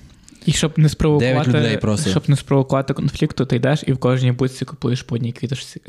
І 0.50 0.52
щоб 0.52 0.80
не 0.80 0.90
спровокувати, 0.90 1.50
людей 1.50 1.78
просто. 1.78 2.10
щоб 2.10 2.30
не 2.30 2.36
спровокувати 2.36 2.94
конфлікту, 2.94 3.46
ти 3.46 3.56
йдеш 3.56 3.84
і 3.88 3.94
в 3.94 3.98
кожній 3.98 4.32
будці 4.32 4.66
купуєш 4.66 5.04
по 5.04 5.16
одній 5.16 5.32
квіточці. 5.32 5.82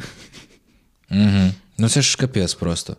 Угу. 1.10 1.50
Ну 1.78 1.88
це 1.88 2.02
ж 2.02 2.16
капець 2.16 2.54
просто. 2.54 2.96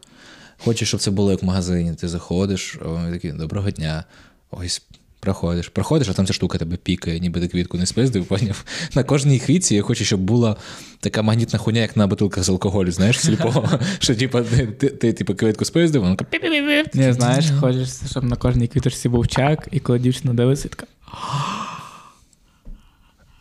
Хочеш, 0.57 0.88
щоб 0.88 0.99
це 0.99 1.12
було 1.12 1.32
як 1.32 1.41
в 1.41 1.45
магазині. 1.45 1.93
Ти 1.93 2.07
заходиш, 2.07 2.78
о, 2.86 3.09
і 3.09 3.12
такий, 3.12 3.32
доброго 3.32 3.72
дня. 3.72 4.03
Ось. 4.51 4.82
Проходиш, 5.20 5.70
проходиш, 5.70 6.09
а 6.09 6.14
там 6.14 6.26
ця 6.26 6.34
штука 6.34 6.57
тебе 6.57 6.78
пікає, 6.78 7.20
ніби 7.20 7.39
ти 7.39 7.47
квітку 7.47 7.78
не 7.78 7.86
спиздив, 7.86 8.26
поняв. 8.26 8.66
На 8.95 9.03
кожній 9.03 9.39
квітці 9.39 9.76
я 9.76 9.82
хочу, 9.82 10.05
щоб 10.05 10.20
була 10.20 10.55
така 10.99 11.22
магнітна 11.22 11.59
хуйня, 11.59 11.82
як 11.82 11.97
на 11.97 12.07
бутилках 12.07 12.43
з 12.43 12.49
алкоголю, 12.49 12.91
знаєш, 12.91 13.20
сліпого. 13.20 13.80
Що 13.99 14.16
типу, 14.16 14.41
ти, 14.41 14.68
ти, 14.68 14.89
ти 14.89 15.14
типу, 15.14 15.36
квітку 15.36 15.66
спиздив, 15.66 16.03
пі-пі-пі-пі. 16.03 16.97
Не 16.97 17.14
знаєш, 17.14 17.45
хочеш, 17.59 17.89
щоб 18.09 18.24
на 18.24 18.36
кожній 18.36 18.68
квіточці 18.68 19.09
був 19.09 19.28
чек, 19.28 19.68
і 19.72 19.80
коли 19.80 19.99
дівчина 19.99 20.34
дивиться, 20.34 20.70
така. 20.70 20.86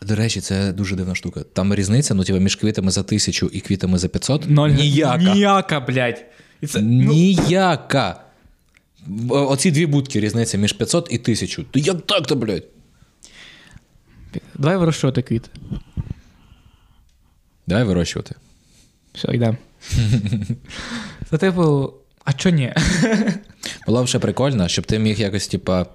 До 0.02 0.16
речі, 0.16 0.40
це 0.40 0.72
дуже 0.72 0.96
дивна 0.96 1.14
штука. 1.14 1.40
Там 1.52 1.74
різниця, 1.74 2.14
ну, 2.14 2.24
типу, 2.24 2.38
між 2.38 2.56
квітами 2.56 2.90
за 2.90 3.02
тисячу 3.02 3.46
і 3.52 3.60
квітами 3.60 3.98
за 3.98 4.08
500. 4.08 4.50
Ноль. 4.50 4.70
Ніяка. 4.70 5.16
Ніяка, 5.16 5.80
блядь. 5.80 6.24
І 6.60 6.66
це, 6.66 6.80
ну, 6.80 7.12
Ніяка. 7.12 8.20
Оці 9.28 9.70
дві 9.70 9.86
будки 9.86 10.20
різниця 10.20 10.58
між 10.58 10.72
500 10.72 11.08
і 11.10 11.18
1000. 11.18 11.64
То 11.70 11.78
як 11.78 12.06
так-то, 12.06 12.36
блядь? 12.36 12.64
давай 14.54 14.76
вирощувати 14.76 15.22
квіти. 15.22 15.48
Давай 17.66 17.84
вирощувати. 17.84 18.34
Все, 19.14 19.28
йдемо. 19.32 19.56
Це 21.30 21.38
типу, 21.38 21.92
а 22.24 22.32
чо 22.32 22.50
ні? 22.50 22.74
Було 23.86 24.04
б 24.04 24.08
ще 24.08 24.18
прикольно, 24.18 24.68
щоб 24.68 24.86
ти 24.86 24.98
міг 24.98 25.20
якось, 25.20 25.48
типа, 25.48 25.86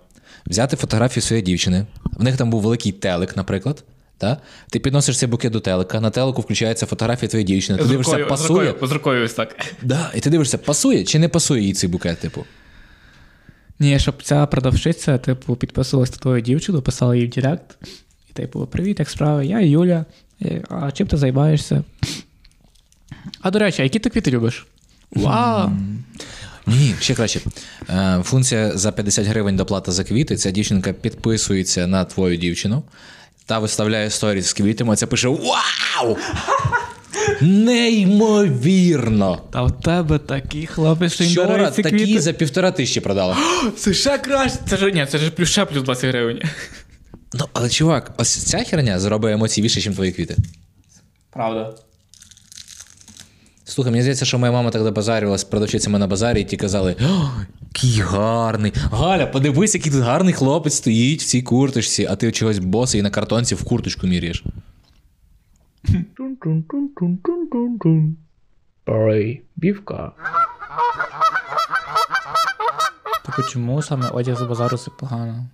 взяти 0.48 0.76
фотографію 0.76 1.24
своєї 1.24 1.44
дівчини. 1.44 1.86
В 2.04 2.24
них 2.24 2.38
там 2.38 2.50
був 2.50 2.62
великий 2.62 2.92
телек, 2.92 3.38
наприклад. 3.38 3.84
Та? 4.18 4.38
Ти 4.70 4.80
підносиш 4.80 5.18
цей 5.18 5.30
букет 5.30 5.52
до 5.52 5.60
телека, 5.60 6.00
на 6.02 6.10
телеку 6.10 6.42
включається 6.42 6.86
фотографія 6.86 7.30
твоєї 7.30 7.46
дівчини. 7.46 7.80
Ти 7.80 7.86
дивишся, 7.86 8.18
пасує. 8.18 8.74
з 8.82 8.92
рукою 8.92 9.26
ось 9.26 9.34
так. 9.34 9.56
Да, 9.82 10.12
і 10.16 10.20
ти 10.20 10.30
дивишся, 10.30 10.58
пасує 10.58 11.04
чи 11.04 11.20
не 11.20 11.30
пасує 11.30 11.64
їй 11.64 11.74
цей 11.74 11.90
букет, 11.90 12.20
типу. 12.20 12.46
Ні, 13.80 14.00
щоб 14.00 14.24
ця 14.24 14.46
продавщиця, 14.46 15.18
типу, 15.18 15.56
підписувалась 15.56 16.12
на 16.12 16.18
твою 16.18 16.42
дівчину, 16.42 16.82
писала 16.82 17.16
їй 17.16 17.26
в 17.28 17.30
Директ. 17.30 17.78
І 18.30 18.34
типу, 18.34 18.68
привіт, 18.68 19.00
як 19.00 19.10
справи? 19.10 19.46
Я 19.46 19.60
Юля. 19.60 20.06
Е, 20.42 20.62
А 20.70 20.92
чим 20.92 21.08
ти 21.08 21.18
займаєшся? 21.18 21.84
А 23.42 23.52
до 23.52 23.60
речі, 23.60 23.82
а 23.82 23.84
які 23.84 24.00
ти 24.00 24.10
квіти 24.10 24.32
любиш? 24.32 24.68
Вау! 25.12 25.70
Ні, 26.68 26.96
ще 27.00 27.16
краще. 27.16 27.40
Е, 27.90 28.22
функція 28.24 28.78
за 28.78 28.92
50 28.92 29.26
гривень 29.26 29.56
доплата 29.56 29.92
за 29.92 30.04
квіти. 30.04 30.38
Ця 30.38 30.52
дівчинка 30.52 30.94
підписується 30.94 31.88
на 31.88 32.06
твою 32.06 32.38
дівчину 32.38 32.84
та 33.46 33.60
виставляє 33.60 34.10
сторіс 34.10 34.48
з 34.48 34.54
квітами, 34.54 34.94
а 34.94 34.96
це 34.96 35.06
пише 35.06 35.28
Вау! 35.28 36.18
Неймовірно! 37.42 39.42
Та 39.52 39.64
в 39.64 39.82
тебе 39.82 40.20
такий 40.20 40.66
хлопець, 40.66 41.14
що 41.14 41.24
Вчора 41.24 41.72
такі 41.72 41.90
квіти. 41.90 42.22
за 42.22 42.34
півтора 42.34 42.72
тисячі 42.72 43.02
продала. 43.02 43.38
Це 43.78 43.94
ще 43.94 44.18
краще. 44.18 44.58
Це 44.70 44.78
ж 44.78 44.92
ні, 44.92 45.08
це 45.12 45.18
ж 45.18 45.32
плюс 45.32 45.50
ще 45.50 45.66
плюс 45.66 45.84
20 45.84 46.10
гривень. 46.10 46.42
Ну, 47.34 47.46
але 47.54 47.70
чувак, 47.70 48.12
ось 48.18 48.44
ця 48.44 48.64
херня 48.64 49.00
зробить 49.00 49.34
емоції 49.34 49.62
більше, 49.64 49.90
ніж 49.90 49.96
твої 49.96 50.12
квіти. 50.12 50.36
Правда. 51.34 51.74
Слухай, 53.68 53.92
мені 53.92 54.02
здається, 54.02 54.26
що 54.26 54.40
моя 54.40 54.52
мама 54.52 54.72
тоді 54.72 54.92
базарювала 54.92 55.38
з 55.38 55.44
продавчицями 55.44 56.00
на 56.00 56.08
базарі, 56.08 56.42
і 56.42 56.44
ті 56.44 56.58
казали: 56.58 56.96
який 57.62 58.00
гарний. 58.00 58.74
Галя, 58.76 59.28
подивись, 59.28 59.76
який 59.76 59.92
тут 59.92 60.02
гарний 60.02 60.34
хлопець 60.34 60.74
стоїть 60.74 61.22
в 61.22 61.26
цій 61.26 61.42
курточці, 61.42 62.08
а 62.10 62.16
ти 62.16 62.32
чогось 62.32 62.60
босий 62.60 63.00
і 63.00 63.04
на 63.04 63.10
картонці 63.10 63.56
в 63.56 63.64
курточку 63.64 64.08
міряєш. 64.08 64.44
Бівка. 69.56 70.12
Типу, 73.26 73.50
чому 73.50 73.82
саме 73.82 74.10
одяг 74.10 74.38
з 74.38 74.42
базару 74.42 74.78
це 74.78 74.92
погано? 75.00 75.46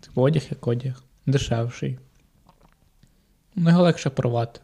Типу, 0.00 0.22
одяг 0.22 0.42
як 0.50 0.66
одяг, 0.66 1.02
дешевший. 1.26 1.98
Ну, 3.54 3.70
його 3.70 3.82
легше 3.82 4.10
порвати. 4.10 4.60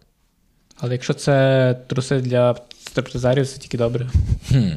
Але 0.76 0.92
якщо 0.92 1.14
це 1.14 1.74
труси 1.86 2.20
для 2.20 2.54
стриптизерів, 2.88 3.48
це 3.48 3.58
тільки 3.58 3.78
добре. 3.78 4.08
Хм. 4.48 4.68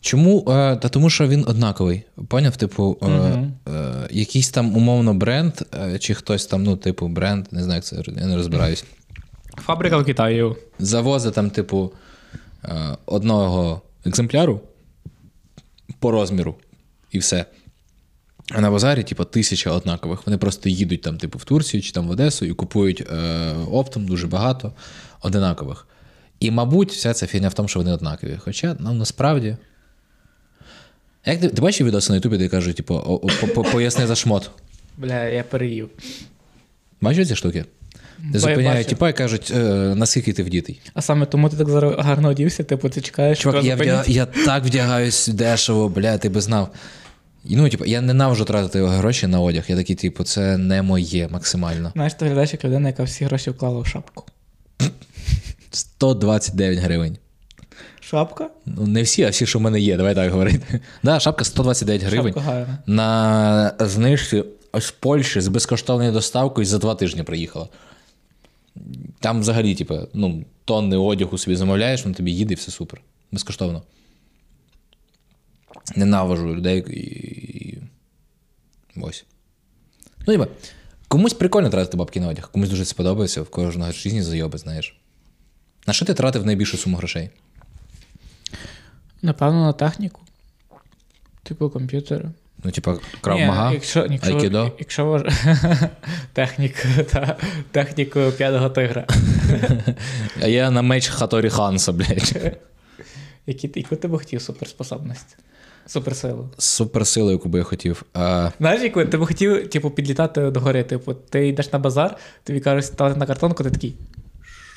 Чому? 0.00 0.40
Е, 0.40 0.76
та 0.76 0.88
тому, 0.88 1.10
що 1.10 1.28
він 1.28 1.44
однаковий. 1.48 2.02
Поняв? 2.28 2.56
Типу, 2.56 2.98
е, 3.02 3.06
Мгм. 3.06 3.52
е, 3.68 4.08
якийсь 4.10 4.50
там 4.50 4.76
умовно 4.76 5.14
бренд, 5.14 5.52
е, 5.74 5.98
чи 5.98 6.14
хтось 6.14 6.46
там, 6.46 6.62
ну, 6.62 6.76
типу, 6.76 7.08
бренд, 7.08 7.46
не 7.50 7.62
знаю, 7.64 7.76
як 7.76 7.84
це 7.84 8.02
я 8.20 8.26
не 8.26 8.36
розбираюсь. 8.36 8.84
Фабрика 9.56 9.98
в 9.98 10.04
Китаї. 10.04 10.54
завозить 10.78 11.34
там, 11.34 11.50
типу, 11.50 11.92
е, 12.64 12.96
одного 13.06 13.82
екземпляру 14.04 14.60
по 15.98 16.10
розміру 16.10 16.54
і 17.10 17.18
все. 17.18 17.44
А 18.52 18.60
на 18.60 18.70
базарі, 18.70 19.02
типу, 19.02 19.24
тисяча 19.24 19.70
однакових. 19.70 20.26
Вони 20.26 20.38
просто 20.38 20.68
їдуть 20.68 21.02
там, 21.02 21.18
типу, 21.18 21.38
в 21.38 21.44
Турцію 21.44 21.82
чи 21.82 21.92
там 21.92 22.08
в 22.08 22.10
Одесу 22.10 22.44
і 22.46 22.52
купують 22.54 23.00
е, 23.00 23.52
оптом 23.70 24.06
дуже 24.06 24.26
багато 24.26 24.72
одинакових. 25.22 25.86
І, 26.40 26.50
мабуть, 26.50 26.92
вся 26.92 27.14
ця 27.14 27.26
фігня 27.26 27.48
в 27.48 27.54
тому, 27.54 27.68
що 27.68 27.78
вони 27.78 27.92
однакові. 27.92 28.38
Хоча 28.38 28.76
нам 28.78 28.98
насправді. 28.98 29.56
Як 31.26 31.40
ти, 31.40 31.48
ти 31.48 31.62
бачив 31.62 31.86
відоси 31.86 32.12
на 32.12 32.16
Ютубі, 32.16 32.38
де 32.38 32.48
кажуть, 32.48 32.76
типу, 32.76 33.66
поясни 33.72 34.06
за 34.06 34.14
шмот? 34.14 34.50
Бля, 34.96 35.24
я 35.24 35.44
переїв. 35.44 35.88
Бачив 37.00 37.26
ці 37.26 37.36
штуки? 37.36 37.64
Де 38.18 38.38
зупиняють 38.38 38.86
типа 38.86 39.08
і 39.08 39.12
кажуть, 39.12 39.52
е, 39.56 39.60
наскільки 39.96 40.32
ти 40.32 40.42
вдітий. 40.42 40.80
А 40.94 41.02
саме 41.02 41.26
тому 41.26 41.48
ти 41.48 41.56
так 41.56 41.68
зараз 41.68 41.94
гарно 41.98 42.28
одівся, 42.28 42.64
типу, 42.64 42.88
ти 42.88 43.00
чекаєш, 43.00 43.38
Чувак, 43.38 43.58
що 43.58 43.66
я, 43.66 43.76
вдя... 43.76 44.04
я 44.06 44.26
так 44.26 44.64
вдягаюсь 44.64 45.28
дешево, 45.28 45.88
бля, 45.88 46.18
ти 46.18 46.28
би 46.28 46.40
знав. 46.40 46.74
Ну, 47.44 47.68
типу, 47.68 47.84
я 47.84 48.00
ненавижу 48.00 48.44
тратити 48.44 48.84
гроші 48.84 49.26
на 49.26 49.40
одяг. 49.40 49.64
Я 49.68 49.76
такий, 49.76 49.96
типу, 49.96 50.24
це 50.24 50.58
не 50.58 50.82
моє 50.82 51.28
максимально. 51.28 51.90
Знаєш, 51.94 52.14
ти 52.14 52.24
виглядаєш 52.24 52.52
як 52.52 52.64
людина, 52.64 52.88
яка 52.88 53.02
всі 53.02 53.24
гроші 53.24 53.50
вклала 53.50 53.80
в 53.80 53.86
шапку. 53.86 54.24
129 55.70 56.78
гривень. 56.78 57.18
Шапка? 58.00 58.50
Ну, 58.66 58.86
не 58.86 59.02
всі, 59.02 59.22
а 59.24 59.30
всі, 59.30 59.46
що 59.46 59.58
в 59.58 59.62
мене 59.62 59.80
є, 59.80 59.96
давай 59.96 60.14
так 60.14 60.30
говорити. 60.32 60.80
Да, 61.02 61.20
шапка 61.20 61.44
129 61.44 62.02
гривень. 62.02 62.34
Шапка 62.34 62.50
гарна. 62.50 62.78
На 62.86 63.74
знижці 63.86 64.44
з 64.74 64.90
Польщі 64.90 65.40
з 65.40 65.48
безкоштовною 65.48 66.12
доставкою 66.12 66.66
за 66.66 66.78
два 66.78 66.94
тижні 66.94 67.22
приїхала. 67.22 67.68
Там 69.20 69.40
взагалі, 69.40 69.74
типу, 69.74 69.98
ну, 70.14 70.44
тонни 70.64 70.96
одягу 70.96 71.38
собі 71.38 71.56
замовляєш, 71.56 72.06
він 72.06 72.14
тобі 72.14 72.32
їде 72.32 72.52
і 72.52 72.56
все 72.56 72.70
супер. 72.70 73.00
Безкоштовно. 73.32 73.82
Ненавижу 75.96 76.54
людей 76.54 76.84
і. 76.88 76.92
і- 76.98 77.78
Ось. 79.02 79.24
Ну, 80.26 80.32
ніби, 80.32 80.48
комусь 81.08 81.32
прикольно 81.34 81.70
тратити 81.70 81.96
бабки 81.96 82.20
на 82.20 82.28
одяг, 82.28 82.50
комусь 82.52 82.68
дуже 82.68 82.84
це 82.84 82.94
подобається, 82.94 83.42
в 83.42 83.50
кожного 83.50 83.92
житті 83.92 84.22
зайоби, 84.22 84.58
знаєш. 84.58 85.00
На 85.86 85.92
що 85.92 86.04
ти 86.04 86.14
тратив 86.14 86.46
найбільшу 86.46 86.76
суму 86.76 86.96
грошей? 86.96 87.30
Напевно, 89.22 89.66
на 89.66 89.72
техніку. 89.72 90.20
Типу 91.42 91.70
комп'ютери. 91.70 92.30
Ну, 92.64 92.70
типа, 92.70 92.98
крав 93.20 93.38
Ні, 93.38 93.46
мага, 93.46 93.72
якщо, 93.72 94.06
якщо, 94.10 94.34
айкідо. 94.34 94.72
якщо 94.78 95.04
важ... 95.04 95.22
технік, 96.32 96.86
та, 97.12 97.36
техніку 97.70 98.20
п'ятого 98.38 98.70
тигра. 98.70 99.06
А 100.42 100.46
я 100.46 100.70
на 100.70 100.82
меч 100.82 101.08
Хаторі 101.08 101.50
Ханса, 101.50 101.92
блядь. 101.92 102.52
Які, 103.46 103.70
яку 103.74 103.96
ти 103.96 104.08
б 104.08 104.18
хотів 104.18 104.42
суперспособність? 104.42 105.36
Суперсилу. 105.86 106.48
Суперсилу, 106.58 107.30
яку 107.30 107.48
би 107.48 107.58
я 107.58 107.64
хотів. 107.64 108.02
А, 108.14 108.50
Знаєш, 108.58 108.82
яку 108.82 109.04
ти 109.04 109.18
б 109.18 109.26
хотів, 109.26 109.70
типу, 109.70 109.90
підлітати 109.90 110.50
до 110.50 110.60
гори. 110.60 110.84
Типу, 110.84 111.14
ти 111.14 111.48
йдеш 111.48 111.72
на 111.72 111.78
базар, 111.78 112.16
тобі 112.44 112.60
кажуть, 112.60 112.86
ставити 112.86 113.20
на 113.20 113.26
картонку, 113.26 113.64
ти 113.64 113.70
такий. 113.70 113.94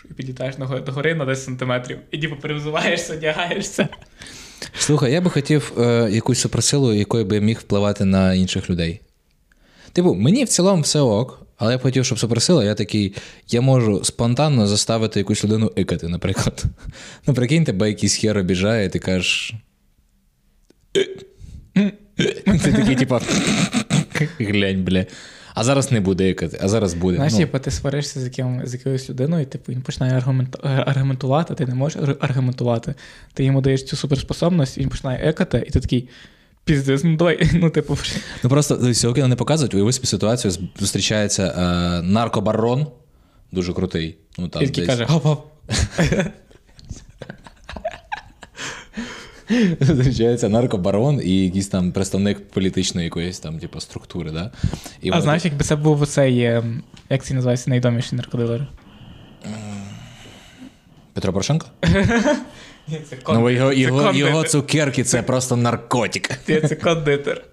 І 0.09 0.13
підлітаєш 0.13 0.57
на 0.57 0.65
до 0.65 0.91
гори 0.91 1.15
на 1.15 1.25
10 1.25 1.45
сантиметрів. 1.45 1.97
І 2.11 2.17
типу 2.17 2.35
перевзуваєшся, 2.35 3.13
одягаєшся. 3.13 3.87
Слухай, 4.77 5.11
я 5.11 5.21
би 5.21 5.29
хотів 5.29 5.73
е, 5.77 6.09
якусь 6.11 6.39
суперсилу, 6.39 6.93
якою 6.93 7.25
би 7.25 7.41
міг 7.41 7.59
впливати 7.59 8.05
на 8.05 8.33
інших 8.33 8.69
людей. 8.69 9.01
Типу, 9.93 10.13
мені 10.13 10.43
в 10.43 10.49
цілому 10.49 10.81
все 10.81 10.99
ок, 10.99 11.47
але 11.57 11.71
я 11.71 11.77
б 11.77 11.81
хотів, 11.81 12.05
щоб 12.05 12.19
суперсила, 12.19 12.63
я 12.63 12.75
такий, 12.75 13.15
я 13.49 13.61
можу 13.61 14.03
спонтанно 14.03 14.67
заставити 14.67 15.19
якусь 15.19 15.43
людину 15.43 15.71
икати, 15.75 16.07
наприклад. 16.07 16.63
Ну, 17.27 17.33
прикинь, 17.33 17.63
тебе 17.63 17.87
якийсь 17.87 18.15
хер 18.15 18.37
обіжає, 18.37 18.85
і 18.85 18.89
ти 18.89 18.99
кажеш. 18.99 19.53
Ти 22.45 22.71
такий, 22.71 22.95
типа, 22.95 23.21
глянь, 24.39 24.83
бля. 24.83 25.05
А 25.53 25.63
зараз 25.63 25.91
не 25.91 26.01
буде 26.01 26.29
икати, 26.29 26.59
а 26.61 26.67
зараз 26.67 26.93
буде. 26.93 27.15
Знаєш, 27.15 27.33
Ну, 27.33 27.39
типу, 27.39 27.59
ти 27.59 27.71
сваришся 27.71 28.19
з, 28.19 28.23
яким, 28.23 28.61
з 28.65 28.73
якоюсь 28.73 29.09
людиною, 29.09 29.45
типу, 29.45 29.71
він 29.71 29.81
починає 29.81 30.13
аргумент, 30.13 30.57
аргументувати, 30.63 31.55
ти 31.55 31.65
не 31.65 31.75
можеш 31.75 32.01
аргументувати. 32.19 32.95
Ти 33.33 33.43
йому 33.43 33.61
даєш 33.61 33.83
цю 33.83 33.95
суперспособність, 33.95 34.77
він 34.77 34.89
починає 34.89 35.29
екати, 35.29 35.63
і 35.67 35.71
ти 35.71 35.79
такий. 35.79 36.09
Піздець, 36.65 37.03
ну 37.03 37.15
давай, 37.17 37.49
ну, 37.53 37.69
типу, 37.69 37.97
Ну 38.43 38.49
просто 38.49 38.91
всього 38.91 39.13
кіно 39.13 39.27
не 39.27 39.35
показують, 39.35 39.73
уяви 39.73 39.93
собі 39.93 40.07
ситуацію, 40.07 40.53
зустрічається 40.79 41.43
е, 41.43 42.01
наркобарон, 42.01 42.87
дуже 43.51 43.73
крутий. 43.73 44.17
Ну, 44.37 44.47
там 44.47 44.63
і 44.63 44.65
такий 44.67 44.85
десь. 44.85 44.95
каже, 44.95 45.05
гоп-гоп. 45.05 45.37
Зустрічається 49.79 50.49
наркобарон 50.49 51.21
і 51.23 51.43
якийсь 51.45 51.67
там 51.67 51.91
представник 51.91 52.49
політичної 52.49 53.05
якоїсь 53.05 53.39
там, 53.39 53.59
типу, 53.59 53.79
структури, 53.79 54.31
да? 54.31 54.51
І 55.01 55.09
А 55.09 55.11
вони 55.11 55.21
знаєш, 55.21 55.45
якби 55.45 55.63
це 55.63 55.75
був 55.75 56.07
цей, 56.07 56.45
ем, 56.45 56.83
як 57.09 57.25
це 57.25 57.33
називається, 57.33 57.69
найдоміший 57.69 58.17
наркодилер? 58.17 58.67
Петро 61.13 61.33
Порошенко? 61.33 61.67
Ні, 62.87 63.01
це 63.09 63.17
Ну, 63.29 63.49
його, 63.49 63.69
це 63.73 63.79
його, 63.79 63.97
кондитер. 64.03 64.27
його 64.29 64.43
цукерки 64.43 65.03
це 65.03 65.23
просто 65.23 65.55
наркотик. 65.55 66.29
Ні, 66.47 66.61
це 66.61 66.75
кондитер. 66.75 67.43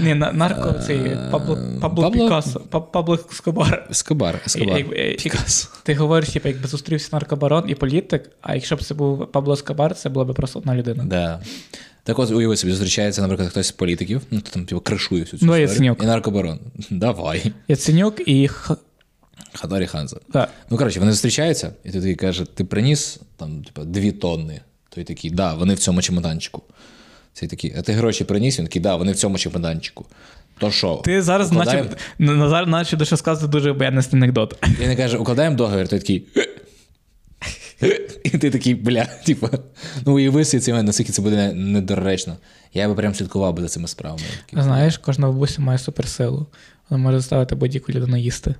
Ні, 0.00 0.14
на- 0.14 0.32
нарко 0.32 0.72
цей 0.86 0.98
Пабло, 1.30 1.58
Пабло 1.80 2.02
Пабло? 2.02 2.24
Пікассо, 2.24 2.60
Па- 2.70 2.80
Пабло 2.80 3.18
Скобар. 3.30 3.86
Ескобар, 3.90 4.40
Ескобар. 4.46 4.78
Якби- 4.78 4.96
е, 4.96 5.14
Пікассо. 5.14 5.68
Ти 5.82 5.94
говориш, 5.94 6.28
типу, 6.28 6.48
якби 6.48 6.68
зустрівся 6.68 7.08
наркобарон 7.12 7.64
і 7.68 7.74
політик, 7.74 8.30
а 8.40 8.54
якщо 8.54 8.76
б 8.76 8.82
це 8.84 8.94
був 8.94 9.32
Пабло 9.32 9.56
Скобар, 9.56 9.94
це 9.94 10.08
була 10.08 10.24
б 10.24 10.34
просто 10.34 10.58
одна 10.58 10.74
людина. 10.74 11.04
Да. 11.04 11.40
Так 12.04 12.18
от 12.18 12.30
уяви 12.30 12.56
собі, 12.56 12.72
зустрічається, 12.72 13.22
наприклад, 13.22 13.48
хтось 13.50 13.66
з 13.66 13.72
політиків, 13.72 14.20
ну, 14.30 14.40
то 14.40 14.50
там, 14.50 14.64
типу, 14.64 14.80
кришує 14.80 15.22
всю 15.22 15.40
цю 15.40 15.46
Ну, 15.46 15.52
історію. 15.52 15.68
Яценюк. 15.68 16.02
І 16.02 16.06
наркобарон. 16.06 16.58
Давай. 16.90 17.52
Яценюк 17.68 18.28
і 18.28 18.48
Х... 18.48 18.76
Хаторі 19.54 19.86
Ханза. 19.86 20.16
Да. 20.28 20.48
Ну, 20.70 20.76
коротше, 20.76 21.00
вони 21.00 21.12
зустрічаються, 21.12 21.72
і 21.84 21.90
ти 21.90 21.98
такий 21.98 22.14
каже, 22.14 22.44
ти 22.54 22.64
приніс 22.64 23.20
там, 23.36 23.64
типу, 23.64 23.84
дві 23.84 24.12
тонни. 24.12 24.60
Той 24.88 25.04
такий, 25.04 25.30
да, 25.30 25.54
вони 25.54 25.74
в 25.74 25.78
цьому 25.78 26.02
чемоданчику. 26.02 26.62
Цей 27.32 27.48
такий, 27.48 27.74
а 27.78 27.82
ти 27.82 27.92
гроші 27.92 28.24
приніс? 28.24 28.58
Він 28.58 28.66
такий, 28.66 28.82
да, 28.82 28.96
вони 28.96 29.12
в 29.12 29.16
цьому 29.16 29.38
чемоданчику. 29.38 30.06
То 30.58 30.70
що? 30.70 31.02
Ти 31.04 31.22
зараз 31.22 31.52
укладаємо? 31.52 31.90
наче, 32.18 32.66
наче 32.66 32.96
дуже 32.96 33.16
сказати 33.16 33.46
дуже 33.46 33.70
об'єднаний 33.70 34.08
анекдот. 34.12 34.56
Він 34.80 34.88
не 34.88 34.96
каже, 34.96 35.18
укладаємо 35.18 35.56
договір, 35.56 35.88
ти 35.88 35.98
такий. 35.98 36.26
І 38.24 38.30
ти 38.30 38.50
такий, 38.50 38.74
бля, 38.74 39.04
типу, 39.04 39.48
ну 40.06 40.14
уяви 40.14 40.44
собі 40.44 40.60
це, 40.60 40.82
наскільки 40.82 41.12
це 41.12 41.22
буде 41.22 41.52
недоречно. 41.52 42.36
Я 42.74 42.88
би 42.88 42.94
прям 42.94 43.14
слідкував 43.14 43.54
би 43.54 43.62
за 43.62 43.68
цими 43.68 43.88
справами. 43.88 44.22
Знаєш, 44.52 44.98
кожна 44.98 45.26
бабуся 45.26 45.62
має 45.62 45.78
суперсилу. 45.78 46.46
Вона 46.90 47.02
може 47.02 47.18
заставити 47.18 47.54
будь-яку 47.54 47.92
людину 47.92 48.16
їсти. 48.16 48.54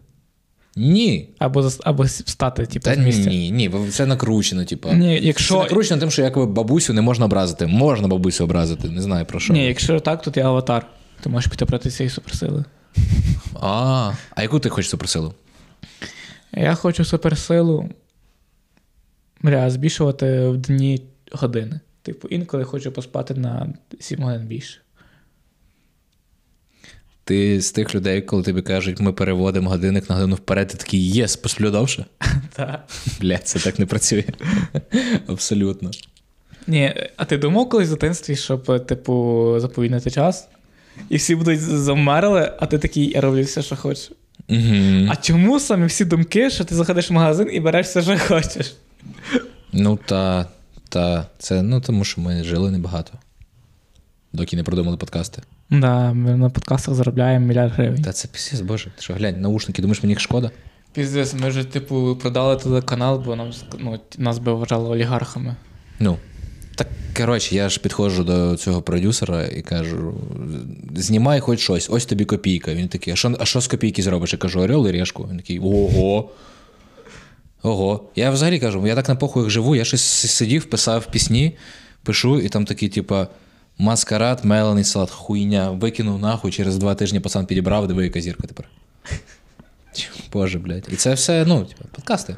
Ні. 0.77 1.29
Або, 1.39 1.71
або 1.85 2.03
встати, 2.03 2.67
типу, 2.67 2.85
Та 2.85 2.95
з 2.95 2.99
місця. 2.99 3.31
ні, 3.31 3.51
ні, 3.51 3.71
це 3.91 4.07
накручено, 4.07 4.65
типу. 4.65 4.93
Ні, 4.93 5.33
Це 5.33 5.55
накручено 5.55 6.01
тим, 6.01 6.11
що 6.11 6.23
якби 6.23 6.47
бабусю 6.47 6.93
не 6.93 7.01
можна 7.03 7.25
образити. 7.25 7.67
Можна 7.67 8.09
бабусю 8.09 8.45
образити, 8.45 8.89
не 8.89 9.03
знаю 9.03 9.27
про 9.27 9.41
що. 9.41 9.53
ні, 9.53 9.67
якщо 9.67 10.01
так, 10.01 10.23
то 10.23 10.31
ти 10.31 10.41
аватар. 10.41 10.87
Ти 11.23 11.29
можеш 11.29 11.51
піти 11.51 11.65
проти 11.67 11.91
цієї 11.91 12.11
суперсили. 12.11 12.65
А, 13.61 14.13
а 14.31 14.43
яку 14.43 14.59
ти 14.61 14.69
хочеш 14.69 14.91
суперсилу? 14.91 15.35
Я 16.53 16.75
хочу 16.75 17.05
суперсилу. 17.05 17.89
Бля, 19.43 19.71
збільшувати 19.71 20.49
в 20.49 20.57
дні 20.57 21.03
години. 21.33 21.81
Типу, 22.03 22.29
інколи 22.29 22.65
хочу 22.65 22.93
поспати 22.93 23.35
на 23.35 23.75
7 24.01 24.23
годин 24.23 24.47
більше. 24.47 24.79
Ти 27.25 27.61
з 27.61 27.73
тих 27.73 27.95
людей, 27.95 28.23
коли 28.23 28.43
тобі 28.43 28.63
кажуть, 28.63 29.01
ми 29.01 29.13
переводимо 29.13 29.71
годинник 29.71 30.11
на 30.11 30.17
годину 30.17 30.35
вперед, 30.35 30.69
ти 30.69 30.77
такий 30.77 31.11
єс, 31.11 31.37
посплю 31.37 31.71
довше. 31.71 32.05
Так. 32.53 32.89
Блядь, 33.21 33.49
це 33.49 33.59
так 33.59 33.79
не 33.79 33.87
працює. 33.87 34.25
Абсолютно. 35.27 35.91
Ні, 36.67 36.95
а 37.17 37.25
ти 37.25 37.39
думав 37.39 37.69
колись 37.69 37.89
в 37.89 37.91
дитинстві, 37.91 38.37
щоб, 38.37 38.87
типу, 38.87 39.55
заповільнити 39.59 40.11
час? 40.11 40.49
І 41.09 41.17
всі 41.17 41.35
будуть 41.35 41.61
замерли, 41.61 42.53
а 42.61 42.67
ти 42.67 42.79
такий, 42.79 43.11
я 43.11 43.21
роблю 43.21 43.43
все, 43.43 43.63
що 43.63 43.77
хочу. 43.77 44.15
Угу. 44.49 45.09
А 45.11 45.17
чому 45.17 45.61
саме 45.61 45.87
всі 45.87 46.05
думки, 46.05 46.51
що 46.51 46.65
ти 46.65 46.75
заходиш 46.75 47.11
в 47.11 47.13
магазин 47.13 47.49
і 47.53 47.61
береш 47.61 47.87
все, 47.87 48.03
що 48.03 48.19
хочеш? 48.19 48.75
Ну 49.73 49.99
та, 50.07 50.49
та, 50.89 51.27
це 51.39 51.63
ну 51.63 51.81
тому, 51.81 52.05
що 52.05 52.21
ми 52.21 52.45
жили 52.45 52.71
небагато. 52.71 53.13
Доки 54.33 54.57
не 54.57 54.63
продумали 54.63 54.97
подкасти. 54.97 55.43
Да, 55.73 56.13
ми 56.13 56.37
на 56.37 56.51
подкастах 56.51 56.95
заробляємо 56.95 57.47
мільярд 57.47 57.73
гривень. 57.73 58.03
Та 58.03 58.13
це 58.13 58.29
пісіс, 58.29 58.61
боже. 58.61 58.85
Ти 58.85 59.03
що, 59.03 59.15
глянь, 59.15 59.41
наушники, 59.41 59.83
думаєш, 59.83 60.03
мені 60.03 60.13
їх 60.13 60.21
шкода? 60.21 60.51
Піздець, 60.93 61.35
ми 61.35 61.49
вже, 61.49 61.65
типу, 61.65 62.19
продали 62.21 62.57
телеканал, 62.57 63.23
бо 63.27 63.37
нам 63.37 63.51
ну, 63.79 64.01
нас 64.19 64.39
би 64.39 64.53
вважали 64.53 64.89
олігархами. 64.89 65.57
Ну. 66.01 66.19
Так, 66.75 66.89
коротше, 67.17 67.55
я 67.55 67.69
ж 67.69 67.81
підходжу 67.81 68.23
до 68.23 68.57
цього 68.57 68.83
продюсера 68.83 69.45
і 69.45 69.63
кажу: 69.63 70.15
знімай 70.97 71.41
хоч 71.41 71.61
щось, 71.61 71.91
ось 71.91 72.07
тобі 72.07 72.25
копійка. 72.25 72.75
Він 72.75 72.89
такий, 72.89 73.13
а 73.13 73.17
що, 73.17 73.37
а 73.39 73.45
що 73.45 73.61
з 73.61 73.67
копійки 73.67 74.03
зробиш? 74.03 74.33
Я 74.33 74.39
кажу, 74.39 74.61
орел 74.61 74.89
і 74.89 74.93
решку. 74.93 75.29
Він 75.31 75.37
такий, 75.37 75.59
ого. 75.59 76.31
Ого. 77.63 78.05
Я 78.17 78.31
взагалі 78.31 78.59
кажу, 78.59 78.87
я 78.87 78.95
так 78.95 79.09
на 79.09 79.17
похуях 79.17 79.51
живу, 79.51 79.77
я 79.77 79.85
щось 79.85 80.03
сидів, 80.03 80.65
писав 80.65 81.07
пісні, 81.11 81.57
пишу, 82.03 82.41
і 82.41 82.49
там 82.49 82.65
такий, 82.65 82.89
типа, 82.89 83.29
маскарад, 83.79 84.45
мелений 84.45 84.85
салат, 84.85 85.11
хуйня, 85.11 85.71
викинув 85.71 86.19
нахуй, 86.19 86.53
через 86.53 86.79
два 86.79 86.95
тижні 86.95 87.21
пацан 87.21 87.47
підібрав, 87.47 87.89
диви, 87.89 88.05
яка 88.05 88.21
зірка 88.21 88.47
тепер. 88.49 88.69
Боже, 90.33 90.59
блядь. 90.59 90.89
І 90.93 90.97
це 90.97 91.15
все, 91.15 91.45
ну, 91.47 91.65
типа, 91.65 91.85
подкасти. 91.93 92.37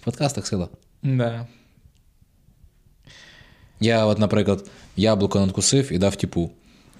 В 0.00 0.04
подкастах 0.04 0.46
сила. 0.46 0.68
Да. 1.02 1.46
Я, 3.80 4.06
от, 4.06 4.18
наприклад, 4.18 4.70
яблуко 4.96 5.40
надкусив 5.40 5.92
і 5.92 5.98
дав 5.98 6.16
типу. 6.16 6.50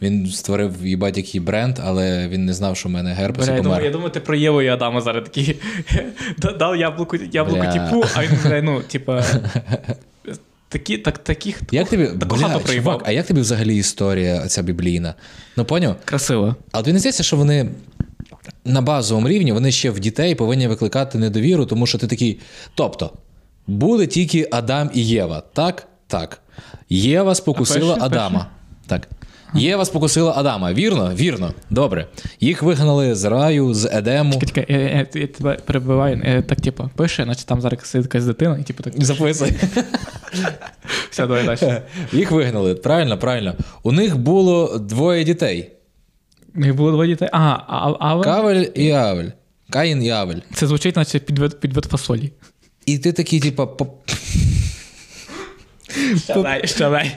Він 0.03 0.27
створив 0.27 0.87
їбать 0.87 1.17
який 1.17 1.41
бренд, 1.41 1.79
але 1.85 2.29
він 2.29 2.45
не 2.45 2.53
знав, 2.53 2.77
що 2.77 2.89
в 2.89 2.93
мене 2.93 3.13
герпес 3.13 3.47
Бля, 3.47 3.55
я, 3.55 3.63
думаю, 3.63 3.75
я 3.75 3.81
помер. 3.81 3.93
думаю, 3.93 4.11
ти 4.11 4.21
про 4.21 4.37
Єву 4.37 4.63
і 4.63 4.69
Адама 4.69 5.01
зараз 5.01 5.25
такий. 5.25 5.61
Дав 6.59 6.77
яблуко, 6.77 7.17
яблуко 7.17 7.61
Бля. 7.61 7.73
типу, 7.73 8.05
а 8.15 8.23
він 8.23 8.65
ну, 8.65 8.81
типа. 8.81 9.25
Такі, 10.69 10.99
так, 10.99 11.19
таких 11.19 11.61
Як 11.71 11.91
тобі, 11.91 12.07
так 12.07 12.29
бля, 12.29 12.61
чувак, 12.75 13.03
а 13.05 13.13
як 13.13 13.27
тобі 13.27 13.41
взагалі 13.41 13.77
історія 13.77 14.49
ця 14.49 14.63
біблійна? 14.63 15.15
Ну, 15.57 15.65
поняв? 15.65 15.97
Красиво. 16.05 16.57
А 16.73 16.79
тобі 16.79 16.93
не 16.93 16.99
здається, 16.99 17.23
що 17.23 17.37
вони 17.37 17.71
на 18.65 18.81
базовому 18.81 19.29
рівні 19.29 19.53
вони 19.53 19.73
ще 19.73 19.91
в 19.91 20.01
дітей 20.01 20.35
повинні 20.35 20.69
викликати 20.69 21.19
недовіру, 21.19 21.67
тому 21.67 21.87
що 21.87 21.99
ти 21.99 22.07
такий. 22.07 22.41
Тобто, 22.75 23.13
були 23.67 24.07
тільки 24.07 24.49
Адам 24.53 24.91
і 24.95 25.07
Єва. 25.07 25.43
Так? 25.53 25.89
Так. 26.07 26.41
Єва 26.89 27.35
спокусила 27.35 27.95
перші, 27.95 28.07
Адама. 28.07 28.47
Так. 28.87 29.09
Єва 29.57 29.85
спокусила 29.85 30.33
Адама. 30.37 30.73
Вірно? 30.73 31.13
Вірно. 31.15 31.53
Добре. 31.71 32.07
Їх 32.41 32.63
вигнали 32.63 33.15
з 33.15 33.25
раю, 33.25 33.75
з 33.75 33.85
Едему. 33.93 34.33
Чекай, 34.33 34.47
чекай, 34.49 34.67
я, 34.69 34.79
я, 34.81 35.07
я 35.21 35.27
тебе 35.27 35.59
перебиваю. 35.65 36.23
е, 36.25 36.43
Так, 36.43 36.61
типу, 36.61 36.91
пише, 36.97 37.25
наче 37.27 37.45
там 37.47 37.61
зараз 37.61 37.81
сидить 37.85 38.05
якась 38.07 38.25
дитина, 38.25 38.59
і 38.59 38.63
типу 38.63 38.83
так. 38.83 38.93
Записуй. 39.05 39.53
Все, 41.11 41.27
давай 41.27 41.45
далі. 41.47 41.81
Їх 42.13 42.31
вигнали. 42.31 42.75
Правильно, 42.75 43.19
правильно. 43.19 43.55
У 43.83 43.93
них 43.93 44.19
було 44.19 44.79
двоє 44.79 45.25
дітей. 45.25 45.71
Не 46.55 46.73
було 46.73 46.93
два 46.93 47.07
дітей. 47.07 47.29
Ага, 47.33 47.65
а, 47.69 48.07
а 48.09 48.21
Кавель 48.23 48.65
і 48.75 48.91
Авель. 48.91 49.29
Каїн 49.71 50.03
і 50.03 50.11
Авель. 50.11 50.37
це 50.55 50.67
звучить, 50.67 50.97
наче 50.97 51.19
підвид, 51.19 51.61
підвид 51.61 51.85
фасолі. 51.85 52.33
І 52.87 52.99
ти 52.99 53.13
такий, 53.13 53.41
типа, 53.41 53.67
по- 53.67 53.87
Щавай, 53.87 54.19
щавай. 54.19 54.56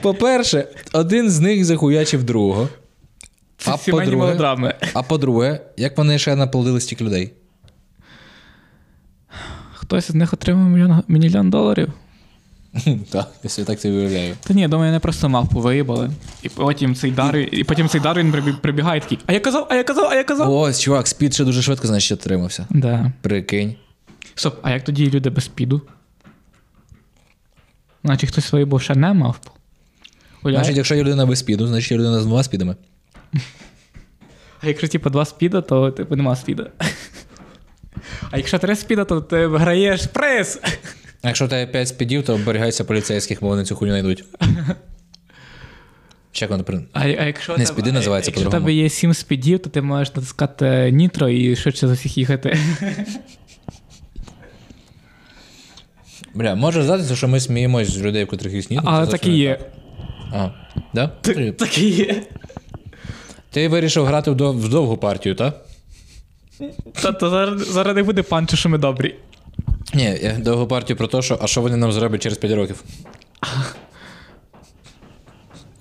По-перше, 0.02 0.68
один 0.92 1.30
з 1.30 1.40
них 1.40 1.64
захуячив 1.64 2.24
другого. 2.24 2.68
А 3.66 3.76
по-друге, 3.76 4.74
а 4.94 5.02
по-друге, 5.02 5.60
як 5.76 5.98
вони 5.98 6.18
ще 6.18 6.36
наплодили 6.36 6.80
стільки 6.80 7.04
людей? 7.04 7.32
Хтось 9.74 10.10
з 10.10 10.14
них 10.14 10.32
отримав 10.32 10.68
мільйон, 10.68 11.02
мільйон 11.08 11.50
доларів. 11.50 11.92
Так, 13.10 13.30
я 13.58 13.64
так 13.64 13.80
це 13.80 13.90
виявляю. 13.90 14.36
Та 14.40 14.54
ні, 14.54 14.68
думаю, 14.68 14.92
не 14.92 14.98
просто 15.00 15.28
мавпу 15.28 15.60
виїбали. 15.60 16.10
І 16.42 16.48
потім 16.48 16.94
цей 16.94 17.10
Дарвін, 17.10 17.48
і 17.52 17.64
потім 17.64 17.88
цей 17.88 18.00
Дарвін 18.00 18.32
прибі- 18.32 18.56
прибігає 18.60 19.00
такий. 19.00 19.18
А 19.26 19.32
я 19.32 19.40
казав, 19.40 19.66
а 19.70 19.74
я 19.74 19.84
казав, 19.84 20.08
а 20.10 20.14
я 20.14 20.24
казав. 20.24 20.52
Ось, 20.52 20.80
чувак, 20.80 21.08
спід 21.08 21.34
ще 21.34 21.44
дуже 21.44 21.62
швидко, 21.62 21.86
значить, 21.86 22.20
отримався. 22.20 22.66
Да. 22.70 23.12
Прикинь. 23.20 23.74
Стоп, 24.34 24.58
а 24.62 24.70
як 24.70 24.84
тоді 24.84 25.10
люди 25.10 25.30
без 25.30 25.48
спіду? 25.48 25.82
Значить, 28.04 28.30
хтось 28.30 28.52
виїбав 28.52 28.82
ще 28.82 28.94
не 28.94 29.12
мавпу. 29.12 29.50
Уявляєш? 30.42 30.66
Значить, 30.66 30.76
якщо 30.76 30.94
є 30.94 31.02
людина 31.02 31.26
без 31.26 31.38
спіду, 31.38 31.66
значить 31.66 31.90
є 31.90 31.98
людина 31.98 32.20
з 32.20 32.26
двома 32.26 32.42
спідами. 32.42 32.76
А 34.62 34.66
якщо 34.66 34.88
типу 34.88 35.10
два 35.10 35.24
спіда, 35.24 35.60
то 35.60 35.90
типу 35.90 36.16
нема 36.16 36.36
спіда. 36.36 36.70
А 38.30 38.36
якщо 38.36 38.58
три 38.58 38.76
спіда, 38.76 39.04
то 39.04 39.20
ти 39.20 39.46
виграєш 39.46 40.06
приз. 40.06 40.60
А 41.22 41.28
якщо 41.28 41.48
тебе 41.48 41.72
5 41.72 41.88
спідів, 41.88 42.24
то 42.24 42.34
оберігайся 42.34 42.84
поліцейських, 42.84 43.38
бо 43.40 43.48
вони 43.48 43.64
цю 43.64 43.76
хуйню 43.76 43.92
знайдуть. 43.92 44.24
Як 46.34 46.50
воно 46.50 46.64
при- 46.64 46.80
А, 46.92 47.00
а 47.00 47.06
якщо 47.06 47.56
Не 47.56 47.66
спіди 47.66 47.92
називається 47.92 48.28
якщо 48.30 48.44
по-другому. 48.44 48.66
тебе 48.66 48.72
є 48.82 48.88
сім 48.88 49.14
спідів, 49.14 49.58
то 49.58 49.70
ти 49.70 49.82
можеш 49.82 50.14
натискати 50.14 50.90
нітро 50.92 51.28
і 51.28 51.56
швидше 51.56 51.88
за 51.88 51.94
всіх 51.94 52.18
їхати. 52.18 52.58
Бля, 56.40 56.54
може 56.54 56.82
здатися, 56.82 57.16
що 57.16 57.28
ми 57.28 57.40
сміємось 57.40 57.90
з 57.90 58.02
людей, 58.02 58.24
в 58.24 58.26
котрих 58.26 58.52
їх 58.52 58.64
снідуть. 58.64 58.84
Але 58.88 59.06
так 59.06 59.26
і 59.26 59.36
є. 59.36 59.54
так. 59.54 59.70
А, 60.32 60.50
да? 60.94 61.06
Так 61.58 61.78
і 61.78 61.88
є. 61.88 62.22
Ти 63.50 63.68
вирішив 63.68 64.04
грати 64.04 64.30
в 64.30 64.34
дов- 64.34 64.60
в 64.60 64.68
довгу 64.68 64.96
партію, 64.96 65.34
так? 65.34 65.64
Та 67.02 67.12
то 67.12 67.30
зараз, 67.30 67.68
зараз 67.68 67.96
не 67.96 68.02
буде 68.02 68.22
панчу, 68.22 68.56
що 68.56 68.68
ми 68.68 68.78
добрі. 68.78 69.14
Ні, 69.94 70.18
я 70.22 70.32
довгу 70.38 70.66
партію 70.66 70.96
про 70.96 71.06
те, 71.06 71.22
що 71.22 71.38
а 71.42 71.46
що 71.46 71.60
вони 71.60 71.76
нам 71.76 71.92
зроблять 71.92 72.22
через 72.22 72.38
5 72.38 72.52
років. 72.52 72.84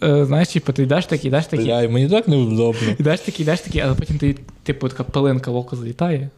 Е, 0.04 0.26
знаєш, 0.26 0.48
типу, 0.48 0.74
ти 0.74 0.84
йдеш 0.84 1.06
такий, 1.06 1.28
йдеш 1.28 1.46
такий, 1.46 1.66
Бля, 1.66 1.90
мені 1.90 2.10
так 2.10 2.28
невдобно. 2.28 2.96
йдеш 3.00 3.20
такий, 3.20 3.44
йдеш 3.44 3.60
такий, 3.60 3.82
але 3.82 3.96
потім 3.96 4.18
ти, 4.18 4.36
типу, 4.64 4.90
така 4.90 5.04
пилинка 5.04 5.52
в 5.52 5.56
око 5.56 5.76
залітає. 5.76 6.30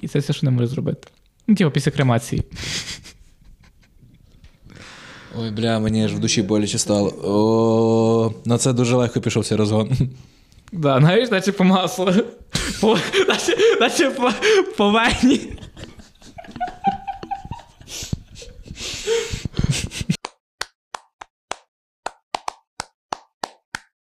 І 0.00 0.08
це 0.08 0.18
все, 0.18 0.32
що 0.32 0.46
не 0.46 0.50
може 0.50 0.66
зробити. 0.66 1.08
Ну, 1.46 1.54
типу, 1.54 1.70
після 1.70 1.90
кремації. 1.90 2.42
Ой, 5.38 5.50
бля, 5.50 5.78
мені 5.78 6.04
аж 6.04 6.14
в 6.14 6.18
душі 6.18 6.42
боляче 6.42 6.78
стало. 6.78 7.08
О, 7.24 8.32
на 8.44 8.58
це 8.58 8.72
дуже 8.72 8.96
легко 8.96 9.20
пішов 9.20 9.46
цей 9.46 9.58
розгон. 9.58 9.90
Да, 10.72 10.98
знаєш, 10.98 11.30
наче 11.30 11.52
по 11.52 11.64
маслу. 11.64 12.12
По, 12.80 12.98
наче, 13.28 13.56
наче 13.80 14.10
по, 14.10 14.30
по 14.76 14.90
вені. 14.90 15.40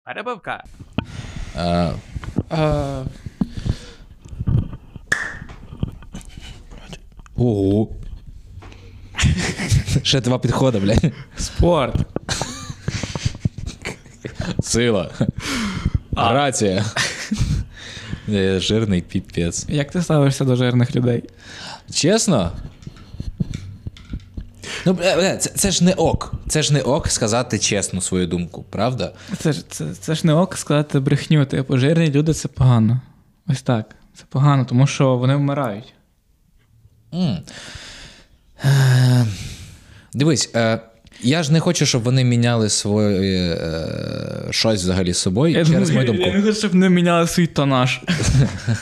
Перебивка. 0.06 0.64
А, 1.56 1.94
Е, 2.52 3.06
ого. 7.38 7.88
Ще 10.04 10.22
два 10.22 10.40
підходи, 10.40 10.80
блядь. 10.80 11.12
спорт. 11.38 11.96
Сила. 14.62 15.12
Грація. 16.16 16.86
Е, 18.30 18.60
Жирний 18.60 19.02
піпець. 19.02 19.66
Як 19.70 19.92
ти 19.92 20.02
ставишся 20.02 20.46
до 20.46 20.56
жирних 20.56 20.96
людей? 20.96 21.24
Чесно? 21.94 22.52
Ну, 24.86 24.94
бля, 24.94 25.16
бля, 25.16 25.38
це, 25.38 25.50
це 25.50 25.72
ж 25.72 25.84
не 25.84 25.94
ок. 25.94 26.34
Це 26.48 26.64
ж 26.64 26.74
не 26.74 26.82
ок 26.82 27.08
сказати 27.08 27.60
чесну 27.60 28.02
свою 28.02 28.28
думку, 28.28 28.66
правда? 28.70 29.12
Це 29.38 29.54
ж, 29.54 29.64
це, 29.70 29.86
це 30.00 30.16
ж 30.16 30.28
не 30.28 30.34
ок 30.34 30.58
сказати 30.58 31.00
брехню. 31.00 31.46
Типу, 31.46 31.78
жирні 31.78 32.12
люди 32.12 32.34
це 32.34 32.48
погано. 32.48 33.02
Ось 33.48 33.62
так. 33.62 33.96
Це 34.16 34.24
погано, 34.30 34.66
тому 34.66 34.88
що 34.88 35.18
вони 35.18 35.36
вмирають. 35.36 35.94
М. 37.14 37.38
Е, 38.64 39.26
Дивись, 40.14 40.52
е, 40.56 40.80
я 41.22 41.44
ж 41.44 41.54
не 41.54 41.60
хочу, 41.60 41.86
щоб 41.86 42.04
вони 42.04 42.24
міняли 42.24 42.70
своє 42.70 43.54
е, 43.54 44.48
щось 44.50 44.82
взагалі 44.82 45.14
з 45.14 45.18
собою 45.18 45.66
через 45.66 45.90
мою 45.90 46.08
думку. 46.08 46.24
я 46.24 46.34
не 46.34 46.42
хочу, 46.42 46.58
щоб 46.58 46.72
вони 46.72 46.90
міняли 46.90 47.28
свій 47.28 47.48
тонаж. 47.48 48.02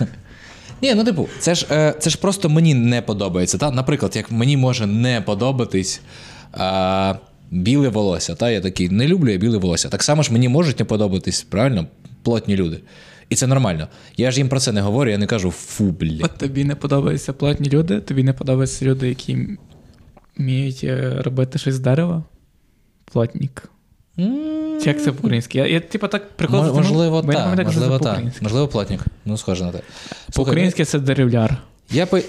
Ні, 0.82 0.96
ну 0.96 1.04
типу, 1.04 1.30
це 1.40 1.56
ж, 1.56 1.94
це 2.00 2.10
ж 2.10 2.18
просто 2.18 2.50
мені 2.50 2.74
не 2.74 3.02
подобається. 3.02 3.58
Та? 3.58 3.72
Наприклад, 3.72 4.16
як 4.16 4.32
мені 4.32 4.58
може 4.58 4.86
не 4.86 5.22
подобатись 5.22 6.02
е, 6.60 7.16
біле 7.52 7.90
волосся. 7.90 8.36
Та? 8.36 8.50
Я 8.50 8.62
такий 8.62 8.90
не 8.90 9.08
люблю 9.08 9.32
я 9.32 9.38
біле 9.38 9.58
волосся. 9.58 9.90
Так 9.90 10.04
само 10.04 10.24
ж 10.24 10.34
мені 10.34 10.50
можуть 10.50 10.80
не 10.80 10.86
подобатись, 10.86 11.42
правильно, 11.42 11.88
плотні 12.24 12.56
люди. 12.56 12.80
І 13.30 13.36
це 13.36 13.48
нормально. 13.48 13.88
Я 14.18 14.32
ж 14.32 14.38
їм 14.38 14.50
про 14.50 14.60
це 14.60 14.72
не 14.72 14.82
говорю, 14.82 15.12
я 15.12 15.18
не 15.18 15.28
кажу 15.28 15.52
фу, 15.52 15.84
бля. 15.84 16.22
От 16.24 16.38
тобі 16.38 16.64
не 16.64 16.76
подобаються 16.76 17.34
платні 17.34 17.70
люди, 17.70 18.00
тобі 18.00 18.24
не 18.24 18.34
подобаються 18.34 18.86
люди, 18.86 19.10
які 19.10 19.48
вміють 20.38 20.82
е, 20.84 21.16
робити 21.22 21.60
щось 21.60 21.76
з 21.76 21.80
дерева. 21.80 22.24
Плотник. 23.06 23.70
Чи 24.84 24.84
як 24.86 25.04
це 25.04 25.12
по-українськи? 25.12 25.58
Я, 25.58 25.68
я 25.68 25.80
типу 25.80 26.08
так 26.08 26.24
затягнув, 26.40 26.76
Можливо, 26.76 27.26
як 27.28 27.58
це 27.58 27.64
Можливо, 27.64 28.00
так. 28.00 28.22
Можливо, 28.42 28.68
плотник. 28.68 29.02
Ну, 29.26 29.38
схоже 29.38 29.64
на 29.64 29.72
те. 29.72 29.78
Слухай, 29.78 30.34
По-українськи 30.34 30.86
це 30.86 31.00
деревляр. 31.00 31.58
Я 31.92 32.06
по... 32.06 32.20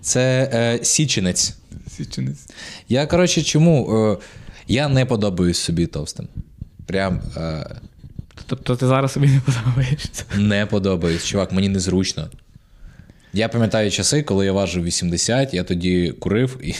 Це 0.00 0.50
е, 0.54 0.84
січенець. 0.84 1.56
Січенець. 1.96 2.46
Я, 2.88 3.06
коротше, 3.06 3.42
чому? 3.42 3.96
Е, 3.96 4.16
я 4.68 4.88
не 4.88 5.06
подобаюсь 5.06 5.58
собі 5.58 5.86
товстим. 5.86 6.28
Прям 6.86 7.20
е, 7.36 7.66
Тобто 8.50 8.76
ти 8.76 8.86
зараз 8.86 9.12
собі 9.12 9.26
не 9.28 9.40
подобаєшся. 9.40 10.24
не 10.36 10.66
подобаюсь. 10.66 11.24
Чувак, 11.26 11.52
мені 11.52 11.68
незручно. 11.68 12.28
Я 13.32 13.48
пам'ятаю 13.48 13.90
часи, 13.90 14.22
коли 14.22 14.46
я 14.46 14.52
важив 14.52 14.84
80, 14.84 15.54
я 15.54 15.64
тоді 15.64 16.14
курив 16.20 16.58
і, 16.62 16.74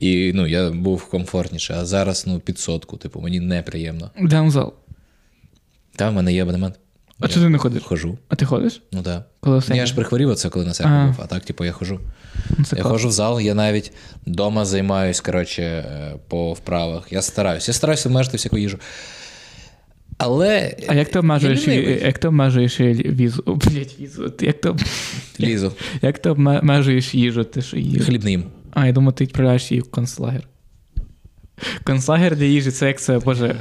і 0.06 0.32
ну, 0.34 0.46
я 0.46 0.70
був 0.70 1.10
комфортніше, 1.10 1.74
а 1.78 1.84
зараз 1.84 2.24
ну, 2.26 2.40
під 2.40 2.58
сотку. 2.58 2.96
Типу, 2.96 3.20
мені 3.20 3.40
неприємно. 3.40 4.10
Йдемо 4.18 4.48
в 4.48 4.50
зал. 4.50 4.74
Та 5.96 6.10
в 6.10 6.12
мене 6.12 6.32
є 6.32 6.42
абонемент. 6.42 6.74
А 7.20 7.26
Я 7.26 7.28
чого 7.28 7.46
ти 7.46 7.50
не 7.50 7.58
ходиш? 7.58 7.82
Хожу. 7.82 8.18
А 8.28 8.34
ти 8.34 8.44
ходиш? 8.44 8.82
Ну 8.92 9.02
так. 9.02 9.28
Да. 9.42 9.74
Я 9.74 9.86
ж 9.86 9.94
прихворів 9.94 10.28
оце, 10.28 10.48
коли 10.48 10.64
на 10.64 10.74
себе 10.74 10.90
А. 10.90 11.06
був, 11.06 11.14
а 11.22 11.26
так, 11.26 11.44
типу, 11.44 11.64
я 11.64 11.72
хожу. 11.72 12.00
Ну, 12.58 12.64
Це 12.64 12.76
Я 12.76 12.82
класно. 12.82 12.90
ходжу 12.90 13.08
в 13.08 13.12
зал, 13.12 13.40
я 13.40 13.54
навіть 13.54 13.92
вдома 14.26 14.64
займаюсь, 14.64 15.20
коротше, 15.20 15.62
е, 15.62 16.14
по 16.28 16.52
вправах. 16.52 17.12
Я 17.12 17.22
стараюсь. 17.22 17.68
Я 17.68 17.74
стараюся 17.74 18.08
обмежити 18.08 18.36
всяку 18.36 18.58
їжу. 18.58 18.78
Але. 20.18 20.76
А 20.88 20.94
як 20.94 21.08
ти 21.08 21.18
обмежуєш, 21.18 21.66
як 22.02 22.18
ти 22.18 22.28
обмежуєш 22.28 22.80
візу? 22.80 23.42
Блять, 23.46 23.96
візу. 24.00 24.32
Як 24.40 24.60
ти, 24.60 24.74
Лізу. 25.40 25.72
як 26.02 26.18
ти 26.18 26.30
обмежуєш 26.30 27.14
їжу? 27.14 27.44
Ти 27.44 27.62
що 27.62 27.76
їж? 27.76 28.04
Хліб 28.04 28.24
не 28.24 28.30
їм. 28.30 28.44
А, 28.72 28.86
я 28.86 28.92
думаю, 28.92 29.12
ти 29.12 29.24
відправляєш 29.24 29.70
її 29.70 29.80
в 29.80 29.90
концлагер. 29.90 30.42
Концлагер 31.84 32.36
для 32.36 32.44
їжі 32.44 32.70
це 32.70 32.86
як 32.86 33.00
це, 33.00 33.18
боже. 33.18 33.56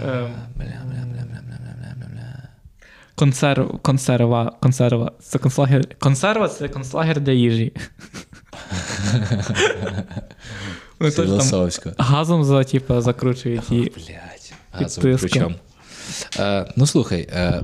Консерв, 3.15 3.79
консерва, 3.79 4.57
консерва. 4.61 5.11
Це 5.19 5.39
концлагер. 5.39 5.95
Консерва 5.99 6.47
це 6.47 6.67
концлагер 6.69 7.21
для 7.21 7.31
їжі. 7.31 7.73
Філософсько. 11.11 11.91
газом 11.97 12.43
за, 12.43 12.63
типу, 12.63 13.01
закручують 13.01 13.71
її. 13.71 13.91
Блять. 13.95 14.53
Тиском. 14.79 15.17
ключом. 15.17 15.55
Е, 16.39 16.65
ну 16.75 16.87
слухай. 16.87 17.27
Е, 17.33 17.63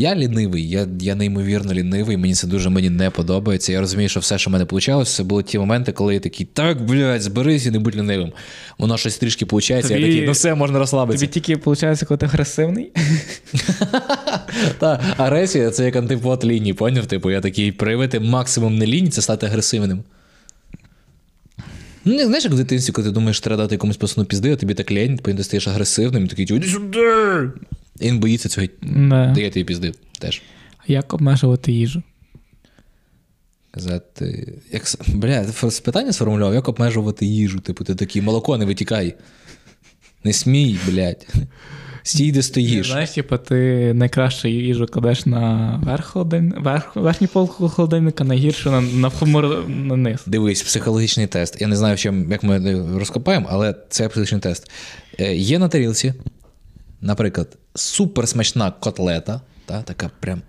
я 0.00 0.14
лінивий, 0.14 0.68
я, 0.68 0.86
я 1.00 1.14
неймовірно 1.14 1.72
лінивий, 1.72 2.16
мені 2.16 2.34
це 2.34 2.46
дуже 2.46 2.70
мені 2.70 2.90
не 2.90 3.10
подобається. 3.10 3.72
Я 3.72 3.80
розумію, 3.80 4.08
що 4.08 4.20
все, 4.20 4.38
що 4.38 4.50
в 4.50 4.52
мене 4.52 4.66
вийшло, 4.70 5.04
це 5.04 5.22
були 5.22 5.42
ті 5.42 5.58
моменти, 5.58 5.92
коли 5.92 6.14
я 6.14 6.20
такий, 6.20 6.46
так, 6.52 6.84
блядь, 6.84 7.22
зберись 7.22 7.66
і 7.66 7.70
не 7.70 7.78
будь 7.78 7.96
лінивим. 7.96 8.32
Воно 8.78 8.96
щось 8.96 9.18
трішки 9.18 9.44
виходить, 9.44 9.70
я 9.70 9.80
такий, 9.80 10.26
ну 10.26 10.32
все, 10.32 10.54
можна 10.54 10.78
розслабитися. 10.78 11.26
Тобі 11.26 11.32
тільки 11.32 11.56
виходить, 11.56 12.04
коли 12.08 12.18
ти 12.18 12.26
агресивний. 12.26 12.92
Та 14.78 15.14
агресія 15.16 15.70
це 15.70 15.84
як 15.84 15.96
антипод 15.96 16.44
лінії, 16.44 16.74
поняв? 16.74 17.06
Типу, 17.06 17.30
я 17.30 17.40
такий 17.40 17.72
проявити 17.72 18.20
максимум 18.20 18.78
не 18.78 18.86
лінії, 18.86 19.08
це 19.08 19.22
стати 19.22 19.46
агресивним. 19.46 20.02
Ну, 22.04 22.14
не 22.16 22.26
знаєш, 22.26 22.44
як 22.44 22.52
в 22.52 22.56
дитинстві, 22.56 22.92
коли 22.92 23.08
ти 23.08 23.12
думаєш, 23.14 23.36
що 23.36 23.44
треба 23.44 23.62
дати 23.62 23.74
якомусь 23.74 23.96
пацану 23.96 24.26
пізди, 24.26 24.52
а 24.52 24.56
тобі 24.56 24.74
так 24.74 24.90
лень, 24.90 25.18
потім 25.22 25.36
ти 25.36 25.44
стаєш 25.44 25.68
агресивним, 25.68 26.24
і 26.24 26.28
такий, 26.28 26.56
іди 26.56 26.66
сюди. 26.68 27.50
І 28.00 28.06
він 28.08 28.18
боїться 28.18 28.48
цього 28.48 28.66
Не. 28.82 29.32
дає 29.34 29.50
тобі 29.50 29.64
пізди 29.64 29.92
теж. 30.18 30.42
Як 30.86 31.14
обмежувати 31.14 31.72
їжу? 31.72 32.02
Казати. 33.70 34.54
Як, 34.72 34.82
бля, 35.08 35.46
питання 35.84 36.12
сформулював, 36.12 36.54
як 36.54 36.68
обмежувати 36.68 37.26
їжу? 37.26 37.60
Типу, 37.60 37.84
ти 37.84 37.94
такий, 37.94 38.22
молоко 38.22 38.58
не 38.58 38.64
витікай. 38.64 39.14
Не 40.24 40.32
смій, 40.32 40.78
блядь. 40.86 41.26
Стій, 42.02 42.32
де 42.32 42.42
стоїш. 42.42 42.86
Знаєш, 42.86 43.10
типу, 43.10 43.36
ти 43.38 43.92
найкращу 43.94 44.48
їжу 44.48 44.86
кладеш 44.86 45.26
на 45.26 45.76
верх 45.84 46.04
холодильника, 46.06 46.60
верх, 46.60 46.96
верхній 46.96 47.26
пол 47.26 47.48
холодильника, 47.48 48.24
найгіршу 48.24 48.70
на, 48.70 48.80
на, 48.80 49.10
на 49.68 49.96
низ. 49.96 50.20
Дивись, 50.26 50.62
психологічний 50.62 51.26
тест. 51.26 51.60
Я 51.60 51.66
не 51.66 51.76
знаю, 51.76 51.96
чим, 51.96 52.30
як 52.30 52.42
ми 52.42 52.82
розкопаємо, 52.98 53.48
але 53.50 53.74
це 53.88 54.08
психологічний 54.08 54.40
тест. 54.40 54.70
Е, 55.20 55.34
Є 55.36 55.58
на 55.58 55.68
тарілці, 55.68 56.14
наприклад, 57.00 57.58
суперсмачна 57.74 58.70
котлета, 58.70 59.40
та, 59.66 59.82
така 59.82 60.10
прям. 60.20 60.42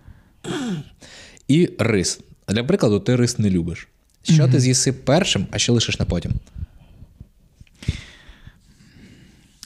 І 1.48 1.70
рис. 1.80 2.20
Для 2.48 2.64
прикладу, 2.64 3.00
ти 3.00 3.16
рис 3.16 3.40
не 3.40 3.50
любиш. 3.50 3.88
Що 4.24 4.48
ти 4.48 4.60
з'їси 4.60 4.94
першим, 4.94 5.48
а 5.52 5.58
що 5.58 5.74
лишиш 5.74 6.00
на 6.00 6.06
потім? 6.06 6.32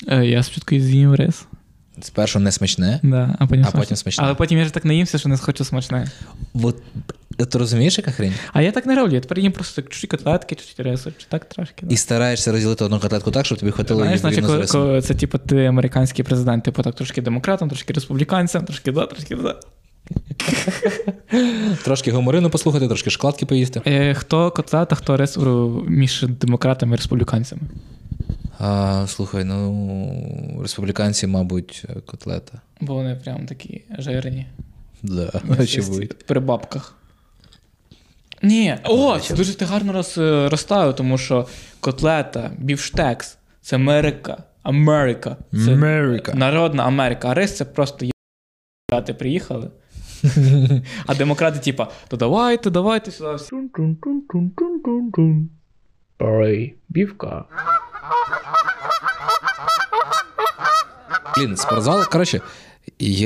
Е, 0.08 0.26
Я 0.26 0.44
спочатку 0.44 0.80
з'їм 0.80 1.16
рис. 1.16 1.46
Спершу 2.02 2.40
не 2.40 2.52
смачне. 2.52 3.00
Да, 3.04 3.36
а 3.40 3.48
потім, 3.48 3.66
А 3.68 3.72
потім 3.72 3.98
смачне. 3.98 4.24
Але 4.24 4.36
потім 4.36 4.60
я 4.60 4.66
ж 4.66 4.74
так 4.74 4.86
наїмся, 4.86 5.18
що 5.18 5.30
не 5.30 5.38
схочу 5.38 5.66
смачне. 5.66 6.08
От, 6.54 6.76
ти 7.38 7.58
розумієш, 7.58 7.98
яка 7.98 8.12
хрень? 8.12 8.34
А 8.54 8.62
я 8.62 8.72
так 8.72 8.86
не 8.86 8.96
роблю, 8.96 9.14
я 9.14 9.22
тепер 9.22 9.40
їм 9.40 9.52
просто 9.52 9.82
так 9.82 9.92
чуть-чуть 9.92 10.10
котлетки, 10.10 10.56
чуть-чуть 10.56 10.80
рису, 10.80 11.12
чи 11.18 11.26
так 11.30 11.46
трошки. 11.46 11.86
Да. 11.86 11.94
І 11.94 11.98
стараєшся 11.98 12.52
розділити 12.52 12.86
одну 12.86 13.00
котлетку 13.00 13.32
так, 13.32 13.46
щоб 13.46 13.58
тобі 13.58 13.72
хватило 13.72 14.02
Знаєш, 14.02 14.24
наче 14.24 14.42
коли, 14.42 14.66
коли 14.66 15.02
це 15.02 15.14
типу 15.14 15.38
ти 15.38 15.66
американський 15.66 16.26
президент, 16.26 16.64
типу 16.64 16.84
так 16.84 16.96
трошки 16.96 17.22
демократом, 17.22 17.70
трошки 17.70 17.94
республіканцем, 17.94 18.66
трошки 18.66 18.92
да, 18.92 19.06
трошки 19.06 19.36
да. 19.36 19.56
Трошки 21.84 22.12
гуморину 22.12 22.50
послухати, 22.50 22.88
трошки 22.88 23.10
шкладки 23.10 23.46
поїсти. 23.46 23.82
Е, 23.88 24.14
хто 24.14 24.52
котлета, 24.52 24.96
хто 24.96 25.18
рис 25.18 25.38
між 25.88 26.24
демократами 26.24 26.94
і 26.94 26.98
республіканцями? 26.98 27.62
А, 28.60 29.06
слухай, 29.08 29.44
ну 29.44 30.60
республіканці, 30.62 31.28
мабуть, 31.28 31.86
котлета. 32.06 32.62
Бо 32.82 32.94
вони 32.94 33.16
прям 33.16 33.46
такі 33.46 33.82
жирні. 34.00 34.46
Да. 35.04 35.42
При 36.28 36.40
бабках. 36.40 36.96
Ні, 38.42 38.78
о, 38.84 39.20
це 39.20 39.36
дуже 39.36 39.56
ти 39.56 39.66
гарно 39.66 39.94
роз, 39.94 40.18
розставив, 40.52 40.96
тому 40.96 41.18
що 41.18 41.48
котлета, 41.80 42.52
бівштекс 42.58 43.38
це 43.62 43.76
Америка. 43.76 44.44
Америка. 44.64 45.38
Це 45.52 45.74
Америка. 45.74 46.34
Народна 46.36 46.84
Америка. 46.84 47.30
А 47.30 47.34
рис 47.34 47.58
це 47.58 47.66
просто 47.66 48.06
єбати 48.92 49.14
приїхали. 49.14 49.70
А 51.06 51.16
демократи, 51.16 51.60
типа, 51.60 51.92
то 52.08 52.18
давайте, 52.18 52.70
давайте 52.70 53.12
сюди. 53.12 53.38
Бівка. 56.90 57.46
Блін, 61.38 61.58
спортзал. 61.58 62.06
Коротше, 62.10 62.42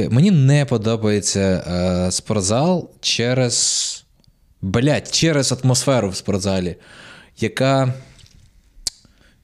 мені 0.10 0.32
не 0.32 0.66
подобається 0.66 1.40
е, 1.40 2.12
спортзал 2.12 2.92
через. 3.02 4.06
Блять, 4.62 5.12
через 5.12 5.52
атмосферу 5.52 6.10
в 6.10 6.16
спортзалі, 6.16 6.76
яка. 7.38 7.94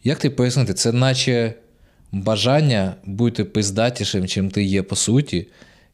Як 0.04 0.20
ти 0.20 0.30
пояснити? 0.30 0.74
Це 0.74 0.92
наче 0.92 1.54
бажання 2.12 2.96
бути 3.06 3.44
пиздатішим, 3.44 4.28
чим 4.28 4.52
ти 4.52 4.64
є 4.64 4.84
по 4.84 4.96
суті. 4.96 5.48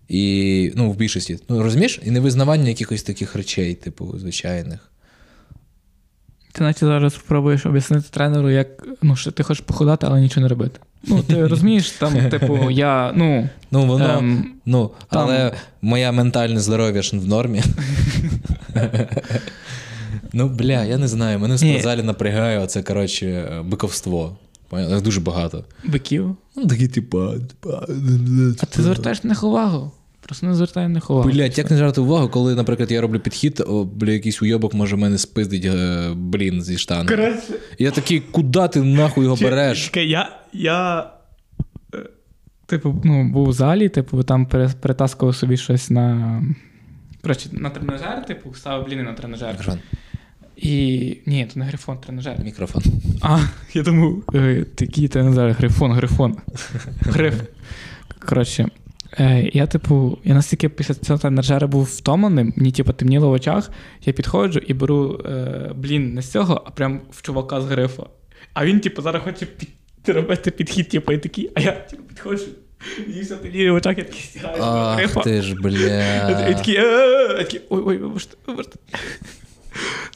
І, 0.10 0.72
ну, 0.76 0.92
в 0.92 0.96
більшості. 0.96 1.40
Ну, 1.50 1.64
розумієш? 1.64 2.00
І 2.04 2.12
невизнавання 2.12 2.70
якихось 2.70 3.04
таких 3.04 3.36
речей, 3.36 3.76
типу, 3.76 4.20
звичайних. 4.20 4.91
Ти 6.52 6.64
наче 6.64 6.86
зараз 6.86 7.14
спробуєш 7.14 7.66
об'яснити 7.66 8.08
тренеру, 8.10 8.50
як 8.50 8.68
ну, 9.02 9.16
що 9.16 9.32
ти 9.32 9.44
хочеш 9.44 9.66
походати, 9.66 10.08
але 10.10 10.22
нічого 10.22 10.42
не 10.42 10.48
робити. 10.48 10.80
Ну, 11.04 11.24
ти 11.24 11.48
розумієш, 11.48 11.92
там, 11.92 12.30
типу, 12.30 12.72
я, 12.72 13.14
ну. 13.16 13.50
Ну, 13.72 13.86
воно. 13.86 14.18
Ем, 14.18 14.46
ну, 14.66 14.92
там- 15.10 15.22
але 15.22 15.52
моє 15.82 16.12
ментальне 16.12 16.60
здоров'я 16.60 17.02
ж 17.02 17.18
в 17.18 17.28
нормі. 17.28 17.64
ну, 20.34 20.50
бля, 20.50 20.84
я 20.84 20.98
не 20.98 21.08
знаю. 21.08 21.40
Мене 21.40 21.56
в 21.56 21.60
спортзалі 21.60 22.04
напрягає 22.04 22.60
оце, 22.60 22.84
коротше, 22.84 23.50
биковство. 23.66 24.38
Дуже 25.04 25.20
багато. 25.20 25.64
Биків. 25.84 26.36
Ну, 26.56 26.68
такі, 26.68 26.88
типа, 26.88 27.34
типа. 27.34 27.86
А 28.62 28.66
ти 28.66 28.84
звертаєш 28.84 29.24
на 29.24 29.28
них 29.28 29.44
увагу. 29.44 29.92
Просто 30.22 30.46
не 30.46 30.54
звертай 30.56 30.84
на 30.84 30.90
них 30.90 31.10
увагу. 31.10 31.30
Блять, 31.30 31.58
як 31.58 31.72
не 31.72 31.78
жартувати 31.78 32.02
увагу, 32.02 32.30
коли, 32.30 32.56
наприклад, 32.56 32.92
я 32.92 33.02
роблю 33.02 33.20
підхід, 33.20 33.64
о, 33.68 33.84
бля, 33.86 34.12
якийсь 34.12 34.42
уйобок 34.42 34.74
може 34.74 34.96
мене 34.96 35.18
спиздить, 35.18 35.66
е, 35.66 36.10
блін, 36.16 36.62
зі 36.62 36.78
штани. 36.78 37.10
Коротше, 37.10 37.42
Я 37.80 37.92
такий, 37.92 38.20
куди 38.20 38.68
ти 38.68 38.84
нахуй 38.84 39.24
його 39.24 39.36
береш? 39.36 39.86
Чекай, 39.86 40.10
Я, 40.10 40.30
я 40.54 41.10
е, 41.96 41.98
типу, 42.66 43.02
ну, 43.04 43.30
був 43.32 43.48
в 43.48 43.54
залі, 43.54 43.90
типу, 43.90 44.24
там 44.24 44.46
пере- 44.46 44.74
перетаскував 44.82 45.36
собі 45.36 45.58
щось 45.58 45.90
на. 45.90 46.44
Коротше, 47.22 47.50
на 47.52 47.70
тренажер, 47.70 48.26
типу, 48.26 48.54
ставив 48.54 48.86
бліни 48.86 49.04
на 49.04 49.14
тренажер. 49.14 49.50
Мікрофон. 49.52 49.80
І. 50.58 51.18
Ні, 51.26 51.48
то 51.54 51.60
не 51.60 51.66
грифон, 51.66 51.98
тренажер. 51.98 52.40
Мікрофон. 52.44 52.84
А, 53.22 53.40
я 53.74 53.84
думав, 53.84 54.24
е, 54.36 54.66
такий 54.76 55.08
тренажер, 55.08 55.52
грифон, 55.60 55.92
грифон. 55.94 56.38
Гриф. 57.02 57.42
Коротше. 58.20 58.68
Е, 59.20 59.50
я, 59.54 59.68
типу, 59.68 60.18
я 60.24 60.34
настільки 60.34 60.70
після 60.70 60.94
цього 60.94 61.20
тренажера 61.20 61.68
був 61.68 61.84
втомлений, 61.84 62.54
мені 62.56 62.72
типу, 62.72 62.94
темніло 62.94 63.30
в 63.30 63.32
очах, 63.32 63.72
я 64.06 64.14
підходжу 64.14 64.60
і 64.60 64.74
беру 64.74 65.22
е, 65.26 65.72
блін 65.76 66.14
не 66.14 66.22
з 66.22 66.32
цього, 66.32 66.64
а 66.66 66.70
прям 66.72 67.02
в 67.12 67.22
чувака 67.22 67.62
з 67.62 67.66
грифа. 67.66 68.04
А 68.54 68.66
він, 68.66 68.80
типу, 68.80 69.02
зараз 69.02 69.24
хоче 69.24 69.46
під, 69.46 69.70
робити 70.08 70.52
підхід, 70.52 70.90
типу, 70.90 71.12
і 71.12 71.18
такий, 71.18 71.52
а 71.56 71.62
я 71.62 71.72
типу, 71.72 72.04
підходжу. 72.04 72.46
І 73.08 73.22
все 73.22 73.36
темніє 73.36 73.72
в 73.72 73.76
очах, 73.76 73.98
я 73.98 74.04
такий 74.04 74.22
стягаю 74.22 74.62
Ах 74.64 75.24
ти 75.24 75.42
ж, 75.42 75.52
І 75.52 75.56
бля. 75.56 76.54
такий, 76.54 76.74
я 76.74 77.28
такий, 77.38 77.62
ой, 77.70 77.84
ой, 77.86 77.98
вибачте, 77.98 78.38
вибачте. 78.48 78.80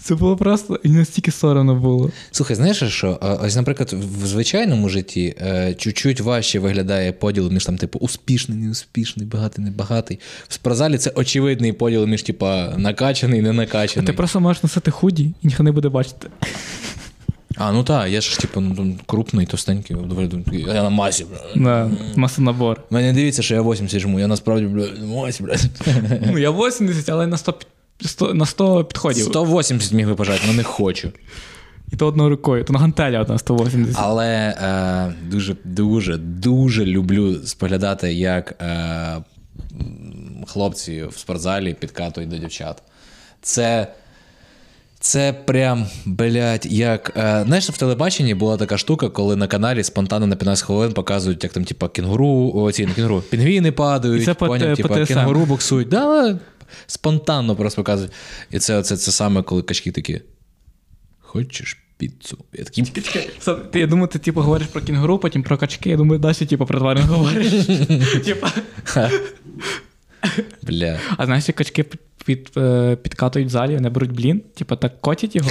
Це 0.03 0.15
було 0.15 0.37
просто 0.37 0.79
і 0.83 0.89
настільки 0.89 1.31
соромно 1.31 1.75
було. 1.75 2.11
Слухай, 2.31 2.55
знаєш 2.55 2.83
що? 2.83 3.19
Ось, 3.41 3.55
наприклад, 3.55 3.93
в 3.93 4.25
звичайному 4.25 4.89
житті 4.89 5.35
е, 5.41 5.73
чуть-чуть 5.77 6.21
важче 6.21 6.59
виглядає 6.59 7.11
поділ 7.11 7.51
між 7.51 7.65
там, 7.65 7.77
типу, 7.77 7.99
успішний, 7.99 8.57
неуспішний, 8.57 9.25
багатий, 9.25 9.65
небагатий. 9.65 10.19
В 10.47 10.53
спортзалі 10.53 10.97
це 10.97 11.09
очевидний 11.15 11.73
поділ 11.73 12.05
між, 12.05 12.23
типа, 12.23 12.73
накачаний, 12.77 13.41
не 13.41 13.53
накачаний. 13.53 14.03
А 14.03 14.11
ти 14.11 14.13
просто 14.13 14.39
можеш 14.39 14.63
носити 14.63 14.91
худі, 14.91 15.23
і 15.23 15.47
ніхто 15.47 15.63
не 15.63 15.71
буде 15.71 15.89
бачити. 15.89 16.27
А, 17.57 17.71
ну 17.71 17.83
так, 17.83 18.09
я 18.09 18.21
ж, 18.21 18.39
типу, 18.39 18.61
ну, 18.61 18.95
крупний, 19.05 19.45
товстенький, 19.45 19.97
я 20.67 20.83
на 20.83 20.89
масі, 20.89 21.25
бля. 21.55 21.91
Масонабор. 22.15 22.81
Мене 22.89 23.13
дивіться, 23.13 23.41
що 23.41 23.55
я 23.55 23.61
80 23.61 23.99
жму, 23.99 24.19
я 24.19 24.27
насправді, 24.27 24.65
бля, 24.65 24.87
масі, 25.05 25.43
бля. 25.43 25.55
Ну, 26.31 26.37
я 26.37 26.51
80, 26.51 27.09
але 27.09 27.27
на 27.27 27.37
100, 27.37 27.53
під- 27.53 27.67
100, 28.01 28.33
на 28.33 28.45
100 28.45 28.85
підходів. 28.85 29.25
180 29.25 29.93
міг 29.93 30.07
би 30.07 30.15
пожати, 30.15 30.41
але 30.45 30.53
не 30.53 30.63
хочу. 30.63 31.11
І 31.91 31.95
то 31.95 32.07
одною 32.07 32.29
рукою, 32.29 32.63
то 32.63 32.73
на 32.73 32.79
гантелі 32.79 33.17
одна 33.17 33.37
180. 33.37 33.95
Але 33.99 34.27
е, 34.27 35.13
дуже, 35.29 35.55
дуже, 35.63 36.17
дуже 36.17 36.85
люблю 36.85 37.35
споглядати, 37.45 38.13
як 38.13 38.61
е, 38.61 39.23
хлопці 40.47 41.03
в 41.03 41.17
спортзалі 41.17 41.73
підкатують 41.73 42.29
до 42.29 42.37
дівчат. 42.37 42.83
Це. 43.41 43.87
Це 44.99 45.33
прям, 45.33 45.87
блядь, 46.05 46.65
як. 46.65 47.13
Е, 47.17 47.43
знаєш, 47.45 47.69
в 47.69 47.77
телебаченні 47.77 48.33
була 48.33 48.57
така 48.57 48.77
штука, 48.77 49.09
коли 49.09 49.35
на 49.35 49.47
каналі 49.47 49.83
спонтанно 49.83 50.27
на 50.27 50.35
15 50.35 50.65
хвилин 50.65 50.93
показують, 50.93 51.43
як 51.43 51.53
там, 51.53 51.65
типа, 51.65 51.89
кінгуру, 51.89 52.51
о, 52.55 52.71
ці, 52.71 52.85
не 52.85 52.93
кінгуру, 52.93 53.23
пінгвіни 53.29 53.71
падають, 53.71 54.21
І 54.21 54.25
це 54.25 54.33
по 54.33 54.47
поняв, 54.47 54.77
типа, 54.77 54.89
по 54.89 55.05
кінгуру 55.05 55.45
боксують. 55.45 55.89
Да, 55.89 56.39
спонтанно 56.87 57.55
просто 57.55 57.81
показують. 57.81 58.11
І 58.51 58.59
це, 58.59 58.83
це, 58.83 58.97
це 58.97 59.11
саме, 59.11 59.43
коли 59.43 59.61
качки 59.61 59.91
такі. 59.91 60.21
Хочеш 61.19 61.77
піцу? 61.97 62.37
Я 62.53 62.63
такий, 62.63 62.83
Чекай, 62.83 63.29
Сам- 63.39 63.61
ти, 63.71 63.79
я 63.79 63.87
думаю, 63.87 64.07
ти 64.07 64.19
типу, 64.19 64.41
говориш 64.41 64.67
про 64.67 64.81
кінгуру, 64.81 65.19
потім 65.19 65.43
про 65.43 65.57
качки, 65.57 65.89
я 65.89 65.97
думаю, 65.97 66.19
далі 66.19 66.33
типу, 66.33 66.65
про 66.65 66.79
тварин 66.79 67.03
говориш. 67.03 67.65
Типа. 68.25 68.51
Бля. 70.63 70.99
А 71.17 71.25
знаєш, 71.25 71.47
як 71.47 71.57
качки 71.57 71.85
під, 72.25 72.51
е, 72.57 72.95
підкатують 72.95 73.47
в 73.47 73.51
залі, 73.51 73.75
вони 73.75 73.89
беруть 73.89 74.11
блін, 74.11 74.41
типу 74.55 74.75
так 74.75 75.01
котять 75.01 75.35
його. 75.35 75.49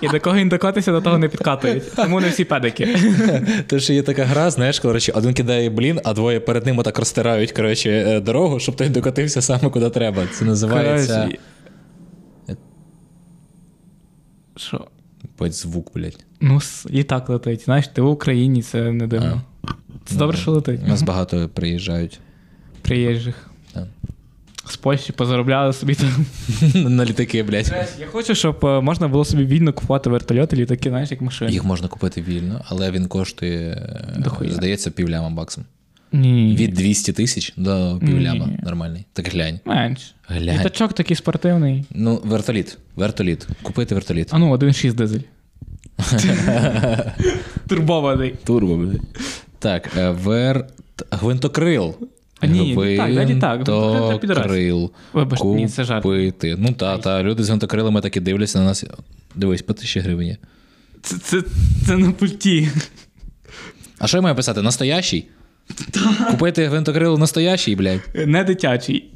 І 0.00 0.08
до 0.08 0.20
кого 0.20 0.36
він 0.36 0.48
докотиться, 0.48 0.92
до 0.92 1.00
того 1.00 1.18
не 1.18 1.28
підкатують. 1.28 1.94
Тому 1.96 2.20
не 2.20 2.28
всі 2.28 2.44
педики. 2.44 2.96
То 3.66 3.80
що 3.80 3.92
є 3.92 4.02
така 4.02 4.24
гра, 4.24 4.50
знаєш, 4.50 4.80
коротше, 4.80 5.12
один 5.12 5.34
кидає 5.34 5.70
блін, 5.70 6.00
а 6.04 6.14
двоє 6.14 6.40
перед 6.40 6.66
ним 6.66 6.78
отак 6.78 6.98
розтирають 6.98 7.52
коротше, 7.52 7.90
е, 7.90 8.20
дорогу, 8.20 8.60
щоб 8.60 8.76
той 8.76 8.88
докотився 8.88 9.42
саме 9.42 9.70
куди 9.70 9.90
треба. 9.90 10.22
Це 10.32 10.44
називається. 10.44 11.28
Що? 14.56 14.86
Будь 15.38 15.52
звук, 15.54 15.90
блядь. 15.94 16.24
Ну, 16.40 16.60
с- 16.60 16.86
літак 16.90 17.28
летить. 17.28 17.64
Знаєш, 17.64 17.88
ти 17.88 18.02
в 18.02 18.06
Україні, 18.08 18.62
це 18.62 18.92
не 18.92 19.06
дивно. 19.06 19.40
Це 20.04 20.16
добре, 20.16 20.36
що 20.36 20.50
летить. 20.50 20.80
У 20.84 20.88
нас 20.88 21.02
багато 21.02 21.48
приїжджають 21.54 22.20
приїжджих. 22.82 23.50
З 24.66 24.76
Польщі 24.76 25.12
позаробляли 25.12 25.72
собі 25.72 25.94
там. 25.94 26.26
На 26.92 27.04
літаки, 27.04 27.42
блядь. 27.42 27.74
Я 28.00 28.06
хочу, 28.06 28.34
щоб 28.34 28.64
е, 28.64 28.80
можна 28.80 29.08
було 29.08 29.24
собі 29.24 29.44
вільно 29.44 29.72
купувати 29.72 30.10
вертольоти, 30.10 30.56
літаки, 30.56 30.88
знаєш, 30.88 31.10
як 31.10 31.20
машини. 31.20 31.50
Їх 31.52 31.64
можна 31.64 31.88
купити 31.88 32.22
вільно, 32.22 32.64
але 32.68 32.90
він 32.90 33.06
коштує, 33.06 33.70
е, 33.70 34.14
Дохуя. 34.18 34.50
здається, 34.50 34.90
півляма 34.90 35.30
баксом. 35.30 35.64
Ні. 36.12 36.56
Від 36.58 36.74
200 36.74 37.12
тисяч 37.12 37.52
до 37.56 37.98
півляма. 38.00 38.46
Ні. 38.46 38.58
нормальний. 38.62 39.06
Так 39.12 39.28
глянь. 39.28 39.60
Менш. 39.64 40.14
Глянь. 40.28 40.58
Літачок 40.58 40.92
такий 40.92 41.16
спортивний. 41.16 41.84
Ну, 41.90 42.20
вертоліт. 42.24 42.78
Вертоліт. 42.96 43.46
Купити 43.62 43.94
вертоліт. 43.94 44.28
А 44.30 44.38
ну, 44.38 44.56
1,6 44.56 44.92
дизель. 44.94 45.20
Турбований. 47.68 48.34
Турбо, 48.44 48.76
блядь. 48.76 49.00
Так, 49.58 49.90
е, 49.98 50.10
вер... 50.10 50.66
Гвинтокрил. 51.10 51.96
А 52.42 52.46
ні, 52.46 52.76
літак, 52.76 53.14
да, 53.14 53.24
літак. 53.24 53.54
Гвинтокрил 53.54 54.12
це 54.12 54.18
підраз. 54.18 54.90
Вибач, 55.12 55.40
ні, 55.44 55.68
це 55.68 55.84
жарт. 55.84 56.02
Купити. 56.02 56.56
Ну 56.58 56.72
та, 56.72 56.98
та, 56.98 57.22
люди 57.22 57.44
з 57.44 57.48
гвинтокрилами 57.48 58.00
так 58.00 58.16
і 58.16 58.20
дивляться 58.20 58.58
на 58.58 58.64
нас. 58.64 58.84
Дивись, 59.34 59.62
по 59.62 59.72
тисячі 59.72 60.00
гривень 60.00 60.26
є. 60.26 60.36
Це, 61.02 61.18
це, 61.18 61.42
це 61.86 61.96
на 61.96 62.12
пульті. 62.12 62.68
А 63.98 64.06
що 64.06 64.16
я 64.16 64.20
маю 64.20 64.36
писати? 64.36 64.62
Настоящий? 64.62 65.28
Купити 66.30 66.66
гвинтокрил 66.66 67.18
настоящий, 67.18 67.76
блядь. 67.76 68.00
Не 68.26 68.44
дитячий. 68.44 69.14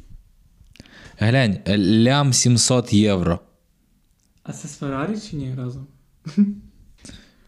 Глянь, 1.19 1.57
лям 1.77 2.33
700 2.33 2.93
євро. 2.93 3.39
А 4.43 4.53
це 4.53 4.67
з 4.67 4.77
Феррарі 4.77 5.13
чи 5.29 5.35
ні 5.35 5.55
разом? 5.57 5.87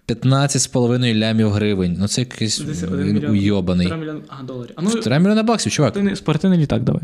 15,5 0.10 1.16
лямів 1.16 1.50
гривень. 1.52 1.96
Ну 2.00 2.08
це 2.08 2.22
якийсь 2.22 2.58
Десь 2.60 2.84
один 2.84 3.00
він 3.08 3.14
мільйон. 3.16 3.32
уйобаний. 3.32 3.88
Півтора 3.88 4.02
мільйона- 4.06 4.22
А, 4.40 4.44
доларів. 4.44 4.72
А 4.76 4.82
ну, 4.82 4.90
3 4.90 5.20
мільйона 5.20 5.44
баксів, 5.44 5.72
чувак. 5.72 5.90
спортивний, 5.92 6.16
спортивний 6.16 6.60
літак 6.60 6.84
давай. 6.84 7.02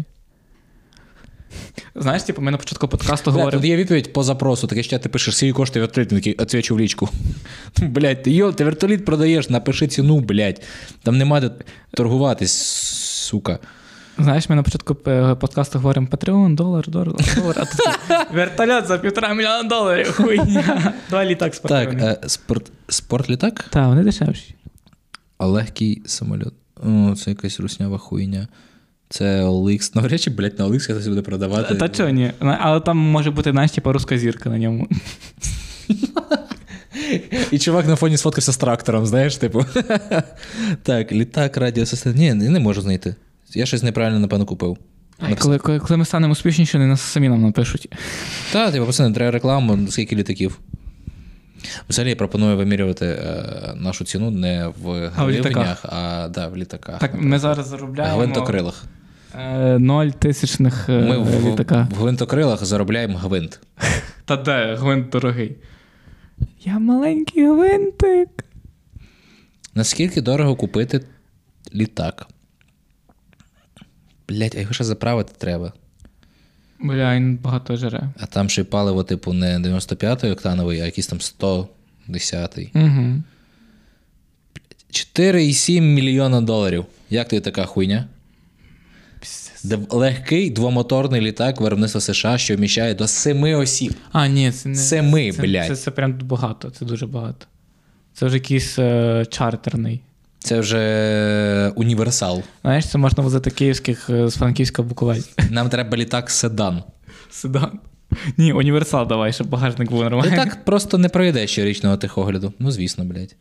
Знаєш, 1.96 2.24
типу, 2.24 2.42
ми 2.42 2.52
на 2.52 2.58
початку 2.58 2.88
подкасту 2.88 3.32
Бля, 3.32 3.38
говоримо. 3.38 3.62
тут 3.62 3.70
є 3.70 3.76
відповідь 3.76 4.14
по 4.14 4.24
запросу, 4.24 4.68
таке 4.68 4.84
ще 4.84 5.00
ти 5.00 5.10
пишеш, 5.10 5.38
скільки 5.38 5.54
коштує 5.54 5.86
вертоліт, 5.86 6.12
він 6.12 6.20
такий, 6.20 6.34
отвечу 6.34 6.76
в 6.76 6.80
лічку. 6.80 7.10
Блять, 7.82 8.24
ти 8.24 8.32
йо, 8.32 8.52
ти 8.52 8.64
вертоліт 8.64 9.06
продаєш, 9.06 9.50
напиши 9.50 9.88
ціну, 9.88 10.20
блять. 10.20 10.62
Там 11.04 11.18
нема 11.18 11.40
де 11.40 11.52
торгуватись, 11.94 12.52
сука. 12.52 13.60
Знаєш, 14.18 14.50
ми 14.50 14.56
на 14.56 14.64
початку 14.64 14.98
е, 15.08 15.36
подкасту 15.36 15.80
говоримо 15.80 16.08
Патреон, 16.08 16.56
долар, 16.56 16.90
долар, 16.90 17.08
долар. 17.36 17.56
А 17.60 17.66
тут 17.66 17.80
вертольот 18.34 18.88
за 18.88 18.98
півтора 18.98 19.34
мільйона 19.34 19.64
доларів. 19.64 20.12
Хуйня. 20.12 20.94
Два 21.10 21.26
літак 21.26 21.56
Так, 21.58 21.94
е, 21.94 22.18
спорт, 22.28 22.72
спортлітак, 22.90 23.66
Так, 23.70 23.88
вони 23.88 24.04
дешевші. 24.04 24.56
а 25.38 25.46
легкий 25.46 26.02
самоліт. 26.06 26.54
О, 26.84 27.16
це 27.16 27.30
якась 27.30 27.60
руснява 27.60 27.98
хуйня. 27.98 28.48
Це 29.10 29.44
OLX. 29.44 29.96
Навряд 29.96 30.22
чи, 30.22 30.30
блядь, 30.30 30.60
на 30.60 30.68
OLX 30.68 30.84
хтось 30.84 31.08
буде 31.08 31.22
продавати. 31.22 31.76
Та 31.76 31.90
чого 31.90 32.10
ні? 32.10 32.32
Але 32.40 32.80
там 32.80 32.98
може 32.98 33.32
бути, 33.32 33.52
знаєш, 33.52 33.72
типу, 33.72 33.94
руска 33.94 34.18
зірка 34.18 34.50
на 34.50 34.58
ньому. 34.58 34.88
І 37.52 37.60
чувак 37.60 37.88
на 37.88 37.96
фоні 37.96 38.18
сфоткався 38.18 38.52
з 38.52 38.58
трактором, 38.58 39.06
знаєш, 39.06 39.38
типу. 39.38 39.66
так, 40.84 41.12
літак, 41.12 41.58
радіосистем. 41.58 42.14
Ні, 42.16 42.34
не 42.34 42.60
можу 42.60 42.82
знайти. 42.82 43.16
Я 43.54 43.66
щось 43.66 43.84
неправильно, 43.84 44.20
напевно, 44.20 44.46
купив. 44.46 44.78
Ай, 45.20 45.36
коли, 45.36 45.58
коли, 45.58 45.80
коли 45.80 45.98
ми 45.98 46.06
станемо 46.06 46.32
успішніші, 46.32 46.78
вони 46.78 46.90
нас 46.90 47.02
самі 47.02 47.30
нам 47.30 47.42
напишуть. 47.42 47.94
Та, 48.54 48.72
типу, 48.72 48.86
пацани, 48.86 49.16
треба 49.16 49.32
рекламу, 49.32 49.88
скільки 49.88 50.16
літаків. 50.16 50.60
Взагалі 51.90 52.10
я 52.10 52.16
пропоную 52.16 52.58
вимірювати 52.58 53.06
е, 53.06 53.74
нашу 53.76 54.06
ціну 54.06 54.32
не 54.32 54.68
в 54.68 55.12
А 55.16 55.26
в 55.26 55.28
гривнях, 55.28 55.86
а 55.86 56.28
да, 56.34 56.48
в 56.48 56.58
літаках. 56.58 57.00
Так, 57.00 57.22
ми 57.22 57.40
зараз 57.40 57.68
заробляємо 57.68 58.18
Гвинтокрилах. 58.18 58.84
е, 59.40 59.80
ноль 59.80 60.08
тисячних 60.10 60.90
е, 60.90 61.02
Ми 61.02 61.18
в, 61.18 61.52
літака. 61.52 61.88
в 61.92 61.96
гвинтокрилах 61.96 62.66
заробляємо 62.66 63.18
гвинт. 63.18 63.60
Та 64.26 64.36
де 64.38 64.76
гвинт 64.76 65.10
дорогий? 65.10 65.56
Я 66.64 66.80
маленький 66.80 67.48
гвинтик. 67.48 68.46
Наскільки 69.76 70.22
дорого 70.22 70.56
купити 70.56 71.02
літак? 71.76 72.28
Блять, 74.30 74.56
а 74.56 74.60
його 74.60 74.74
ще 74.74 74.84
заправити 74.84 75.34
треба. 75.38 75.74
Бля, 76.80 77.16
він 77.16 77.38
багато 77.38 77.76
жере. 77.76 78.10
А 78.20 78.26
там 78.26 78.50
ще 78.50 78.62
й 78.62 78.64
паливо, 78.64 79.04
типу, 79.04 79.34
не 79.34 79.60
95-й 79.60 80.32
октановий, 80.32 80.80
а 80.80 80.86
якийсь 80.86 81.08
там 81.08 81.20
110-й. 81.20 82.70
Угу. 82.74 83.24
4,7 84.92 85.82
мільйона 85.82 86.42
доларів. 86.42 86.86
Як 87.10 87.28
тобі 87.28 87.40
така 87.40 87.66
хуйня? 87.66 88.08
Легкий 89.90 90.50
двомоторний 90.50 91.22
літак 91.22 91.62
виробництва 91.62 92.02
США, 92.02 92.38
що 92.38 92.56
вміщає 92.56 92.94
до 92.94 93.08
7 93.08 93.44
осіб. 93.44 93.94
А, 94.12 94.28
ні, 94.28 94.52
це 94.52 94.70
не. 94.70 94.76
Семи, 94.76 95.32
це, 95.32 95.42
блядь. 95.42 95.68
Це, 95.68 95.76
це 95.76 95.92
прям 95.92 96.14
багато, 96.14 96.70
це 96.70 96.86
дуже 96.86 97.08
багато. 97.08 97.46
Це 98.14 98.26
вже 98.26 98.36
якийсь 98.36 98.80
е, 98.80 99.26
чартерний. 99.30 100.02
Це 100.46 100.60
вже 100.60 101.72
універсал. 101.76 102.44
Знаєш, 102.62 102.90
це 102.90 102.98
можна 102.98 103.24
возити 103.24 103.52
київських 103.52 104.10
е, 104.10 104.30
з 104.30 104.36
Франківська 104.36 104.84
Буковель. 104.84 105.22
Нам 105.50 105.70
треба 105.70 105.98
літак 105.98 106.30
седан. 106.30 106.84
Седан. 107.30 107.80
Ні, 108.38 108.54
універсал 108.54 109.08
давай, 109.08 109.34
щоб 109.34 109.50
багажник 109.50 109.90
був 109.90 110.04
нормальний. 110.04 110.32
Літак 110.32 110.66
просто 110.66 110.98
не 110.98 111.10
пройде 111.10 111.48
щорічного 111.48 111.98
техогляду. 111.98 112.54
Ну, 112.60 112.72
звісно, 112.72 113.06
блядь. 113.06 113.36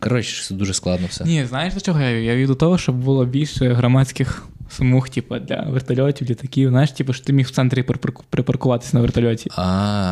Коротше, 0.00 0.44
це 0.44 0.54
дуже 0.54 0.74
складно 0.74 1.06
все. 1.10 1.24
Ні, 1.24 1.46
знаєш 1.46 1.74
до 1.74 1.80
чого 1.80 2.00
я 2.00 2.14
вів? 2.14 2.24
Я 2.24 2.36
вів 2.36 2.48
до 2.48 2.54
того, 2.54 2.78
щоб 2.78 2.96
було 2.96 3.24
більше 3.24 3.72
громадських 3.72 4.48
смуг, 4.70 5.08
типу, 5.08 5.38
для 5.38 5.62
вертольотів, 5.62 6.30
літаків. 6.30 6.68
Знаєш, 6.68 6.92
типу, 6.92 7.12
що 7.12 7.24
ти 7.24 7.32
міг 7.32 7.46
в 7.46 7.50
центрі 7.50 7.82
припаркуватися 8.30 8.96
на 8.96 9.00
вертольоті. 9.00 9.50
А, 9.56 9.62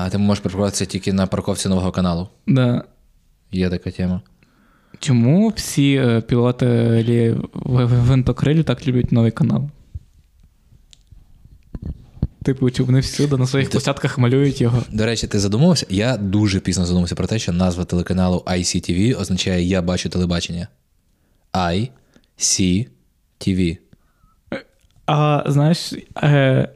а 0.06 0.10
ти 0.10 0.18
можеш 0.18 0.42
припаркуватися 0.42 0.84
тільки 0.84 1.12
на 1.12 1.26
парковці 1.26 1.68
нового 1.68 1.92
каналу. 1.92 2.28
Да. 2.46 2.84
Є 3.52 3.70
така 3.70 3.90
тема. 3.90 4.20
Чому 5.04 5.48
всі 5.48 5.94
е, 5.94 6.20
пілоти 6.20 7.36
винтокрилі 7.64 8.62
так 8.62 8.88
люблять 8.88 9.12
новий 9.12 9.30
канал? 9.30 9.68
Типу, 12.42 12.70
чи 12.70 12.82
вони 12.82 13.00
всюди 13.00 13.36
на 13.36 13.46
своїх 13.46 13.70
площадках 13.70 14.18
малюють 14.18 14.60
його. 14.60 14.82
До 14.92 15.06
речі, 15.06 15.26
ти 15.26 15.38
задумався? 15.38 15.86
Я 15.90 16.16
дуже 16.16 16.60
пізно 16.60 16.86
задумався 16.86 17.14
про 17.14 17.26
те, 17.26 17.38
що 17.38 17.52
назва 17.52 17.84
телеканалу 17.84 18.42
ICTV 18.46 19.20
означає 19.20 19.64
Я 19.64 19.82
бачу 19.82 20.08
телебачення. 20.08 20.68
I 21.52 21.88
see 22.38 22.86
TV. 23.40 23.78
А 25.06 25.44
знаєш, 25.46 25.92
е, 26.22 26.68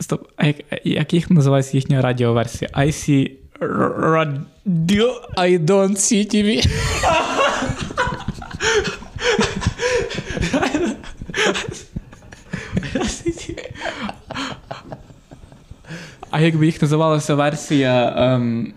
стоп, 0.00 0.28
а 0.36 0.46
як, 0.46 0.56
як 0.84 1.14
їх 1.14 1.30
називається 1.30 1.76
їхня 1.76 2.02
радіоверсія? 2.02 2.70
IC 2.74 3.30
Radio. 3.60 5.10
I 5.36 5.64
don't 5.64 5.96
see 5.96 6.34
TV. 6.34 6.68
А 16.30 16.40
якби 16.40 16.66
їх 16.66 16.82
називалася 16.82 17.34
версія 17.34 18.14
ем, 18.16 18.72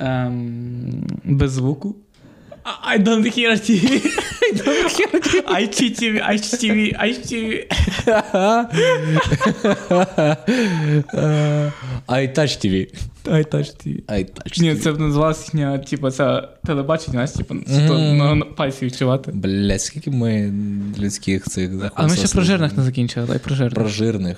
ем, 0.00 1.06
без 1.24 1.52
звуку? 1.52 1.96
I 2.64 2.98
don't 2.98 3.24
hear 3.24 3.52
TV. 3.56 3.82
I 4.42 4.50
don't 4.52 4.90
hear 4.96 5.08
TV. 5.08 5.42
ICTV, 5.60 6.20
ICTV, 6.34 6.96
ICTV. 7.08 7.66
I 12.08 12.26
touch 12.26 12.58
TV. 12.58 12.74
I 13.26 13.42
touch 13.42 13.68
TV. 13.78 14.02
I 14.08 14.24
touch 14.24 14.60
Ні, 14.60 14.74
це 14.74 14.92
б 14.92 15.00
називалося 15.00 15.42
їхня, 15.44 15.78
типу, 15.78 16.10
це 16.10 16.48
телебачення, 16.66 17.12
знаєш, 17.12 17.30
типу, 17.30 17.54
що 17.86 17.98
на, 17.98 18.36
пальці 18.36 18.84
відчувати. 18.84 19.32
Блять, 19.32 19.82
скільки 19.82 20.10
ми 20.10 20.52
людських 20.98 21.44
цих 21.44 21.70
Але 21.94 22.08
ми 22.08 22.16
ще 22.16 22.28
про 22.28 22.42
жирних 22.42 22.76
не 22.76 22.82
закінчили, 22.82 23.26
дай 23.26 23.38
про 23.38 23.54
жирних. 23.54 23.74
Про 23.74 23.88
жирних. 23.88 24.36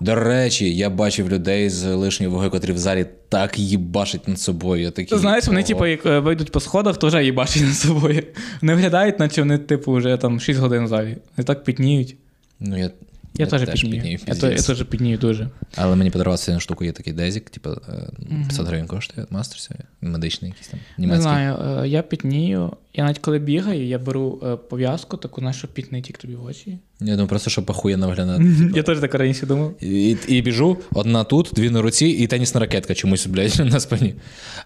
До 0.00 0.14
речі, 0.14 0.76
я 0.76 0.90
бачив 0.90 1.28
людей 1.28 1.70
з 1.70 1.84
лишньої 1.94 2.32
ваги, 2.32 2.50
котрі 2.50 2.72
в 2.72 2.78
залі 2.78 3.06
так 3.28 3.58
їбашать 3.58 4.28
над 4.28 4.40
собою. 4.40 4.82
Я 4.82 4.90
такий, 4.90 5.18
знаєш, 5.18 5.46
вони, 5.46 5.62
типу, 5.62 5.86
як 5.86 6.06
е, 6.06 6.18
вийдуть 6.18 6.52
по 6.52 6.60
сходах, 6.60 6.96
то 6.96 7.06
вже 7.06 7.24
їбачать 7.24 7.62
над 7.62 7.74
собою. 7.74 8.22
Не 8.62 8.74
виглядають, 8.74 9.18
наче 9.18 9.42
вони, 9.42 9.58
типу, 9.58 9.92
вже 9.92 10.16
там 10.16 10.40
6 10.40 10.60
годин 10.60 10.84
в 10.84 10.88
залі. 10.88 11.16
Вони 11.36 11.46
так 11.46 11.64
пітніють. 11.64 12.16
Ну, 12.60 12.78
я, 12.78 12.90
Я, 13.38 13.46
теж 13.46 13.60
піднію. 13.60 13.90
піднію, 13.92 14.18
я, 14.26 14.34
то- 14.34 14.50
я 14.50 14.62
теж 14.62 14.82
піднію 14.82 15.18
дуже. 15.18 15.48
Але 15.76 15.96
мені 15.96 16.10
подарувався 16.10 16.52
на 16.52 16.60
штуку, 16.60 16.84
є 16.84 16.92
такий 16.92 17.12
дезік, 17.12 17.50
типу, 17.50 17.70
е, 17.70 18.08
500 18.48 18.66
гривень 18.66 18.86
коштує, 18.86 19.26
мастерся, 19.30 19.74
медичний 20.00 20.50
якийсь 20.50 20.68
там, 20.68 20.80
Не 20.98 21.20
знаю, 21.20 21.56
е, 21.82 21.88
я 21.88 22.02
пітнію. 22.02 22.72
Я 22.94 23.04
навіть 23.04 23.18
коли 23.18 23.38
бігаю, 23.38 23.86
я 23.86 23.98
беру 23.98 24.40
е, 24.46 24.56
пов'язку, 24.56 25.16
таку, 25.16 25.40
знаєш, 25.40 25.56
щоб 25.56 25.70
піт 25.72 26.02
тік 26.02 26.18
тобі 26.18 26.34
в 26.34 26.44
очі. 26.44 26.78
Я 27.00 27.12
думаю, 27.12 27.28
просто 27.28 27.50
щоб 27.50 27.70
охуєнно 27.70 28.08
виглядати. 28.08 28.44
Я 28.74 28.82
теж 28.82 28.98
так 28.98 29.14
раніше 29.14 29.46
думав. 29.46 29.74
І, 29.84 30.16
і 30.28 30.42
біжу, 30.42 30.78
одна 30.92 31.24
тут, 31.24 31.50
дві 31.54 31.70
на 31.70 31.82
руці, 31.82 32.06
і 32.06 32.26
тенісна 32.26 32.60
ракетка 32.60 32.94
чомусь, 32.94 33.26
блядь, 33.26 33.58
на 33.72 33.80
спині. 33.80 34.14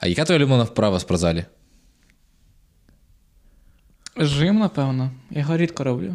А 0.00 0.06
яка 0.06 0.24
твоя 0.24 0.38
улюблена 0.40 0.64
вправа 0.64 0.96
в 0.96 1.00
спортзалі? 1.00 1.44
Жим, 4.16 4.58
напевно. 4.58 5.10
Я 5.30 5.40
його 5.40 5.56
рідко 5.56 5.84
роблю. 5.84 6.14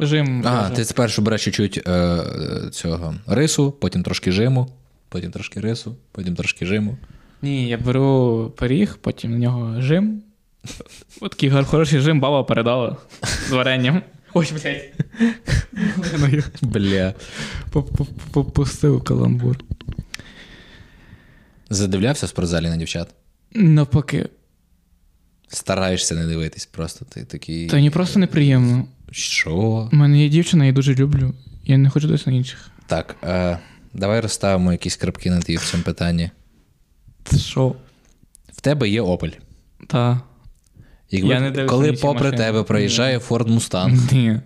Жим. 0.00 0.42
А, 0.46 0.70
ти 0.70 0.84
спершу 0.84 1.22
береш 1.22 1.44
чуть-чуть 1.44 1.82
е, 1.86 1.90
е, 1.90 2.70
цього 2.70 3.14
рису, 3.26 3.72
потім 3.72 4.02
трошки 4.02 4.32
жиму, 4.32 4.68
потім 5.08 5.30
трошки 5.30 5.60
рису, 5.60 5.96
потім 6.12 6.34
трошки 6.34 6.66
жиму. 6.66 6.96
Ні, 7.42 7.68
я 7.68 7.78
беру 7.78 8.52
пиріг, 8.56 8.98
потім 9.00 9.30
на 9.30 9.38
нього 9.38 9.80
жим. 9.80 10.22
От 11.20 11.30
такий 11.30 11.50
хороший 11.50 12.00
жим 12.00 12.20
баба 12.20 12.44
передала 12.44 12.96
з 13.48 13.50
варенням. 13.50 14.02
Ой, 14.34 14.52
блядь. 14.52 16.44
Бля. 16.62 17.14
Попустив 18.32 19.04
каламбур. 19.04 19.58
Задивлявся 21.70 22.26
в 22.26 22.28
спортзалі 22.28 22.68
на 22.68 22.76
дівчат. 22.76 23.08
Навпаки. 23.54 24.28
Стараєшся 25.48 26.14
не 26.14 26.26
дивитись, 26.26 26.66
просто 26.66 27.04
ти 27.04 27.24
такий. 27.24 27.66
Та 27.66 27.76
мені 27.76 27.90
просто 27.90 28.18
неприємно. 28.18 28.84
Що? 29.10 29.88
У 29.92 29.96
мене 29.96 30.22
є 30.22 30.28
дівчина, 30.28 30.64
я 30.64 30.66
її 30.66 30.74
дуже 30.74 30.94
люблю. 30.94 31.34
Я 31.64 31.78
не 31.78 31.90
хочу 31.90 32.06
дивитися 32.06 32.30
на 32.30 32.36
інших. 32.36 32.70
Так, 32.86 33.16
е, 33.24 33.58
давай 33.94 34.20
розставимо 34.20 34.72
якісь 34.72 34.96
крапки 34.96 35.30
на 35.30 35.40
ті 35.40 35.56
в 35.56 35.70
цьому 35.70 35.82
питанні. 35.82 36.30
Що? 37.36 37.74
В 38.52 38.60
тебе 38.60 38.88
є 38.88 39.02
Opel. 39.02 39.32
Та. 39.86 40.20
Якби, 41.10 41.28
Я 41.28 41.40
не 41.40 41.64
коли 41.64 41.92
попри 41.92 42.24
машини. 42.24 42.36
тебе 42.44 42.62
проїжджає 42.62 43.18
Ford 43.18 43.48
Mustang, 43.54 44.12
Ні. 44.14 44.40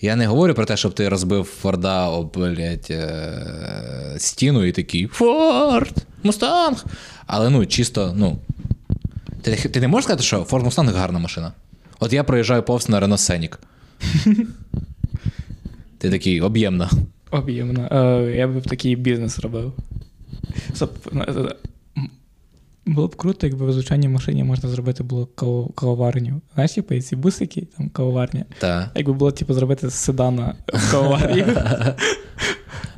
я 0.00 0.16
не 0.16 0.26
говорю 0.26 0.54
про 0.54 0.64
те, 0.64 0.76
щоб 0.76 0.94
ти 0.94 1.08
розбив 1.08 1.44
Форда 1.44 2.08
об 2.08 2.32
блядь, 2.34 2.86
е, 2.90 4.14
стіну 4.18 4.64
і 4.64 4.72
такий 4.72 5.06
Ford, 5.08 5.96
Mustang. 6.24 6.84
Але 7.26 7.50
ну, 7.50 7.66
чисто, 7.66 8.12
ну. 8.16 8.38
Ти, 9.42 9.56
ти 9.56 9.80
не 9.80 9.88
можеш 9.88 10.04
сказати, 10.04 10.22
що 10.22 10.42
Ford 10.42 10.64
Mustang 10.64 10.92
гарна 10.92 11.18
машина? 11.18 11.52
От 12.00 12.12
я 12.12 12.24
проїжджаю 12.24 12.62
повз 12.62 12.88
на 12.88 13.00
Renault 13.00 13.12
Scenic. 13.12 13.56
Ти 15.98 16.10
такий 16.10 16.40
об'ємна. 16.40 16.90
Об'ємно. 17.30 17.88
Е, 17.92 18.30
я 18.36 18.48
б 18.48 18.62
такий 18.62 18.96
бізнес 18.96 19.38
робив. 19.38 19.72
Е, 20.82 20.86
е, 21.14 21.54
м, 21.98 22.10
Було 22.86 23.08
б 23.08 23.16
круто, 23.16 23.46
якби 23.46 23.66
в 23.66 23.72
звичайній 23.72 24.08
машині 24.08 24.44
можна 24.44 24.68
зробити 24.68 25.02
було 25.02 25.26
кавоварню. 25.74 26.40
Знаєш, 26.54 26.72
типу, 26.72 27.00
ці 27.00 27.16
бусики, 27.16 27.66
там 27.76 27.88
кавоварня. 27.88 28.44
Та. 28.58 28.90
Якби 28.94 29.12
було, 29.12 29.30
типу, 29.32 29.54
зробити 29.54 29.88
з 29.90 29.94
седана 29.94 30.54
кавоварню. 30.90 31.44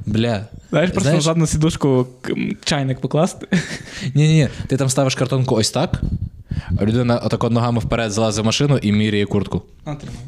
Бля. 0.06 0.46
Знаєш, 0.70 0.90
просто 0.90 1.12
на 1.12 1.20
задну 1.20 1.46
сідушку 1.46 2.06
чайник 2.64 3.00
покласти. 3.00 3.46
Ні-ні, 4.14 4.48
ти 4.66 4.76
там 4.76 4.88
ставиш 4.88 5.14
картонку 5.14 5.54
ось 5.54 5.70
так, 5.70 6.02
людина 6.80 7.18
отако 7.18 7.50
ногами 7.50 7.80
вперед 7.80 8.12
залазить 8.12 8.42
в 8.42 8.46
машину 8.46 8.78
і 8.78 8.92
міряє 8.92 9.26
куртку. 9.26 9.62
На, 9.86 9.94
тримай. 9.94 10.20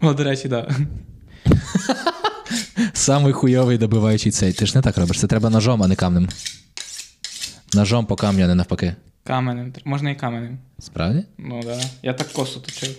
О, 0.00 0.12
до 0.14 0.24
речі, 0.24 0.48
так. 0.48 0.70
Да. 0.70 1.54
Самий 2.92 3.32
хуйовий 3.32 3.78
добиваючий 3.78 4.32
цей. 4.32 4.52
Ти 4.52 4.66
ж 4.66 4.72
не 4.76 4.82
так 4.82 4.98
робиш. 4.98 5.18
Це 5.20 5.26
треба 5.26 5.50
ножом, 5.50 5.82
а 5.82 5.86
не 5.88 5.96
камнем. 5.96 6.28
Ножом 7.74 8.06
по 8.06 8.16
камню, 8.16 8.44
а 8.44 8.46
не 8.46 8.54
навпаки. 8.54 8.94
Каменем. 9.24 9.72
Можна 9.84 10.10
і 10.10 10.14
каменем. 10.16 10.58
Справді? 10.78 11.24
Ну 11.38 11.62
так. 11.62 11.78
Да. 11.78 11.84
Я 12.02 12.14
так 12.14 12.32
косу 12.32 12.60
точив. 12.60 12.96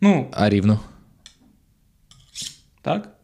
Ну, 0.00 0.28
А 0.32 0.48
рівно. 0.50 0.80
так? 2.82 3.14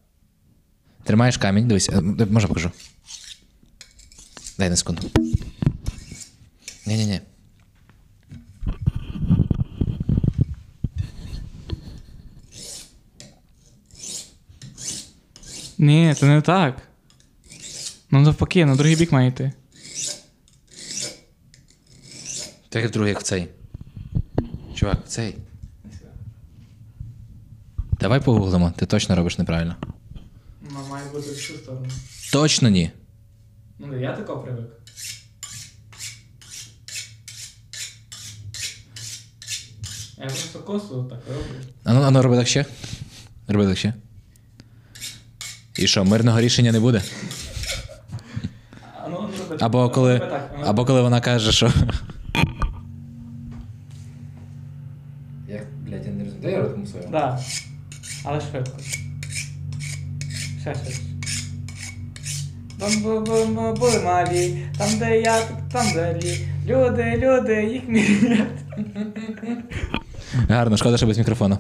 Тримаєш 1.05 1.37
камінь, 1.37 1.69
дивись, 1.69 1.89
е, 1.89 2.01
може 2.31 2.47
покажу. 2.49 2.71
Дай 4.59 4.71
на 4.71 4.77
секунду. 4.77 5.11
Ні-ні-ні. 6.87 7.21
Ні, 15.79 16.15
це 16.19 16.27
не 16.27 16.41
так. 16.41 16.89
Ну, 18.11 18.21
навпаки, 18.21 18.67
на 18.67 18.77
другий 18.77 18.97
бік 18.97 19.13
має 19.13 19.29
йти. 19.29 19.53
Так 22.69 22.83
як 22.83 22.93
другий, 22.93 23.11
як 23.13 23.23
цей. 23.23 23.49
Чувак, 24.75 24.99
цей. 25.09 25.37
Давай 28.01 28.21
погуглимо, 28.21 28.73
ти 28.77 28.87
точно 28.87 29.17
робиш 29.17 29.39
неправильно. 29.39 29.77
Ну, 30.71 30.79
має 30.91 31.11
бути 31.13 31.31
в 31.31 31.37
цю 31.37 31.55
сторону. 31.55 31.87
Точно 32.33 32.69
ні. 32.69 32.91
Ну, 33.87 33.99
я 33.99 34.17
тако 34.17 34.39
привик. 34.39 34.71
Я 40.17 40.27
просто 40.27 40.59
косу 40.61 41.05
так 41.05 41.19
роблю. 41.29 41.61
Ану, 41.85 42.03
ану, 42.03 42.23
роби 42.23 42.37
так 42.37 42.49
ще. 42.49 42.65
Роби 43.49 43.67
так 43.67 43.79
ще. 43.79 43.95
І 45.77 45.87
що, 45.87 46.05
мирного 46.05 46.41
рішення 46.41 46.73
не 46.73 46.81
буде? 46.81 47.03
А 49.05 49.09
ну, 49.09 49.17
роби 49.17 49.57
Або 49.61 49.91
коли, 49.91 50.19
роби 50.19 50.31
так, 50.31 50.55
ну. 50.59 50.65
або 50.65 50.85
коли 50.85 51.01
вона 51.03 51.21
каже, 51.21 51.53
що. 51.53 51.73
Як, 55.49 55.67
блядь, 55.87 56.07
я 56.07 56.13
не 56.13 56.25
розумію. 56.25 56.43
Дай 56.43 56.53
я 56.53 56.63
ротому 56.63 56.87
своєму. 56.87 57.13
Да. 57.13 57.41
Але 58.25 58.41
швидко. 58.41 58.79
Ще 60.61 60.75
ще. 60.75 61.04
Були 62.79 64.01
малі, 64.05 64.67
там 64.79 64.99
де 64.99 65.21
я, 65.21 65.41
там 65.73 65.87
де 65.95 66.21
лі. 66.23 66.49
Люди, 66.67 67.21
люди, 67.23 67.65
їх 67.73 67.89
мірять. 67.89 68.49
Гарно, 70.49 70.77
шкода, 70.77 70.97
що 70.97 71.07
без 71.07 71.19
мікрофона. 71.19 71.59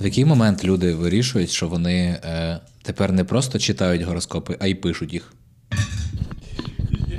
В 0.00 0.04
який 0.04 0.24
момент 0.24 0.64
люди 0.64 0.94
вирішують, 0.94 1.50
що 1.50 1.68
вони 1.68 2.20
е, 2.24 2.60
тепер 2.82 3.12
не 3.12 3.24
просто 3.24 3.58
читають 3.58 4.02
гороскопи, 4.02 4.56
а 4.60 4.66
й 4.66 4.74
пишуть 4.74 5.12
їх? 5.12 5.32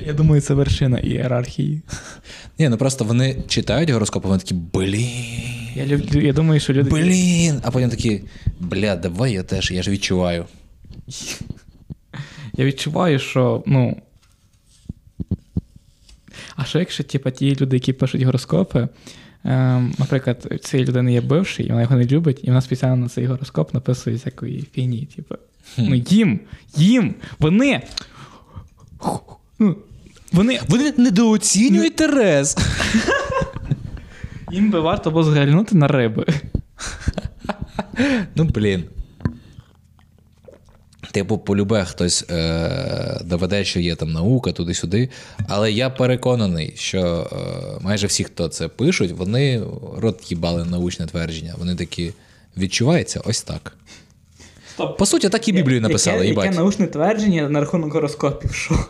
Я 0.10 0.16
думаю, 0.16 0.42
це 0.42 0.54
вершина 0.54 1.00
ієрархії. 1.00 1.82
Ні, 2.60 2.70
ну 2.70 2.78
просто 2.78 3.06
вони 3.06 3.44
читають 3.48 3.90
гороскопи, 3.90 4.28
вони 4.28 4.40
такі, 4.40 4.54
блін. 4.54 5.10
Я, 5.76 5.86
люблю, 5.86 6.22
я 6.22 6.34
думаю, 6.34 6.60
що 6.60 6.74
люди. 6.74 6.90
Блін. 6.90 7.62
А 7.64 7.72
потім 7.72 7.90
такі, 7.90 8.22
бля, 8.60 8.96
давай 8.96 9.34
я 9.34 9.44
теж, 9.44 9.72
я 9.72 9.84
ж 9.84 9.92
відчуваю. 9.92 10.46
Я 12.54 12.66
відчуваю, 12.66 13.20
що, 13.20 13.64
ну. 13.66 14.02
А 16.56 16.66
що 16.66 16.80
якщо, 16.80 17.04
типа, 17.04 17.32
ті 17.32 17.56
люди, 17.56 17.76
які 17.76 17.94
пишуть 17.94 18.22
гороскопи, 18.22 18.88
ем, 19.44 19.94
наприклад, 19.98 20.60
цієї 20.62 20.88
людини 20.88 21.14
є 21.14 21.22
бивший, 21.22 21.66
і 21.66 21.70
вона 21.70 21.82
його 21.82 21.96
не 21.96 22.06
любить, 22.06 22.40
і 22.44 22.48
вона 22.48 22.62
спеціально 22.62 22.96
на 22.96 23.10
цей 23.10 23.26
гороскоп 23.26 23.74
написує 23.74 24.16
всякої 24.16 24.68
фігні. 24.74 25.08
Типу. 25.16 25.36
Ну, 25.78 25.96
їм, 25.96 26.40
їм, 26.76 27.16
вони. 27.40 27.82
ну, 29.60 29.76
Вони, 30.32 30.60
Вони 30.68 30.94
недооцінюють 30.98 31.96
Терез. 31.96 32.58
їм 34.52 34.72
би 34.72 34.80
варто 34.80 35.12
було 35.12 35.24
зглянути 35.24 35.76
на 35.76 35.88
риби. 35.88 36.26
Ну, 38.36 38.44
блін. 38.44 38.84
Типу, 41.12 41.38
полюбе 41.38 41.86
хтось 41.86 42.26
е, 42.30 43.20
доведе, 43.26 43.66
що 43.66 43.80
є 43.80 43.96
там 43.96 44.12
наука 44.12 44.52
туди-сюди. 44.52 45.10
Але 45.48 45.72
я 45.72 45.90
переконаний, 45.90 46.74
що 46.78 47.30
е, 47.32 47.80
майже 47.82 48.08
всі, 48.08 48.24
хто 48.24 48.48
це 48.48 48.68
пишуть, 48.68 49.12
вони 49.12 49.64
рот 49.98 50.32
їбали 50.32 50.66
научне 50.66 51.06
твердження. 51.06 51.56
Вони 51.58 51.76
такі 51.76 52.14
відчувається 52.58 53.22
ось 53.26 53.42
так. 53.42 53.78
Стоп. 54.74 54.98
По 54.98 55.06
суті, 55.06 55.30
так 55.30 55.48
і 55.48 55.52
Біблію 55.52 55.82
написали, 55.82 56.28
яке, 56.28 56.42
яке 56.42 56.56
научне 56.56 56.88
твердження 56.88 57.50
на 57.50 57.60
рахунок 57.60 57.94
гороскопів? 57.94 58.54
Що? 58.54 58.86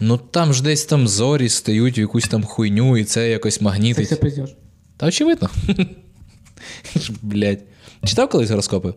Ну 0.00 0.18
там 0.18 0.52
ж 0.52 0.62
десь 0.62 0.84
там 0.84 1.08
зорі 1.08 1.48
стають 1.48 1.98
в 1.98 2.00
якусь 2.00 2.28
там 2.28 2.44
хуйню, 2.44 2.96
і 2.96 3.04
це 3.04 3.30
якось 3.30 3.60
Це 3.94 4.02
все 4.02 4.16
пиздєш. 4.16 4.56
Та 4.96 5.06
очевидно. 5.06 5.50
Блять. 7.22 7.62
Читав 8.04 8.28
колись 8.28 8.50
гороскопи? 8.50 8.94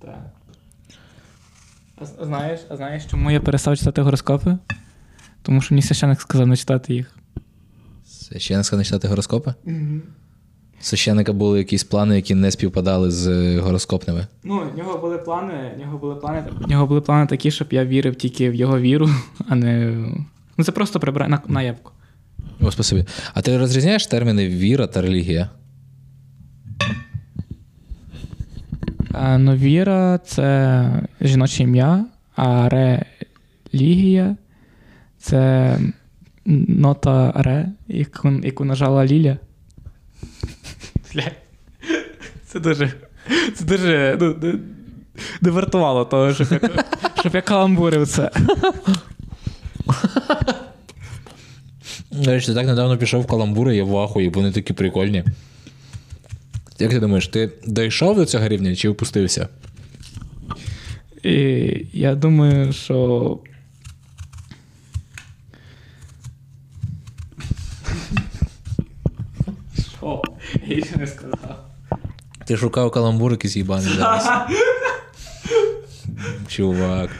Так. 0.00 0.30
А, 1.96 2.24
знаєш, 2.24 2.60
а 2.68 2.76
знаєш, 2.76 3.04
чому 3.10 3.30
я 3.30 3.40
перестав 3.40 3.76
читати 3.76 4.02
гороскопи? 4.02 4.58
Тому 5.42 5.60
що 5.60 5.74
мені 5.74 5.82
священник 5.82 6.20
сказав 6.20 6.46
не 6.46 6.56
читати 6.56 6.94
їх. 6.94 7.16
Священник 8.06 8.66
сказав 8.66 8.78
не 8.78 8.84
читати 8.84 9.08
гороскопи? 9.08 9.54
Священника 10.80 11.32
були 11.32 11.58
якісь 11.58 11.84
плани, 11.84 12.16
які 12.16 12.34
не 12.34 12.50
співпадали 12.50 13.10
з 13.10 13.26
е, 13.26 13.60
гороскопними. 13.60 14.26
Ну, 14.44 14.62
в 14.74 14.78
нього 14.78 14.98
були 14.98 15.18
плани, 15.18 15.72
в 15.76 15.80
нього 15.80 15.98
були 15.98 16.14
плани, 16.14 16.44
в 16.60 16.70
нього 16.70 16.86
були 16.86 17.00
плани 17.00 17.26
такі, 17.26 17.50
щоб 17.50 17.68
я 17.70 17.84
вірив 17.84 18.14
тільки 18.14 18.50
в 18.50 18.54
його 18.54 18.80
віру, 18.80 19.10
а 19.48 19.54
не. 19.54 20.04
Ну, 20.58 20.64
це 20.64 20.72
просто 20.72 21.00
прибрати 21.00 21.30
на, 21.30 21.42
наявку. 21.48 21.92
О, 22.60 22.70
спасибі. 22.70 23.04
А 23.34 23.42
ти 23.42 23.58
розрізняєш 23.58 24.06
терміни 24.06 24.48
віра 24.48 24.86
та 24.86 25.02
релігія? 25.02 25.50
А, 29.12 29.38
ну, 29.38 29.56
віра 29.56 30.18
це 30.18 30.90
жіноче 31.20 31.62
ім'я, 31.62 32.04
а 32.36 32.68
релігія 32.68 34.36
це 35.18 35.78
нота 36.44 37.32
ре, 37.36 37.68
яку, 37.88 38.30
яку 38.30 38.64
нажала 38.64 39.06
Ліля. 39.06 39.38
Це 42.46 42.60
дуже. 42.60 42.92
Це 43.54 43.64
дуже. 43.64 44.18
Ну, 44.20 44.36
не, 44.42 44.54
не 45.40 45.50
вартувало 45.50 46.04
того, 46.04 46.34
щоб 46.34 46.48
я, 46.50 46.60
щоб 47.20 47.34
я 47.34 47.42
каламбурив 47.42 48.08
це. 48.08 48.30
До 52.10 52.30
речі, 52.30 52.54
так 52.54 52.66
недавно 52.66 52.98
пішов 52.98 53.22
в 53.22 53.26
каламбури, 53.26 53.76
я 53.76 53.84
в 53.84 53.96
ахуї, 53.98 54.28
вони 54.28 54.52
такі 54.52 54.72
прикольні. 54.72 55.24
Як 56.78 56.90
ти 56.90 57.00
думаєш, 57.00 57.28
ти 57.28 57.50
дійшов 57.66 58.16
до 58.16 58.24
цього 58.24 58.48
рівня 58.48 58.76
чи 58.76 58.88
опустився? 58.88 59.48
І 61.22 61.30
я 61.92 62.14
думаю, 62.14 62.72
що. 62.72 63.38
Що? 69.98 70.22
Я 70.66 70.84
ще 70.84 70.96
не 70.96 71.06
сказав. 71.06 71.64
Ти 72.46 72.56
шукав 72.56 72.90
каламбур 72.90 73.32
якийсь 73.32 73.56
їбаний 73.56 73.94
зараз. 73.96 74.28
Чувак. 76.48 77.10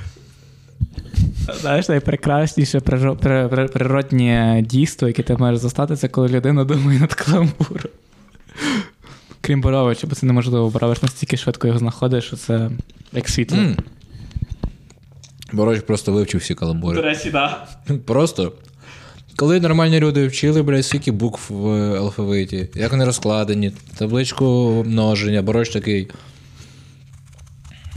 Знаєш, 1.53 1.89
найпрекрасніше 1.89 2.79
приро- 2.79 3.17
при- 3.17 3.49
при- 3.49 3.69
природнє 3.69 4.65
дійство, 4.69 5.09
яке 5.09 5.23
ти 5.23 5.37
можеш 5.37 5.61
застати, 5.61 5.97
це 5.97 6.09
коли 6.09 6.29
людина 6.29 6.65
думає 6.65 6.99
над 7.01 7.15
каламбуром. 7.15 7.91
Крім 9.41 9.61
Боровича, 9.61 10.07
бо 10.07 10.15
це 10.15 10.27
неможливо, 10.27 10.71
Борович 10.71 11.03
настільки 11.03 11.37
швидко 11.37 11.67
його 11.67 11.79
знаходиш, 11.79 12.25
що 12.25 12.37
це 12.37 12.71
як 13.13 13.29
світло. 13.29 13.59
М. 13.59 13.77
Бороч 15.53 15.81
просто 15.81 16.13
вивчив 16.13 16.41
всі 16.41 16.55
каламбури. 16.55 17.01
речі, 17.03 17.31
так. 17.31 17.69
Просто. 18.07 18.53
Коли 19.37 19.61
нормальні 19.61 20.01
люди 20.01 20.27
вчили, 20.27 20.63
блядь, 20.63 20.87
скільки 20.87 21.11
букв 21.13 21.55
в 21.55 21.95
алфавиті, 21.97 22.69
як 22.75 22.91
вони 22.93 23.05
розкладені, 23.05 23.73
табличку 23.97 24.45
множення, 24.87 25.43
бороч 25.43 25.69
такий. 25.69 26.11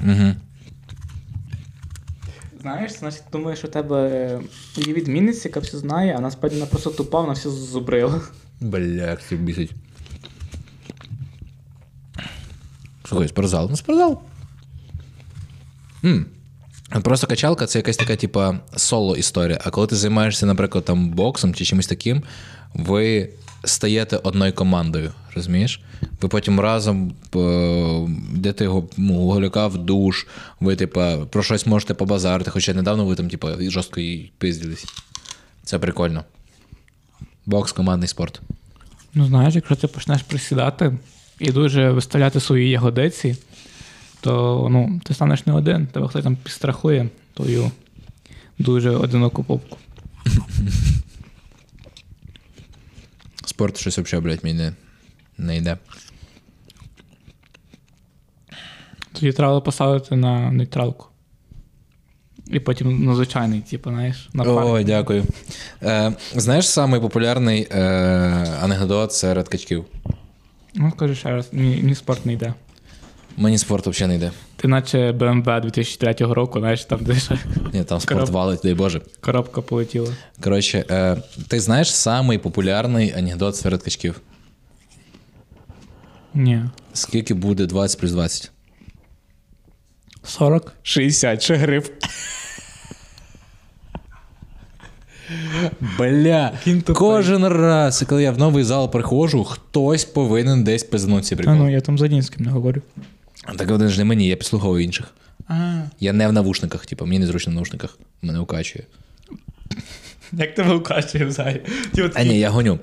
Угу. 0.03 0.33
Знаєш, 2.67 2.91
значить, 2.91 3.23
думаєш, 3.31 3.59
що 3.59 3.67
у 3.67 3.71
тебе 3.71 4.09
е, 4.09 4.41
є 4.75 4.93
відмінниця, 4.93 5.49
яка 5.49 5.59
все 5.59 5.77
знає, 5.77 6.15
а 6.17 6.21
насправді 6.21 6.55
вона 6.55 6.69
просто 6.69 6.89
тупа, 6.89 7.21
вона 7.21 7.33
все 7.33 7.49
зубрила. 7.49 8.21
Бля, 8.61 9.17
це 9.29 9.35
бісить. 9.35 9.71
Слухай, 13.05 13.27
спортзал. 13.27 13.67
Ну, 13.69 13.77
спортзал. 13.77 14.19
М. 16.03 16.25
Просто 17.03 17.27
качалка 17.27 17.65
це 17.65 17.79
якась 17.79 17.97
така, 17.97 18.15
типа, 18.15 18.59
соло-історія. 18.75 19.59
А 19.63 19.69
коли 19.69 19.87
ти 19.87 19.95
займаєшся, 19.95 20.45
наприклад, 20.45 20.85
там 20.85 21.09
боксом 21.09 21.53
чи 21.53 21.65
чимось 21.65 21.87
таким, 21.87 22.23
ви 22.73 23.29
стаєте 23.67 24.17
одною 24.17 24.53
командою. 24.53 25.11
Розумієш? 25.35 25.81
Ви 26.21 26.29
потім 26.29 26.59
разом 26.59 27.13
е, 27.35 27.39
йдете 28.35 28.63
його 28.63 28.89
ну, 28.97 29.13
голюка 29.13 29.67
в 29.67 29.77
душ, 29.77 30.27
ви, 30.59 30.75
типа, 30.75 31.17
про 31.17 31.43
щось 31.43 31.67
можете 31.67 31.93
побазарити, 31.93 32.51
хоча 32.51 32.73
недавно 32.73 33.05
ви 33.05 33.15
там, 33.15 33.29
типа, 33.29 33.55
жорстко 33.59 33.99
і 33.99 34.31
пиздились. 34.37 34.85
Це 35.63 35.79
прикольно. 35.79 36.23
Бокс 37.45 37.71
командний 37.71 38.07
спорт. 38.07 38.41
Ну, 39.13 39.25
знаєш, 39.25 39.55
якщо 39.55 39.75
ти 39.75 39.87
почнеш 39.87 40.21
присідати 40.21 40.97
і 41.39 41.51
дуже 41.51 41.91
виставляти 41.91 42.39
свої 42.39 42.69
ягодиці, 42.69 43.37
то 44.21 44.67
ну, 44.71 45.01
ти 45.03 45.13
станеш 45.13 45.45
не 45.45 45.53
один, 45.53 45.87
тебе 45.87 46.07
хтось 46.07 46.23
там 46.23 46.35
підстрахує 46.35 47.09
твою 47.33 47.71
дуже 48.59 48.89
одиноку 48.89 49.43
попку. 49.43 49.77
Спорт 53.57 53.77
щось 53.77 53.97
взагалі, 53.97 54.23
блядь, 54.25 54.43
мені 54.43 54.57
не, 54.57 54.73
не 55.37 55.57
йде. 55.57 55.77
Тоді 59.13 59.31
треба 59.31 59.61
поставити 59.61 60.15
на 60.15 60.51
нейтралку. 60.51 61.07
І 62.47 62.59
потім 62.59 63.05
на 63.05 63.15
звичайний, 63.15 63.61
типу, 63.61 63.89
знаєш, 63.89 64.29
на 64.33 64.43
пар. 64.43 64.65
Ой, 64.65 64.83
дякую. 64.83 65.23
Е, 65.83 66.13
знаєш, 66.35 66.69
самий 66.69 67.01
популярний 67.01 67.67
е, 67.71 67.81
анекдот 68.61 69.13
серед 69.13 69.47
качків? 69.47 69.85
Ну, 70.75 70.91
скажи 70.95 71.15
ще 71.15 71.29
раз, 71.29 71.49
мені, 71.51 71.75
мені 71.75 71.95
спорт 71.95 72.25
не 72.25 72.33
йде. 72.33 72.53
Мені 73.37 73.57
спорт 73.57 73.87
взагалі 73.87 74.09
не 74.09 74.15
йде. 74.15 74.31
Ти 74.57 74.67
наче 74.67 75.11
BMW 75.11 75.61
2003 75.61 76.13
року, 76.33 76.59
знаєш, 76.59 76.85
там 76.85 76.99
де 77.03 77.15
ще 77.15 77.37
Ні, 77.73 77.83
там 77.83 77.99
спорт 77.99 78.29
валить, 78.29 78.59
дай 78.63 78.73
Боже. 78.73 79.01
коробка 79.19 79.61
полетіла. 79.61 80.09
Коротше, 80.43 80.85
е, 80.89 81.17
ти 81.47 81.59
знаєш 81.59 81.93
самий 81.93 82.37
популярний 82.37 83.13
анекдот 83.17 83.55
серед 83.55 83.83
качків? 83.83 84.21
Ні. 86.33 86.63
Скільки 86.93 87.33
буде 87.33 87.65
20 87.65 87.99
плюс 87.99 88.11
20? 88.11 88.51
40? 90.23 90.73
60 90.83 91.41
шагрив. 91.41 91.91
Бля, 95.97 96.51
Кінь 96.63 96.81
кожен 96.81 97.47
раз, 97.47 98.05
коли 98.09 98.23
я 98.23 98.31
в 98.31 98.37
новий 98.37 98.63
зал 98.63 98.91
приходжу, 98.91 99.43
хтось 99.43 100.05
повинен 100.05 100.63
десь 100.63 100.83
пизнути 100.83 101.23
ці 101.23 101.37
А 101.45 101.55
ну, 101.55 101.69
я 101.71 101.81
там 101.81 101.97
з 101.97 102.01
Одінським 102.01 102.45
не 102.45 102.51
говорю. 102.51 102.81
Так 103.55 103.71
один 103.71 103.89
ж 103.89 103.97
не 103.97 104.05
мені, 104.05 104.27
я 104.27 104.35
підслуховую 104.35 104.83
інших. 104.83 105.07
А, 105.47 105.81
Я 105.99 106.13
не 106.13 106.27
в 106.27 106.33
навушниках, 106.33 106.85
типу, 106.85 107.05
мені 107.05 107.19
незручно 107.19 107.51
в 107.51 107.55
навушниках. 107.55 107.99
Мене 108.21 108.39
укачує. 108.39 108.85
як 110.33 110.55
тебе 110.55 110.73
укачує 110.73 111.25
взагалі? 111.25 111.61
Типу, 111.95 112.13
А 112.15 112.23
ні, 112.23 112.39
я 112.39 112.49
гоню. 112.49 112.79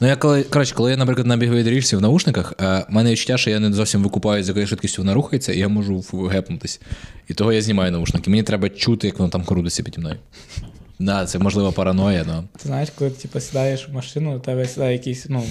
Ну 0.00 0.08
я 0.08 0.16
коли, 0.16 0.42
коротше, 0.42 0.74
коли 0.74 0.90
я, 0.90 0.96
наприклад, 0.96 1.26
на 1.26 1.36
біговій 1.36 1.64
доріжці 1.64 1.96
в 1.96 2.00
навушниках, 2.00 2.54
е, 2.60 2.86
в 2.88 2.92
мене 2.92 3.12
відчуття, 3.12 3.38
що 3.38 3.50
я 3.50 3.60
не 3.60 3.72
зовсім 3.72 4.02
викупаю, 4.02 4.44
з 4.44 4.48
якою 4.48 4.66
швидкістю 4.66 5.02
вона 5.02 5.14
рухається, 5.14 5.52
і 5.52 5.58
я 5.58 5.68
можу 5.68 6.04
гепнутись. 6.32 6.80
І 7.28 7.34
того 7.34 7.52
я 7.52 7.62
знімаю 7.62 7.92
навушники. 7.92 8.30
Мені 8.30 8.42
треба 8.42 8.68
чути, 8.68 9.06
як 9.06 9.18
воно 9.18 9.30
там 9.30 9.44
крутиться 9.44 9.82
піді 9.82 10.00
мною. 10.00 10.16
Да, 10.98 11.26
це 11.26 11.38
можливо 11.38 11.72
параноя, 11.72 12.24
але. 12.28 12.42
Ти 12.42 12.66
знаєш, 12.68 12.88
коли 12.98 13.10
ти 13.10 13.22
типу, 13.22 13.40
сідаєш 13.40 13.88
в 13.88 13.92
машину, 13.92 14.36
у 14.36 14.40
тебе 14.40 14.66
сідає 14.66 14.92
якийсь 14.92 15.26
ну, 15.28 15.44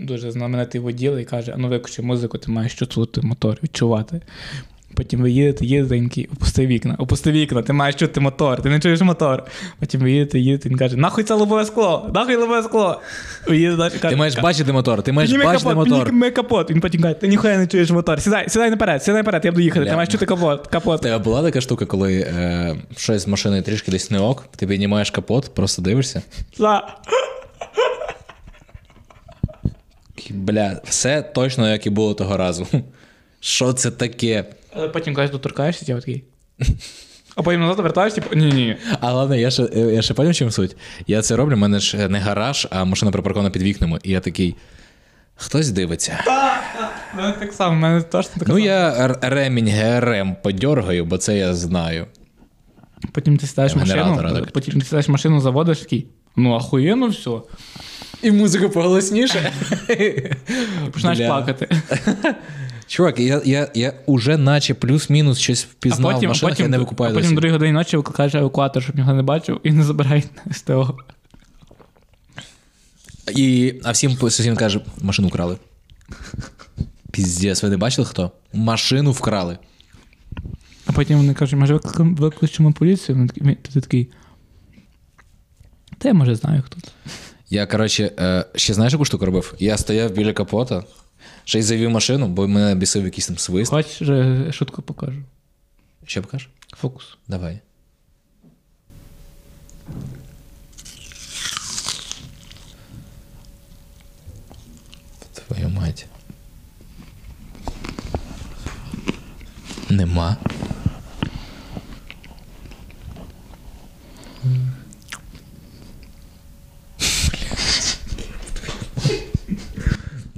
дуже 0.00 0.30
знаменитий 0.30 0.80
воділ 0.80 1.18
і 1.18 1.24
каже: 1.24 1.54
ну 1.58 1.68
виключи 1.68 2.02
музику, 2.02 2.38
ти 2.38 2.50
маєш 2.50 2.74
чути 2.74 3.20
мотор, 3.20 3.58
відчувати. 3.62 4.20
Потім 4.94 5.20
ви 5.20 5.30
їдете, 5.30 5.66
їдете, 5.66 5.94
він 5.94 6.08
такий, 6.08 6.28
опусти 6.32 6.66
вікна, 6.66 6.94
опусти 6.98 7.32
вікна, 7.32 7.62
ти 7.62 7.72
маєш 7.72 7.94
чути 7.94 8.20
мотор, 8.20 8.62
ти 8.62 8.68
не 8.68 8.80
чуєш 8.80 9.00
мотор. 9.00 9.44
Потім 9.80 10.00
ви 10.00 10.12
їдете, 10.12 10.38
їдете, 10.38 10.68
він 10.68 10.78
каже, 10.78 10.96
нахуй 10.96 11.24
це 11.24 11.34
лобове 11.34 11.64
скло, 11.64 12.10
нахуй 12.14 12.36
лобове 12.36 12.62
скло. 12.62 13.00
Ви 13.48 13.56
їдете 13.58 13.76
далі, 13.76 13.92
каже, 13.92 14.14
Ти 14.14 14.16
маєш 14.16 14.38
бачити 14.38 14.72
мотор, 14.72 15.02
ти 15.02 15.12
маєш 15.12 15.32
бачити 15.32 15.52
капот, 15.52 15.76
мотор. 15.76 16.04
підніми 16.04 16.30
капот. 16.30 16.70
Він 16.70 16.80
потім 16.80 17.02
каже, 17.02 17.14
ти 17.14 17.28
ніхуя 17.28 17.58
не 17.58 17.66
чуєш 17.66 17.90
мотор. 17.90 18.20
Сідай, 18.20 18.48
сідай 18.48 18.70
наперед, 18.70 19.02
сідай 19.02 19.20
наперед, 19.20 19.44
я 19.44 19.50
буду 19.50 19.62
їхати. 19.62 19.80
Бля. 19.80 19.90
Ти 19.90 19.96
маєш 19.96 20.08
чути 20.08 20.26
капот, 20.26 20.66
капот. 20.66 21.00
тебе 21.00 21.18
була 21.18 21.42
така 21.42 21.60
штука, 21.60 21.86
коли 21.86 22.14
е, 22.14 22.76
щось 22.96 23.22
з 23.22 23.28
машини 23.28 23.62
трішки 23.62 23.90
десь 23.90 24.10
не 24.10 24.18
ок, 24.18 24.44
ти 24.56 24.66
піднімаєш 24.66 25.10
капот, 25.10 25.54
просто 25.54 25.82
дивишся. 25.82 26.22
За. 26.56 26.88
І, 30.30 30.32
Бля, 30.32 30.80
все 30.84 31.22
точно, 31.22 31.70
як 31.70 31.86
і 31.86 31.90
було 31.90 32.14
того 32.14 32.36
разу. 32.36 32.66
Що 33.40 33.72
це 33.72 33.90
таке? 33.90 34.44
Але 34.72 34.88
потім 34.88 35.14
кажеш, 35.14 35.30
доторкаєшся, 35.30 35.84
я 35.88 35.96
такий. 35.96 36.24
А 37.34 37.42
потім 37.42 37.60
назад 37.60 37.80
вертаєшся, 37.80 38.20
типу, 38.20 38.36
ні-ні. 38.36 38.76
А 39.00 39.10
головне, 39.10 39.40
я 39.40 39.50
ще, 39.50 39.62
я 39.74 40.02
ще 40.02 40.14
поняв, 40.14 40.34
чим 40.34 40.50
суть. 40.50 40.76
Я 41.06 41.22
це 41.22 41.36
роблю, 41.36 41.54
в 41.54 41.58
мене 41.58 41.78
ж 41.78 42.08
не 42.08 42.18
гараж, 42.18 42.68
а 42.70 42.84
машина 42.84 43.12
припаркована 43.12 43.50
під 43.50 43.62
вікнами. 43.62 43.98
І 44.02 44.10
я 44.10 44.20
такий. 44.20 44.56
Хтось 45.40 45.70
дивиться. 45.70 46.18
У 47.14 47.16
мене 47.16 47.32
так 47.32 47.52
само, 47.52 47.76
в 47.76 47.78
мене 47.78 48.02
точно 48.02 48.32
так 48.38 48.48
Ну, 48.48 48.58
я 48.58 49.08
ремінь 49.22 49.68
ГРМ 49.68 50.36
подьоргаю, 50.42 51.04
бо 51.04 51.18
це 51.18 51.38
я 51.38 51.54
знаю. 51.54 52.06
Потім 53.12 53.36
ти 53.36 53.46
Генератора, 53.56 54.28
машину, 54.28 54.46
потім 54.52 54.80
ти 54.80 54.96
в 55.00 55.10
машину, 55.10 55.40
заводиш 55.40 55.78
такий. 55.78 56.06
Ну, 56.36 56.54
ахуєнно 56.54 57.06
все. 57.06 57.30
І 58.22 58.30
музика 58.30 58.68
поголосніше. 58.68 59.52
Починаєш 60.92 61.18
плакати. 61.18 61.68
Чувак, 62.86 63.18
я, 63.20 63.42
я, 63.44 63.70
я 63.74 63.92
уже 64.06 64.36
наче 64.36 64.74
плюс-мінус 64.74 65.38
щось 65.38 65.64
А 65.64 65.72
впізнав 65.72 66.10
в 66.10 66.14
потім, 66.14 66.28
машинах, 66.28 66.52
потім, 66.52 66.64
я 66.64 66.70
не 66.70 66.76
а 66.76 66.80
викупаю 66.80 67.14
потім 67.14 67.22
досі. 67.22 67.36
в 67.36 67.40
другій 67.40 67.52
годині 67.52 67.72
ночі 67.72 67.96
викликаєш 67.96 68.34
евакуатор, 68.34 68.82
щоб 68.82 68.96
нього 68.96 69.12
не 69.12 69.22
бачив, 69.22 69.60
і 69.64 69.70
не 69.70 69.84
забирають 69.84 70.26
СТО. 70.52 70.98
І, 73.36 73.74
а 73.84 73.90
всім 73.90 74.16
сусідам 74.16 74.56
каже, 74.56 74.80
машину 75.00 75.28
вкрали. 75.28 75.56
Піздець, 77.12 77.62
ви 77.62 77.68
не 77.68 77.76
бачили 77.76 78.06
хто? 78.06 78.30
Машину 78.52 79.12
вкрали. 79.12 79.58
А 80.86 80.92
потім 80.92 81.16
вони 81.16 81.34
кажуть, 81.34 81.60
може 81.60 81.80
викличемо 81.94 82.72
поліцію? 82.72 83.28
Ти 83.62 83.80
такий. 83.80 84.08
Та 85.98 86.08
я 86.08 86.14
може 86.14 86.34
знаю 86.34 86.62
хто. 86.66 86.80
це». 86.80 86.88
Я, 87.50 87.66
коротше, 87.66 88.12
е, 88.18 88.44
ще 88.54 88.74
знаєш, 88.74 88.92
яку 88.92 89.04
штуку 89.04 89.26
робив? 89.26 89.54
Я 89.58 89.76
стояв 89.76 90.10
біля 90.10 90.32
капота, 90.32 90.84
Ще 91.44 91.58
й 91.58 91.62
завів 91.62 91.90
машину, 91.90 92.28
бо 92.28 92.48
мене 92.48 92.74
бісив 92.74 93.04
якийсь 93.04 93.26
там 93.26 93.38
свист. 93.38 93.70
Хочеш, 93.70 94.08
е, 94.08 94.52
шутку 94.52 94.82
покажу. 94.82 95.22
Що 96.04 96.22
покажеш? 96.22 96.48
Фокус. 96.76 97.16
Давай. 97.28 97.60
Твою 105.34 105.68
мать. 105.68 106.06
Нема. 109.90 110.36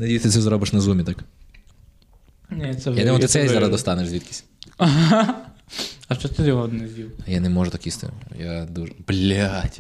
Надіюсь, 0.01 0.23
ти 0.23 0.29
це 0.31 0.41
зробиш 0.41 0.73
на 0.73 0.81
зумі, 0.81 1.05
так? 1.05 1.17
Ні, 2.51 2.75
це 2.75 2.91
Я 2.91 2.97
думаю, 3.05 3.19
ти 3.19 3.27
цей 3.27 3.47
це- 3.49 3.55
зараз 3.55 3.69
достанеш 3.71 4.09
звідкись. 4.09 4.45
А 6.09 6.15
що 6.15 6.29
ти 6.29 6.43
його 6.43 6.69
не 6.69 6.89
з'їв? 6.89 7.11
Я 7.27 7.41
не 7.41 7.49
можу 7.49 7.71
так 7.71 7.87
їсти. 7.87 8.09
Я 8.39 8.65
дуже. 8.71 8.93
Блять. 9.09 9.79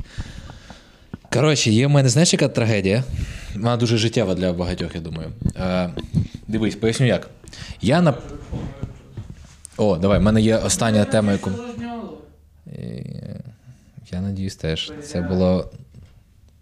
Коротше, 1.32 1.70
є 1.70 1.86
в 1.86 1.90
мене, 1.90 2.08
знаєш, 2.08 2.32
яка 2.32 2.48
трагедія? 2.48 3.04
Вона 3.54 3.76
дуже 3.76 3.96
життєва 3.96 4.34
для 4.34 4.52
багатьох, 4.52 4.94
я 4.94 5.00
думаю. 5.00 5.32
Е, 5.56 5.90
дивись, 6.48 6.74
поясню 6.74 7.06
як. 7.06 7.30
Я 7.82 8.02
на. 8.02 8.14
О, 9.76 9.96
давай, 9.96 10.18
в 10.18 10.22
мене 10.22 10.40
є 10.42 10.56
остання 10.56 11.04
тема, 11.04 11.32
яку. 11.32 11.50
Е, 12.66 13.42
Я 14.12 14.20
надіюсь 14.20 14.56
теж. 14.56 14.92
Це 15.04 15.20
було 15.20 15.70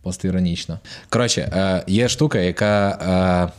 постіронічно. 0.09 0.79
Коротше, 1.09 1.41
е, 1.41 1.85
є 1.87 2.09
штука, 2.09 2.39
яка. 2.39 3.51
Е, 3.53 3.59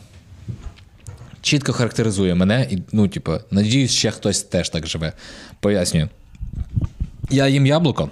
Чітко 1.42 1.72
характеризує 1.72 2.34
мене, 2.34 2.68
і, 2.70 2.78
ну, 2.92 3.08
типу, 3.08 3.32
надіюсь, 3.50 3.90
ще 3.90 4.10
хтось 4.10 4.42
теж 4.42 4.68
так 4.68 4.86
живе. 4.86 5.12
Пояснюю. 5.60 6.08
Я 7.30 7.48
їм 7.48 7.66
яблуко, 7.66 8.10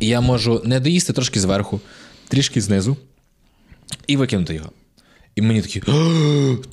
і 0.00 0.06
я 0.06 0.20
можу 0.20 0.62
не 0.64 0.80
доїсти 0.80 1.12
трошки 1.12 1.40
зверху, 1.40 1.80
трішки 2.28 2.60
знизу, 2.60 2.96
і 4.06 4.16
викинути 4.16 4.54
його. 4.54 4.70
І 5.36 5.42
мені 5.42 5.62
такі. 5.62 5.80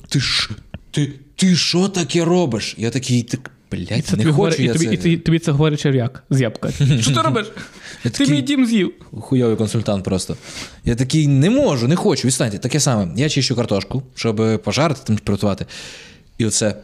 Ти 0.08 0.20
ж 0.20 0.50
ти, 0.90 1.12
ти 1.36 1.56
що 1.56 1.88
таке 1.88 2.24
робиш? 2.24 2.74
Я 2.78 2.90
такий, 2.90 3.22
так, 3.22 3.50
блядь, 3.72 3.88
Це 3.88 3.96
не 3.96 4.22
тобі 4.22 4.24
хочу 4.24 4.32
говорить- 4.32 4.60
я 4.60 4.64
і 4.70 4.72
тобі, 4.72 4.86
це. 4.86 4.94
і 4.94 4.96
ти- 4.96 5.16
тобі 5.16 5.38
це 5.38 5.52
говорить 5.52 5.80
черв'як 5.80 6.22
з 6.30 6.40
ябка. 6.40 6.70
Що 7.00 7.14
ти 7.14 7.20
робиш? 7.22 7.46
Я 8.04 8.10
Ти 8.10 8.18
такий- 8.18 8.34
мій 8.34 8.42
дім 8.42 8.66
з'їв. 8.66 8.92
Хуйовий 9.20 9.56
консультант 9.56 10.04
просто. 10.04 10.36
Я 10.84 10.94
такий 10.94 11.26
не 11.28 11.50
можу, 11.50 11.88
не 11.88 11.96
хочу. 11.96 12.28
Відстаньте. 12.28 12.58
Таке 12.58 12.80
саме. 12.80 13.12
Я 13.16 13.28
чищу 13.28 13.56
картошку, 13.56 14.02
щоб 14.14 14.62
пожарити, 14.64 15.00
там 15.04 15.16
приготувати. 15.16 15.66
І 16.38 16.46
оце. 16.46 16.74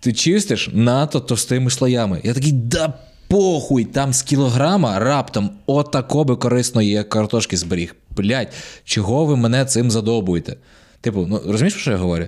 Ти 0.00 0.12
чистиш 0.12 0.70
надто 0.72 1.20
товстими 1.20 1.70
слоями. 1.70 2.20
Я 2.24 2.34
такий, 2.34 2.52
да 2.52 2.92
похуй, 3.28 3.84
там 3.84 4.12
з 4.12 4.22
кілограма 4.22 4.98
раптом 4.98 5.50
отако 5.66 6.24
би 6.24 6.36
корисної 6.36 6.90
я 6.90 7.02
картошки 7.04 7.56
зберіг. 7.56 7.94
Блять, 8.16 8.52
чого 8.84 9.24
ви 9.24 9.36
мене 9.36 9.64
цим 9.64 9.90
задобуєте? 9.90 10.56
Типу, 11.00 11.26
ну 11.28 11.40
розумієш, 11.46 11.72
про 11.72 11.80
що 11.80 11.90
я 11.90 11.96
говорю? 11.96 12.26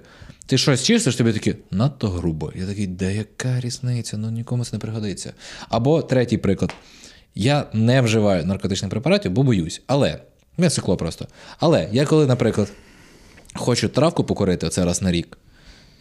Ти 0.48 0.58
щось 0.58 0.82
чистиш, 0.82 1.16
тобі 1.16 1.32
такі, 1.32 1.54
надто 1.70 2.08
грубо. 2.08 2.52
Я 2.56 2.66
такий, 2.66 2.86
да 2.86 3.10
яка 3.10 3.60
різниця? 3.60 4.16
Ну 4.16 4.30
нікому 4.30 4.64
це 4.64 4.70
не 4.72 4.78
пригодиться. 4.78 5.32
Або 5.68 6.02
третій 6.02 6.36
приклад. 6.38 6.74
Я 7.34 7.66
не 7.72 8.00
вживаю 8.00 8.44
наркотичних 8.46 8.90
препаратів, 8.90 9.32
бо 9.32 9.42
боюсь. 9.42 9.82
Але, 9.86 10.18
я 10.58 10.70
цикло 10.70 10.96
просто. 10.96 11.26
Але 11.58 11.88
я 11.92 12.06
коли, 12.06 12.26
наприклад, 12.26 12.72
хочу 13.54 13.88
травку 13.88 14.24
покурити 14.24 14.66
оце 14.66 14.84
раз 14.84 15.02
на 15.02 15.12
рік, 15.12 15.38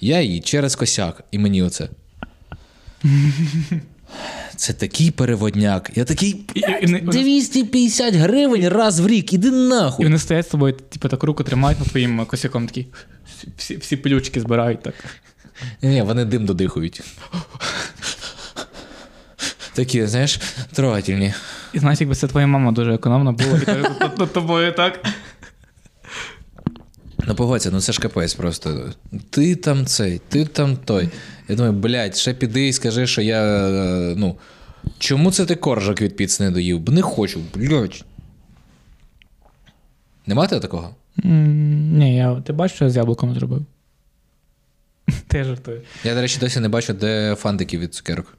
я 0.01 0.21
її 0.21 0.39
через 0.41 0.75
косяк, 0.75 1.23
і 1.31 1.39
мені 1.39 1.63
оце. 1.63 1.89
Це 4.55 4.73
такий 4.73 5.11
переводняк. 5.11 5.91
Я 5.95 6.05
такий. 6.05 6.45
І- 6.53 6.59
і- 6.59 6.65
і 6.81 6.87
не- 6.87 6.99
250 7.01 8.15
гривень 8.15 8.69
раз 8.69 8.99
в 8.99 9.07
рік, 9.07 9.33
іди 9.33 9.47
І 9.47 9.51
нахуй. 9.51 10.05
вони 10.05 10.19
стоять 10.19 10.45
з 10.47 10.49
тобою, 10.49 10.73
типу, 10.73 11.09
так 11.09 11.23
руку 11.23 11.43
тримають 11.43 11.79
над 11.79 11.87
твоїм 11.89 12.25
косяком, 12.25 12.67
такі 12.67 12.85
всі, 13.57 13.77
всі 13.77 13.97
пилючки 13.97 14.41
збирають 14.41 14.81
так. 14.83 14.93
Ні, 15.81 16.01
вони 16.01 16.25
дим 16.25 16.45
додихують. 16.45 17.01
Такі, 19.73 20.05
знаєш, 20.07 20.39
трогательні. 20.73 21.33
І 21.73 21.79
знаєш, 21.79 21.99
якби 22.01 22.15
це 22.15 22.27
твоя 22.27 22.47
мама 22.47 22.71
дуже 22.71 22.93
економна 22.93 23.31
була, 23.31 23.59
і 23.67 23.71
над- 23.71 24.19
над 24.19 24.33
тобою 24.33 24.71
так. 24.71 25.05
Ну, 27.27 27.35
погодься, 27.35 27.71
ну 27.71 27.81
це 27.81 27.91
ж 27.93 27.99
капець 27.99 28.33
просто. 28.33 28.91
Ти 29.29 29.55
там 29.55 29.85
цей, 29.85 30.21
ти 30.29 30.45
там 30.45 30.77
той. 30.77 31.09
Я 31.47 31.55
думаю, 31.55 31.73
блядь, 31.73 32.17
ще 32.17 32.33
піди 32.33 32.67
і 32.67 32.73
скажи, 32.73 33.07
що 33.07 33.21
я. 33.21 33.41
е, 33.43 34.13
Ну, 34.17 34.37
чому 34.99 35.31
це 35.31 35.45
ти 35.45 35.55
коржик 35.55 36.01
від 36.01 36.15
піц 36.15 36.39
не 36.39 36.51
доїв? 36.51 36.79
Бо 36.79 36.91
не 36.91 37.01
хочу, 37.01 37.41
блядь. 37.55 38.03
Нема 40.25 40.47
тебе 40.47 40.61
такого? 40.61 40.95
Ні, 41.23 42.15
я, 42.15 42.35
ти 42.35 42.53
бачиш, 42.53 42.75
що 42.75 42.85
я 42.85 42.91
з 42.91 42.95
яблуком 42.95 43.33
зробив? 43.33 43.65
Ти 45.27 45.43
жартую. 45.43 45.81
Я, 46.03 46.15
до 46.15 46.21
речі, 46.21 46.37
досі 46.39 46.59
не 46.59 46.69
бачу, 46.69 46.93
де 46.93 47.35
фантики 47.35 47.77
від 47.77 47.93
цукерок. 47.93 48.37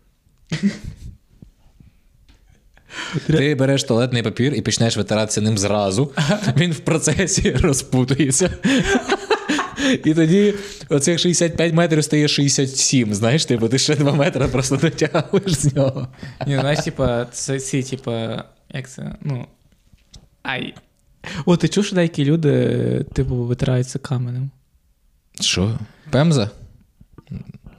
Ти 3.26 3.54
береш 3.54 3.84
туалетний 3.84 4.22
папір 4.22 4.54
і 4.54 4.62
починаєш 4.62 4.96
витиратися 4.96 5.40
ним 5.40 5.58
зразу. 5.58 6.12
Він 6.56 6.72
в 6.72 6.78
процесі 6.78 7.50
розпутується. 7.52 8.50
І 10.04 10.14
тоді 10.14 10.54
оцих 10.88 11.18
65 11.18 11.74
метрів 11.74 12.04
стає 12.04 12.28
67, 12.28 13.14
знаєш, 13.14 13.44
типу, 13.44 13.68
ти 13.68 13.78
ще 13.78 13.96
2 13.96 14.12
метри 14.12 14.48
просто 14.48 14.76
дотягуєш 14.76 15.54
з 15.54 15.74
нього. 15.74 16.08
Ні, 16.46 16.54
знаєш, 16.54 16.78
типа, 16.78 17.24
це 17.32 17.60
ці, 17.60 17.82
типа, 17.82 18.44
як 18.70 18.90
це, 18.90 19.14
ну. 19.20 19.46
Ай. 20.42 20.74
О, 21.46 21.56
ти 21.56 21.68
чув, 21.68 21.84
що 21.84 21.94
деякі 21.96 22.24
люди, 22.24 23.04
типу, 23.12 23.34
витираються 23.36 23.98
каменем? 23.98 24.50
Що? 25.40 25.78
Пемза? 26.10 26.50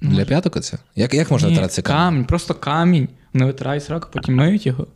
Для 0.01 0.25
п'яток 0.25 0.55
оце? 0.55 0.77
Як, 0.95 1.13
як 1.13 1.31
можна 1.31 1.47
Ні, 1.47 1.53
витиратися 1.53 1.81
камінь? 1.81 1.99
камінь, 1.99 2.25
просто 2.25 2.53
камінь. 2.53 3.07
Вони 3.33 3.45
витирають 3.45 3.83
сраку, 3.83 4.09
потім 4.13 4.35
миють 4.35 4.65
його, 4.65 4.87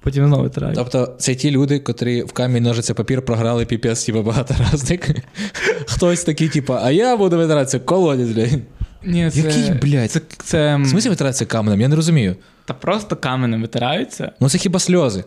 потім 0.00 0.26
знову 0.26 0.42
витирають. 0.42 0.76
Тобто 0.76 1.14
це 1.18 1.34
ті 1.34 1.50
люди, 1.50 1.78
котрі 1.78 2.22
в 2.22 2.32
камінь 2.32 2.62
ножиця 2.62 2.94
папір 2.94 3.22
програли 3.24 3.66
піпець, 3.66 4.04
типу, 4.04 4.22
багаторазник. 4.22 5.10
Хтось 5.86 6.24
такий, 6.24 6.48
типу, 6.48 6.74
а 6.74 6.90
я 6.90 7.16
буду 7.16 7.36
витиратися 7.36 7.78
колодязь, 7.78 8.30
блядь. 8.30 8.60
Ні, 9.02 9.30
це, 9.30 9.40
Який, 9.40 9.70
блядь? 9.72 10.10
Це, 10.10 10.20
це, 10.44 10.76
В 10.76 10.80
смысле 10.80 11.08
витиратися 11.08 11.46
каменем? 11.46 11.80
Я 11.80 11.88
не 11.88 11.96
розумію. 11.96 12.36
Та 12.64 12.74
просто 12.74 13.16
каменем 13.16 13.62
витираються. 13.62 14.32
Ну 14.40 14.48
це 14.48 14.58
хіба 14.58 14.78
сльози. 14.78 15.24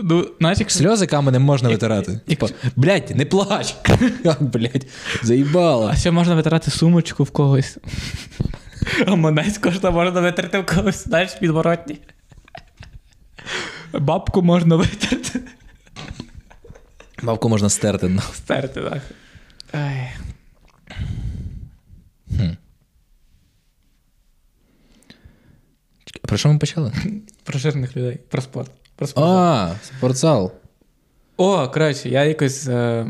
Ну, 0.00 0.30
знаєш, 0.40 0.58
Сльози 0.68 1.06
каменем 1.06 1.42
можна 1.42 1.68
витирати. 1.68 2.20
Типа, 2.26 2.48
блядь, 2.76 3.16
не 3.16 3.26
плач. 3.26 3.74
Блядь, 4.40 4.86
заїбало. 5.22 5.88
А 5.92 5.96
ще 5.96 6.10
можна 6.10 6.34
витирати 6.34 6.70
сумочку 6.70 7.24
в 7.24 7.30
когось. 7.30 7.78
А 9.06 9.14
монець 9.14 9.58
кожна 9.58 9.90
можна 9.90 10.20
витерти 10.20 10.58
в 10.58 10.66
когось, 10.66 11.04
знаєш, 11.04 11.34
підворотні. 11.34 11.98
Бабку 13.92 14.42
можна 14.42 14.76
витерти. 14.76 15.40
Бабку 17.22 17.48
можна 17.48 17.68
стерти. 17.68 18.08
ну. 18.08 18.20
Стерти, 18.34 18.80
так. 18.80 19.02
Ай. 19.72 20.10
Про 26.22 26.36
що 26.36 26.52
ми 26.52 26.58
почали? 26.58 26.92
Про 27.44 27.58
жирних 27.58 27.96
людей, 27.96 28.18
про 28.28 28.42
спорт. 28.42 28.70
Про 28.98 29.06
спортзал. 29.06 29.38
А, 29.38 29.74
спортзал. 29.82 30.52
О, 31.36 31.68
коротше, 31.68 32.08
я 32.08 32.24
якось 32.24 32.68
е, 32.68 33.06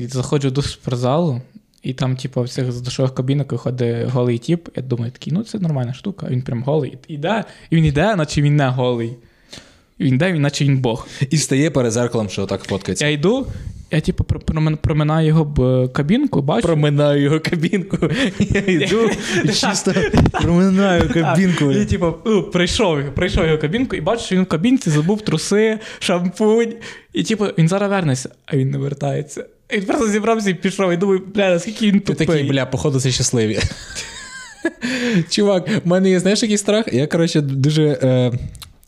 заходжу 0.00 0.50
до 0.50 0.62
спортзалу, 0.62 1.40
і 1.82 1.94
там, 1.94 2.16
типу, 2.16 2.42
в 2.42 2.48
цих 2.48 2.82
душових 2.82 3.14
кабінок 3.14 3.52
виходить 3.52 4.08
голий 4.08 4.38
тіп. 4.38 4.68
Я 4.76 4.82
думаю, 4.82 5.12
такий, 5.12 5.32
ну 5.32 5.42
це 5.42 5.58
нормальна 5.58 5.94
штука. 5.94 6.26
Він 6.30 6.42
прям 6.42 6.62
голий. 6.62 6.98
Іде, 7.08 7.44
і 7.70 7.76
він 7.76 7.84
йде, 7.84 8.16
наче 8.16 8.42
він 8.42 8.56
не 8.56 8.68
голий. 8.68 9.16
Він 10.00 10.14
йде, 10.14 10.32
наче 10.32 10.64
він 10.64 10.78
Бог. 10.78 11.08
І 11.30 11.36
стає 11.36 11.70
перед 11.70 11.92
зеркалом, 11.92 12.28
що 12.28 12.42
отак 12.42 12.62
фоткається. 12.62 13.06
Я 13.06 13.12
йду, 13.12 13.46
я 13.90 14.00
типу 14.00 14.24
проминаю 14.80 15.26
його 15.26 15.44
б 15.44 15.60
е, 15.60 15.88
кабінку, 15.88 16.42
бачу. 16.42 16.66
Проминаю 16.66 17.22
його 17.22 17.40
кабінку. 17.40 17.98
Я 18.38 18.60
йду 18.60 19.10
і 19.44 19.48
чисто 19.48 19.94
проминаю 20.32 21.10
кабінку. 21.14 21.72
І, 21.72 21.84
типу, 21.84 22.12
прийшов, 22.52 22.98
прийшов 23.14 23.46
його 23.46 23.58
кабінку 23.58 23.96
і 23.96 24.00
бачу, 24.00 24.24
що 24.24 24.34
він 24.36 24.42
в 24.42 24.46
кабінці 24.46 24.90
забув 24.90 25.22
труси, 25.22 25.78
шампунь. 25.98 26.74
І 27.12 27.22
типу, 27.22 27.44
він 27.58 27.68
зараз 27.68 27.90
вернеться, 27.90 28.30
а 28.46 28.56
він 28.56 28.70
не 28.70 28.78
вертається. 28.78 29.46
Він 29.72 29.84
просто 29.84 30.08
зібрався 30.08 30.50
і 30.50 30.54
пішов. 30.54 30.92
І 30.92 30.96
думаю, 30.96 31.22
бля, 31.34 31.50
наскільки 31.50 31.86
він 31.86 32.00
Ти 32.00 32.00
тупий. 32.00 32.26
такий, 32.26 32.50
бля, 32.50 32.66
походу, 32.66 33.00
це 33.00 33.10
щасливі. 33.10 33.58
Чувак, 35.30 35.68
в 35.84 35.88
мене 35.88 36.10
є, 36.10 36.20
знаєш, 36.20 36.42
який 36.42 36.58
страх? 36.58 36.84
Я, 36.92 37.06
коротше, 37.06 37.40
дуже. 37.40 37.84
Е, 38.02 38.32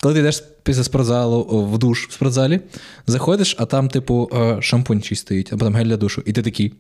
коли 0.03 0.15
ти 0.15 0.21
йдеш 0.21 0.43
після 0.63 0.85
спортзалу 0.85 1.67
в 1.73 1.79
душ 1.79 2.09
в 2.09 2.13
спортзалі, 2.13 2.61
заходиш, 3.07 3.57
а 3.59 3.67
там, 3.67 3.89
типу, 3.89 4.31
е, 4.35 4.63
шампунь 4.63 5.03
чий 5.03 5.17
стоїть, 5.17 5.53
або 5.53 5.65
там 5.65 5.75
гель 5.75 5.85
для 5.85 5.97
душу, 5.97 6.23
і 6.27 6.33
ти 6.33 6.43
такий. 6.43 6.75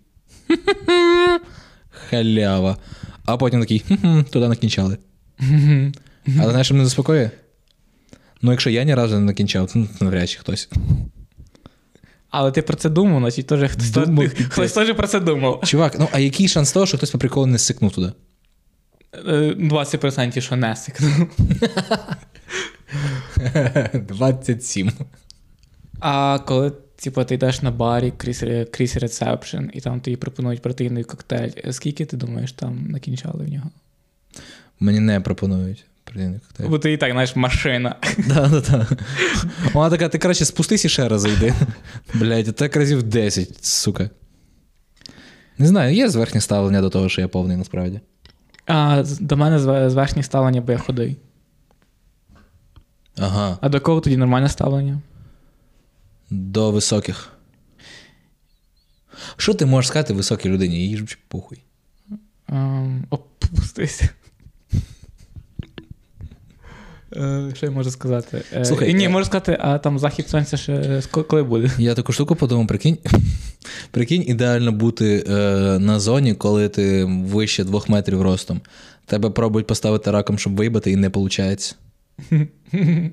Халява. 2.10 2.76
А 3.24 3.36
потім 3.36 3.60
такий, 3.60 3.78
«Хм-хм, 3.88 4.22
туди 4.22 4.48
накінчали. 4.48 4.98
Але 6.26 6.51
знаєш, 6.51 6.66
що 6.66 6.74
мене 6.74 6.84
заспокоює? 6.84 7.30
Ну, 8.42 8.51
якщо 8.51 8.70
я 8.70 8.84
ні 8.84 8.94
разу 8.94 9.14
не 9.14 9.20
накінчав, 9.20 9.72
то 9.72 9.86
навряд 10.01 10.30
чи 10.30 10.38
хтось. 10.38 10.68
Але 12.30 12.51
ти 12.52 12.62
про 12.62 12.76
це 12.76 12.88
думав, 12.88 13.20
значить 13.20 13.47
теж 13.47 13.70
хтось, 13.70 13.90
Думав, 13.90 14.28
хтось, 14.28 14.47
хтось 14.47 14.72
теж 14.72 14.97
про 14.97 15.06
це 15.06 15.20
думав. 15.20 15.62
Чувак, 15.64 15.97
ну 15.98 16.09
а 16.12 16.18
який 16.18 16.48
шанс 16.48 16.72
того, 16.72 16.86
що 16.86 16.97
хтось 16.97 17.10
по 17.10 17.18
приколу 17.18 17.47
не 17.47 17.59
сикнув 17.59 17.92
туди? 17.92 18.12
Е, 19.14 19.55
20% 19.59 20.40
що 20.40 20.56
не 20.56 20.76
сикнув. 20.76 21.10
27. 24.09 24.93
А 26.01 26.39
коли 26.47 26.73
типу, 26.97 27.25
ти 27.25 27.35
йдеш 27.35 27.62
на 27.62 27.71
барі 27.71 28.12
крізь, 28.17 28.45
крізь 28.71 28.97
ресепшн, 28.97 29.65
і 29.73 29.81
там 29.81 30.01
тобі 30.01 30.17
пропонують 30.17 30.62
протеїновий 30.62 31.05
коктейль, 31.05 31.51
скільки 31.71 32.05
ти 32.05 32.17
думаєш 32.17 32.53
там 32.53 32.87
накінчали 32.89 33.45
в 33.45 33.49
нього? 33.49 33.71
Мені 34.81 35.01
не 35.01 35.21
пропонують. 35.21 35.85
Бо 36.59 36.79
ти 36.79 36.93
і 36.93 36.97
так, 36.97 37.12
знаєш, 37.12 37.37
машина. 37.37 37.97
Да. 38.29 38.87
Вона 39.73 39.91
така, 39.91 40.09
ти 40.09 40.19
краще 40.19 40.45
спустись 40.45 40.85
і 40.85 40.89
ще 40.89 41.09
раз 41.09 41.21
зайди. 41.21 41.55
Блять, 42.15 42.57
так 42.57 42.77
разів 42.77 43.03
10, 43.03 43.65
сука. 43.65 44.11
Не 45.59 45.67
знаю, 45.67 45.95
є 45.95 46.09
зверхнє 46.09 46.41
ставлення 46.41 46.81
до 46.81 46.91
того, 46.91 47.09
що 47.09 47.21
я 47.21 47.29
повний 47.29 47.57
насправді. 47.57 48.01
А 48.67 49.05
до 49.21 49.37
мене 49.37 49.59
зверхнє 49.91 50.23
ставлення, 50.23 50.61
бо 50.61 50.73
я 50.73 50.79
худий. 50.79 51.17
Ага. 53.20 53.59
А 53.60 53.68
до 53.68 53.80
кого 53.80 54.01
тоді 54.01 54.16
нормальне 54.16 54.48
ставлення? 54.48 55.01
До 56.30 56.70
високих. 56.70 57.28
Що 59.36 59.55
ти 59.55 59.66
можеш 59.66 59.88
сказати 59.88 60.14
високій 60.14 60.48
людині? 60.48 60.88
Їй 60.88 60.97
ж 60.97 61.18
похуй. 61.28 61.59
Ем, 62.48 63.05
Опустися. 63.10 64.09
Е, 67.16 67.51
Що 67.55 67.66
я 67.66 67.72
можу 67.72 67.90
сказати? 67.90 68.42
Е, 68.52 68.64
Слухай, 68.64 68.94
ні, 68.94 69.05
е- 69.05 69.09
можу 69.09 69.24
сказати, 69.24 69.59
а 69.60 69.78
там 69.78 69.98
захід 69.98 70.28
сонця 70.28 70.56
ще 70.56 70.72
ск- 70.78 71.24
коли 71.24 71.42
буде? 71.42 71.70
Я 71.78 71.94
таку 71.94 72.12
штуку 72.12 72.36
подумав, 72.36 72.66
прикинь. 72.66 72.98
Прикинь, 73.90 74.22
ідеально 74.22 74.72
бути 74.72 75.24
е, 75.28 75.32
на 75.78 76.01
зоні, 76.01 76.34
коли 76.34 76.68
ти 76.68 77.05
вище 77.05 77.64
двох 77.64 77.88
метрів 77.88 78.22
ростом. 78.22 78.60
Тебе 79.06 79.30
пробують 79.30 79.66
поставити 79.66 80.10
раком, 80.10 80.38
щоб 80.38 80.56
виїбати, 80.56 80.90
і 80.90 80.97
не 80.97 81.09
виходить. 81.09 81.76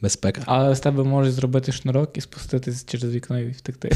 Безпека. 0.00 0.42
Але 0.46 0.74
з 0.74 0.80
тебе 0.80 1.04
можуть 1.04 1.32
зробити 1.34 1.72
шнурок 1.72 2.16
і 2.18 2.20
спуститись 2.20 2.86
через 2.86 3.14
вікно 3.14 3.38
і 3.40 3.48
втекти. 3.50 3.90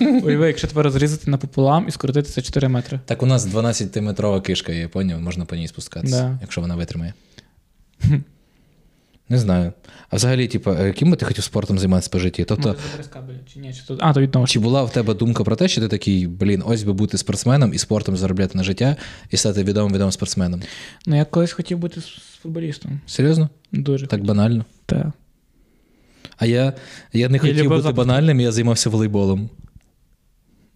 Уяви, 0.00 0.46
якщо 0.46 0.66
тебе 0.68 0.82
розрізати 0.82 1.30
напополам 1.30 1.88
і 1.88 1.90
скоротитися 1.90 2.42
4 2.42 2.68
метри. 2.68 3.00
Так 3.04 3.22
у 3.22 3.26
нас 3.26 3.46
12-метрова 3.46 4.42
кишка 4.42 4.72
є, 4.72 4.88
поняв? 4.88 5.20
Можна 5.20 5.44
по 5.44 5.56
ній 5.56 5.68
спускатися, 5.68 6.22
Да. 6.22 6.38
якщо 6.40 6.60
вона 6.60 6.76
витримає. 6.76 7.14
Не 9.28 9.38
знаю. 9.38 9.72
А 10.10 10.16
взагалі, 10.16 10.48
типу, 10.48 10.70
е, 10.70 10.86
яким 10.86 11.10
би 11.10 11.16
ти 11.16 11.24
хотів 11.26 11.44
спортом 11.44 11.78
займатися 11.78 12.10
по 12.12 12.18
житті? 12.18 12.44
Тобто, 12.44 12.76
Чи 13.52 13.58
ні, 13.60 13.74
чи 13.74 13.82
тут. 13.86 13.98
А, 14.02 14.12
то 14.12 14.20
відносно. 14.20 14.46
чи 14.46 14.58
була 14.58 14.82
в 14.82 14.92
тебе 14.92 15.14
думка 15.14 15.44
про 15.44 15.56
те, 15.56 15.68
що 15.68 15.80
ти 15.80 15.88
такий, 15.88 16.26
блін, 16.26 16.62
ось 16.66 16.82
би 16.82 16.92
бути 16.92 17.18
спортсменом 17.18 17.74
і 17.74 17.78
спортом 17.78 18.16
заробляти 18.16 18.58
на 18.58 18.64
життя 18.64 18.96
і 19.30 19.36
стати 19.36 19.64
відомим 19.64 19.92
відомим 19.92 20.12
спортсменом? 20.12 20.62
Ну, 21.06 21.16
я 21.16 21.24
колись 21.24 21.52
хотів 21.52 21.78
бути 21.78 22.00
футболістом. 22.42 23.00
Серйозно? 23.06 23.48
Дуже. 23.72 24.06
Так 24.06 24.24
банально. 24.24 24.64
Так. 24.86 25.06
А 26.36 26.46
я, 26.46 26.72
я 27.12 27.28
не 27.28 27.38
хотів 27.38 27.56
любив 27.56 27.70
бути 27.70 27.88
запуск- 27.88 27.94
банальним, 27.94 28.40
я 28.40 28.52
займався 28.52 28.90
волейболом. 28.90 29.50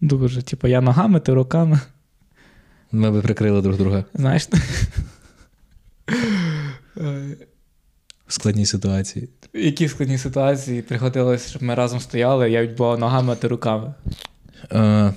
Дуже. 0.01 0.41
Типу, 0.41 0.67
я 0.67 0.81
ногами, 0.81 1.19
ти 1.19 1.33
руками. 1.33 1.79
Ми 2.91 3.11
би 3.11 3.21
прикрили 3.21 3.61
друг 3.61 3.77
друга 3.77 4.05
Знаєш? 4.13 4.47
в 8.27 8.33
складній 8.33 8.65
ситуації. 8.65 9.29
Які 9.53 9.87
складні 9.87 10.17
ситуації 10.17 10.81
приходилось, 10.81 11.49
щоб 11.49 11.63
ми 11.63 11.75
разом 11.75 11.99
стояли, 11.99 12.51
я 12.51 12.61
відбував 12.63 12.99
ногами, 12.99 13.33
а 13.33 13.35
ти 13.35 13.47
руками. 13.47 13.93
Е, 14.71 15.13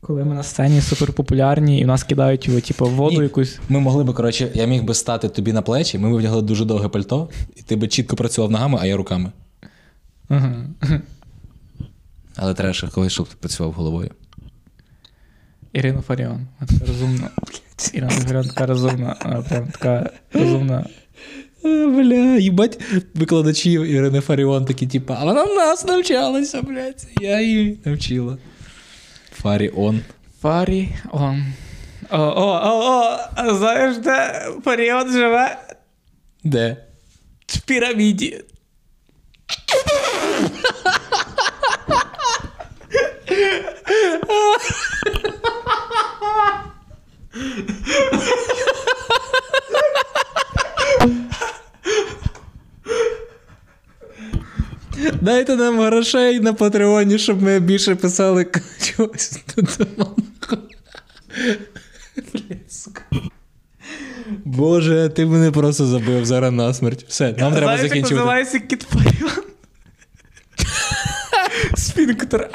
Коли 0.00 0.24
ми 0.24 0.34
на 0.34 0.42
сцені 0.42 0.80
суперпопулярні 0.80 1.80
і 1.80 1.84
в 1.84 1.86
нас 1.86 2.02
кидають 2.02 2.48
його, 2.48 2.60
типу, 2.60 2.86
воду 2.86 3.16
Ні. 3.16 3.22
якусь. 3.22 3.58
Ми 3.68 3.80
могли 3.80 4.04
би, 4.04 4.12
коротше, 4.12 4.50
я 4.54 4.66
міг 4.66 4.82
би 4.84 4.94
стати 4.94 5.28
тобі 5.28 5.52
на 5.52 5.62
плечі, 5.62 5.98
ми 5.98 6.10
б 6.10 6.18
вдягли 6.18 6.42
дуже 6.42 6.64
довге 6.64 6.88
пальто, 6.88 7.28
і 7.56 7.62
ти 7.62 7.76
би 7.76 7.88
чітко 7.88 8.16
працював 8.16 8.50
ногами, 8.50 8.78
а 8.82 8.86
я 8.86 8.96
руками. 8.96 9.32
Ага. 10.28 10.64
Але 12.36 12.54
треба 12.54 12.72
ще 12.74 12.86
когось, 12.88 13.12
щоб 13.12 13.28
ти 13.28 13.34
працював 13.40 13.72
головою. 13.72 14.10
Ірина 15.72 16.00
Фаріон. 16.00 16.46
Така 16.60 16.86
розумна. 16.86 17.30
Ірина 17.92 18.10
Фаріон 18.10 18.44
така 18.44 18.66
розумна. 18.66 19.14
Прям 19.48 19.66
така 19.66 20.10
розумна. 20.32 20.86
Е, 21.67 21.87
Бля, 21.87 22.37
їбать, 22.37 22.79
викладачів 23.15 23.81
Ірини 23.83 24.21
Фаріон 24.21 24.65
такі, 24.65 24.87
типу, 24.87 25.13
а 25.19 25.25
вона 25.25 25.43
в 25.43 25.55
нас 25.55 25.85
навчалася, 25.85 26.61
блядь. 26.61 27.07
Я 27.21 27.41
її 27.41 27.79
навчила. 27.85 28.37
Фаріон. 29.31 29.99
Фаріон. 30.41 31.43
О, 32.09 32.17
о, 32.17 32.61
о, 32.63 32.79
о, 32.85 33.17
а 33.35 33.55
знаєш, 33.55 33.97
де 33.97 34.45
Фаріон 34.65 35.11
живе? 35.11 35.57
Де? 36.43 36.77
В 37.47 37.61
піраміді. 37.61 38.43
Дайте 55.28 55.56
нам 55.56 55.80
грошей 55.80 56.40
на 56.40 56.52
Патреоні, 56.52 57.18
щоб 57.18 57.42
ми 57.42 57.60
більше 57.60 57.94
писали 57.94 58.46
чогось 58.96 59.38
сука. 62.68 63.02
Боже, 64.44 65.08
ти 65.08 65.26
мене 65.26 65.50
просто 65.50 65.86
забив 65.86 66.26
зараз 66.26 66.52
насмерть. 66.52 67.04
Все, 67.08 67.24
нам 67.24 67.36
треба 67.36 67.58
Знаєш, 67.60 67.80
як 67.80 67.88
закінчувати. 67.88 68.14
називається 68.14 68.58
кіт 68.58 68.82
Фаріон? 68.82 69.44
Сфінктер. 71.76 72.50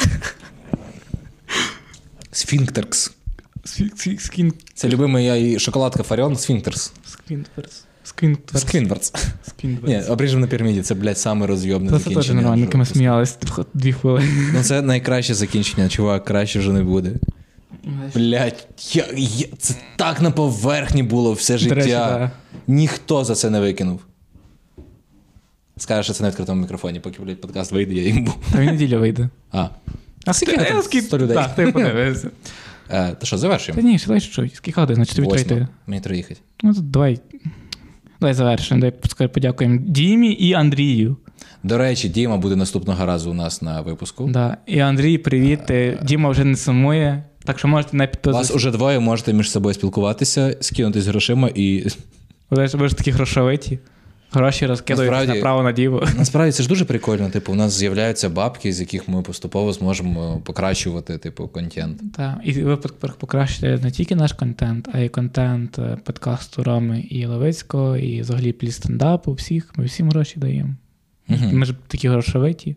Сфінктеркс. 2.32 3.12
Це 4.74 4.90
любимий 4.90 5.26
я 5.26 5.36
і 5.36 5.60
шоколадка 5.60 6.04
Фаріон 6.04 6.36
Сфінктерс. 6.38 6.94
Сквінтверс. 7.06 7.84
Сквінтверс. 8.24 8.62
Сквінверс. 8.68 9.14
Сквінтверс. 9.48 10.06
Ні, 10.08 10.12
обріжем 10.14 10.42
на 10.42 10.48
піраміді, 10.48 10.82
це, 10.82 10.96
блядь, 10.96 11.18
саме 11.18 11.48
розйобне 11.48 11.90
Це 11.90 11.96
теж 11.96 12.04
закінчення. 12.04 12.42
нормально, 12.42 12.68
ми 12.74 12.86
сміялись 12.86 13.38
дві 13.74 13.94
хвилини. 13.94 14.28
Ну, 14.54 14.64
це 14.64 14.82
найкраще 14.82 15.34
закінчення, 15.34 15.90
чувак, 15.90 16.26
краще 16.26 16.60
вже 16.60 16.72
не 16.72 16.84
буде. 16.84 17.12
Блядь, 18.16 18.68
я, 18.94 19.06
я, 19.18 19.48
це 19.58 19.76
так 19.96 20.22
на 20.22 20.32
поверхні 20.32 21.04
було 21.04 21.34
все 21.34 21.58
життя. 21.58 21.76
Речі, 21.76 21.90
да. 21.90 22.32
Ніхто 22.68 23.24
за 23.24 23.36
це 23.36 23.50
не 23.50 23.60
викинув. 23.60 24.02
Скажеш, 25.78 26.06
що 26.06 26.14
це 26.14 26.24
на 26.24 26.30
відкритому 26.30 26.62
мікрофоні, 26.62 27.00
поки, 27.00 27.22
блядь, 27.24 27.42
подкаст 27.42 27.72
вийде, 27.72 27.94
я 27.94 28.04
їм 28.04 28.24
був. 28.24 28.36
Та 28.52 28.60
він 28.60 28.66
неділя 28.66 28.98
вийде. 28.98 29.30
А. 29.52 29.68
А 30.26 30.34
скільки 30.34 30.58
Та, 30.58 30.82
скільки- 30.82 31.06
100 31.08 31.18
людей. 31.18 31.36
Так, 31.38 31.56
ти 31.56 31.68
подивися. 31.72 32.30
Е, 32.90 33.16
то 33.20 33.26
що, 33.26 33.36
Та 33.36 33.40
завершуємо? 33.40 33.90
ні, 33.90 34.00
ще 34.00 34.08
дай 34.08 34.22
чуть-чуть. 34.22 34.56
Скільки 34.56 34.82
годин? 34.82 34.96
Значить 34.96 35.16
тобі 35.16 35.28
треба 35.28 35.42
йти. 35.42 35.68
Мені 35.88 36.02
треба 36.02 36.18
їхати. 36.18 36.40
Ну, 36.64 36.74
то 36.74 36.82
давай. 36.82 37.20
Давай 38.24 38.34
завершимо. 38.34 38.82
Дай 38.82 38.94
скажи, 39.10 39.28
подякуємо 39.28 39.80
Дімі 39.86 40.32
і 40.32 40.54
Андрію. 40.54 41.18
До 41.64 41.78
речі, 41.78 42.10
Діма 42.10 42.38
буде 42.38 42.56
наступного 42.56 43.06
разу 43.06 43.32
у 43.32 43.34
нас 43.34 43.62
на 43.62 43.82
випуску. 43.82 44.28
Да. 44.28 44.58
І 44.66 44.80
Андрій, 44.80 45.18
привіт. 45.18 45.60
А, 45.72 46.04
Діма 46.04 46.30
вже 46.30 46.44
не 46.44 46.56
сумує. 46.56 47.24
Так 47.44 47.60
що 47.60 47.68
можете 47.68 47.98
не 47.98 48.10
Вас 48.26 48.56
уже 48.56 48.72
двоє 48.72 49.00
можете 49.00 49.34
між 49.34 49.52
собою 49.52 49.74
спілкуватися, 49.74 50.58
скинутись 50.60 51.08
грошима 51.08 51.50
і. 51.56 51.88
Ви 52.50 52.68
ж 52.68 52.78
ви 52.78 52.88
ж 52.88 52.96
такі 52.96 53.12
грошовиті. 53.12 53.80
Гроші 54.34 54.66
розкидають 54.66 55.28
направо 55.28 55.64
наліво. 55.64 56.08
Насправді 56.18 56.52
це 56.52 56.64
ж 56.64 56.70
дуже 56.70 56.86
прикольно. 56.86 57.30
Типу, 57.30 57.52
у 57.52 57.56
нас 57.56 57.74
з'являються 57.74 58.30
бабки, 58.30 58.74
з 58.74 58.80
яких 58.80 59.08
ми 59.08 59.22
поступово 59.22 59.74
зможемо 59.74 60.42
покращувати, 60.46 61.18
типу, 61.18 61.48
контент. 61.48 62.14
Так, 62.18 62.40
і 62.44 62.52
ви 62.64 62.76
пок- 62.76 63.14
покращите 63.18 63.80
не 63.84 63.92
тільки 63.92 64.16
наш 64.16 64.34
контент, 64.34 64.90
а 64.94 65.00
й 65.00 65.10
контент 65.10 65.80
е, 65.80 65.98
подкасту 66.04 66.64
Роми 66.64 67.00
і 67.00 67.26
Левицького, 67.26 67.98
і 67.98 68.22
взагалі 68.22 68.52
плі 68.54 68.72
стендапу, 68.72 69.34
всіх. 69.34 69.72
Ми 69.76 69.86
всім 69.86 70.10
гроші 70.10 70.40
даємо. 70.40 70.76
Угу. 71.30 71.50
Ми 71.52 71.66
ж 71.66 71.76
такі 71.88 72.10
грошовиті. 72.10 72.76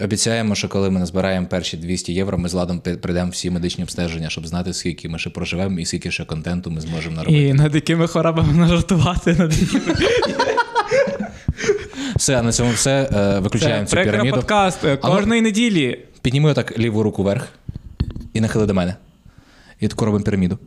Обіцяємо, 0.00 0.54
що 0.54 0.68
коли 0.68 0.90
ми 0.90 1.00
назбираємо 1.00 1.46
перші 1.46 1.76
200 1.76 2.12
євро, 2.12 2.38
ми 2.38 2.48
з 2.48 2.52
ладом 2.52 2.80
прийдемо 2.80 3.30
всі 3.30 3.50
медичні 3.50 3.84
обстеження, 3.84 4.30
щоб 4.30 4.46
знати, 4.46 4.72
скільки 4.72 5.08
ми 5.08 5.18
ще 5.18 5.30
проживемо 5.30 5.80
і 5.80 5.84
скільки 5.84 6.10
ще 6.10 6.24
контенту 6.24 6.70
ми 6.70 6.80
зможемо 6.80 7.16
наробити. 7.16 7.42
І 7.42 7.54
над 7.54 7.74
якими 7.74 8.06
хворобами 8.06 8.52
нажартувати, 8.58 9.34
над 9.34 9.52
якими 9.60 9.94
Все, 12.16 12.42
на 12.42 12.52
цьому 12.52 12.70
все. 12.70 13.10
Е, 13.12 13.40
Виключаємо 13.40 13.86
Це 13.86 13.96
цю 13.96 14.10
піраміду. 14.10 14.36
подкаст 14.36 14.78
ну- 14.84 14.98
кожної 14.98 15.40
неділі. 15.40 15.98
Підніми 16.22 16.54
так 16.54 16.78
ліву 16.78 17.02
руку 17.02 17.22
вверх 17.22 17.48
і 18.32 18.40
нахили 18.40 18.66
до 18.66 18.74
мене. 18.74 18.94
І 19.80 19.88
таку 19.88 20.04
робимо 20.04 20.24
піраміду. 20.24 20.58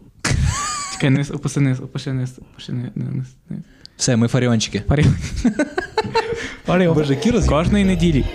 Чекай, 0.94 1.10
низ, 1.10 1.32
опусти 1.32 1.60
низ, 1.60 1.80
опусти 1.80 2.14
низ, 2.14 2.34
опусти 2.52 2.74
низ. 2.74 3.26
Все, 3.98 4.16
ми 4.16 4.28
фаріончики. 4.28 4.84
Боже, 6.68 7.16
Кожної 7.48 7.86
неділі. 7.86 8.26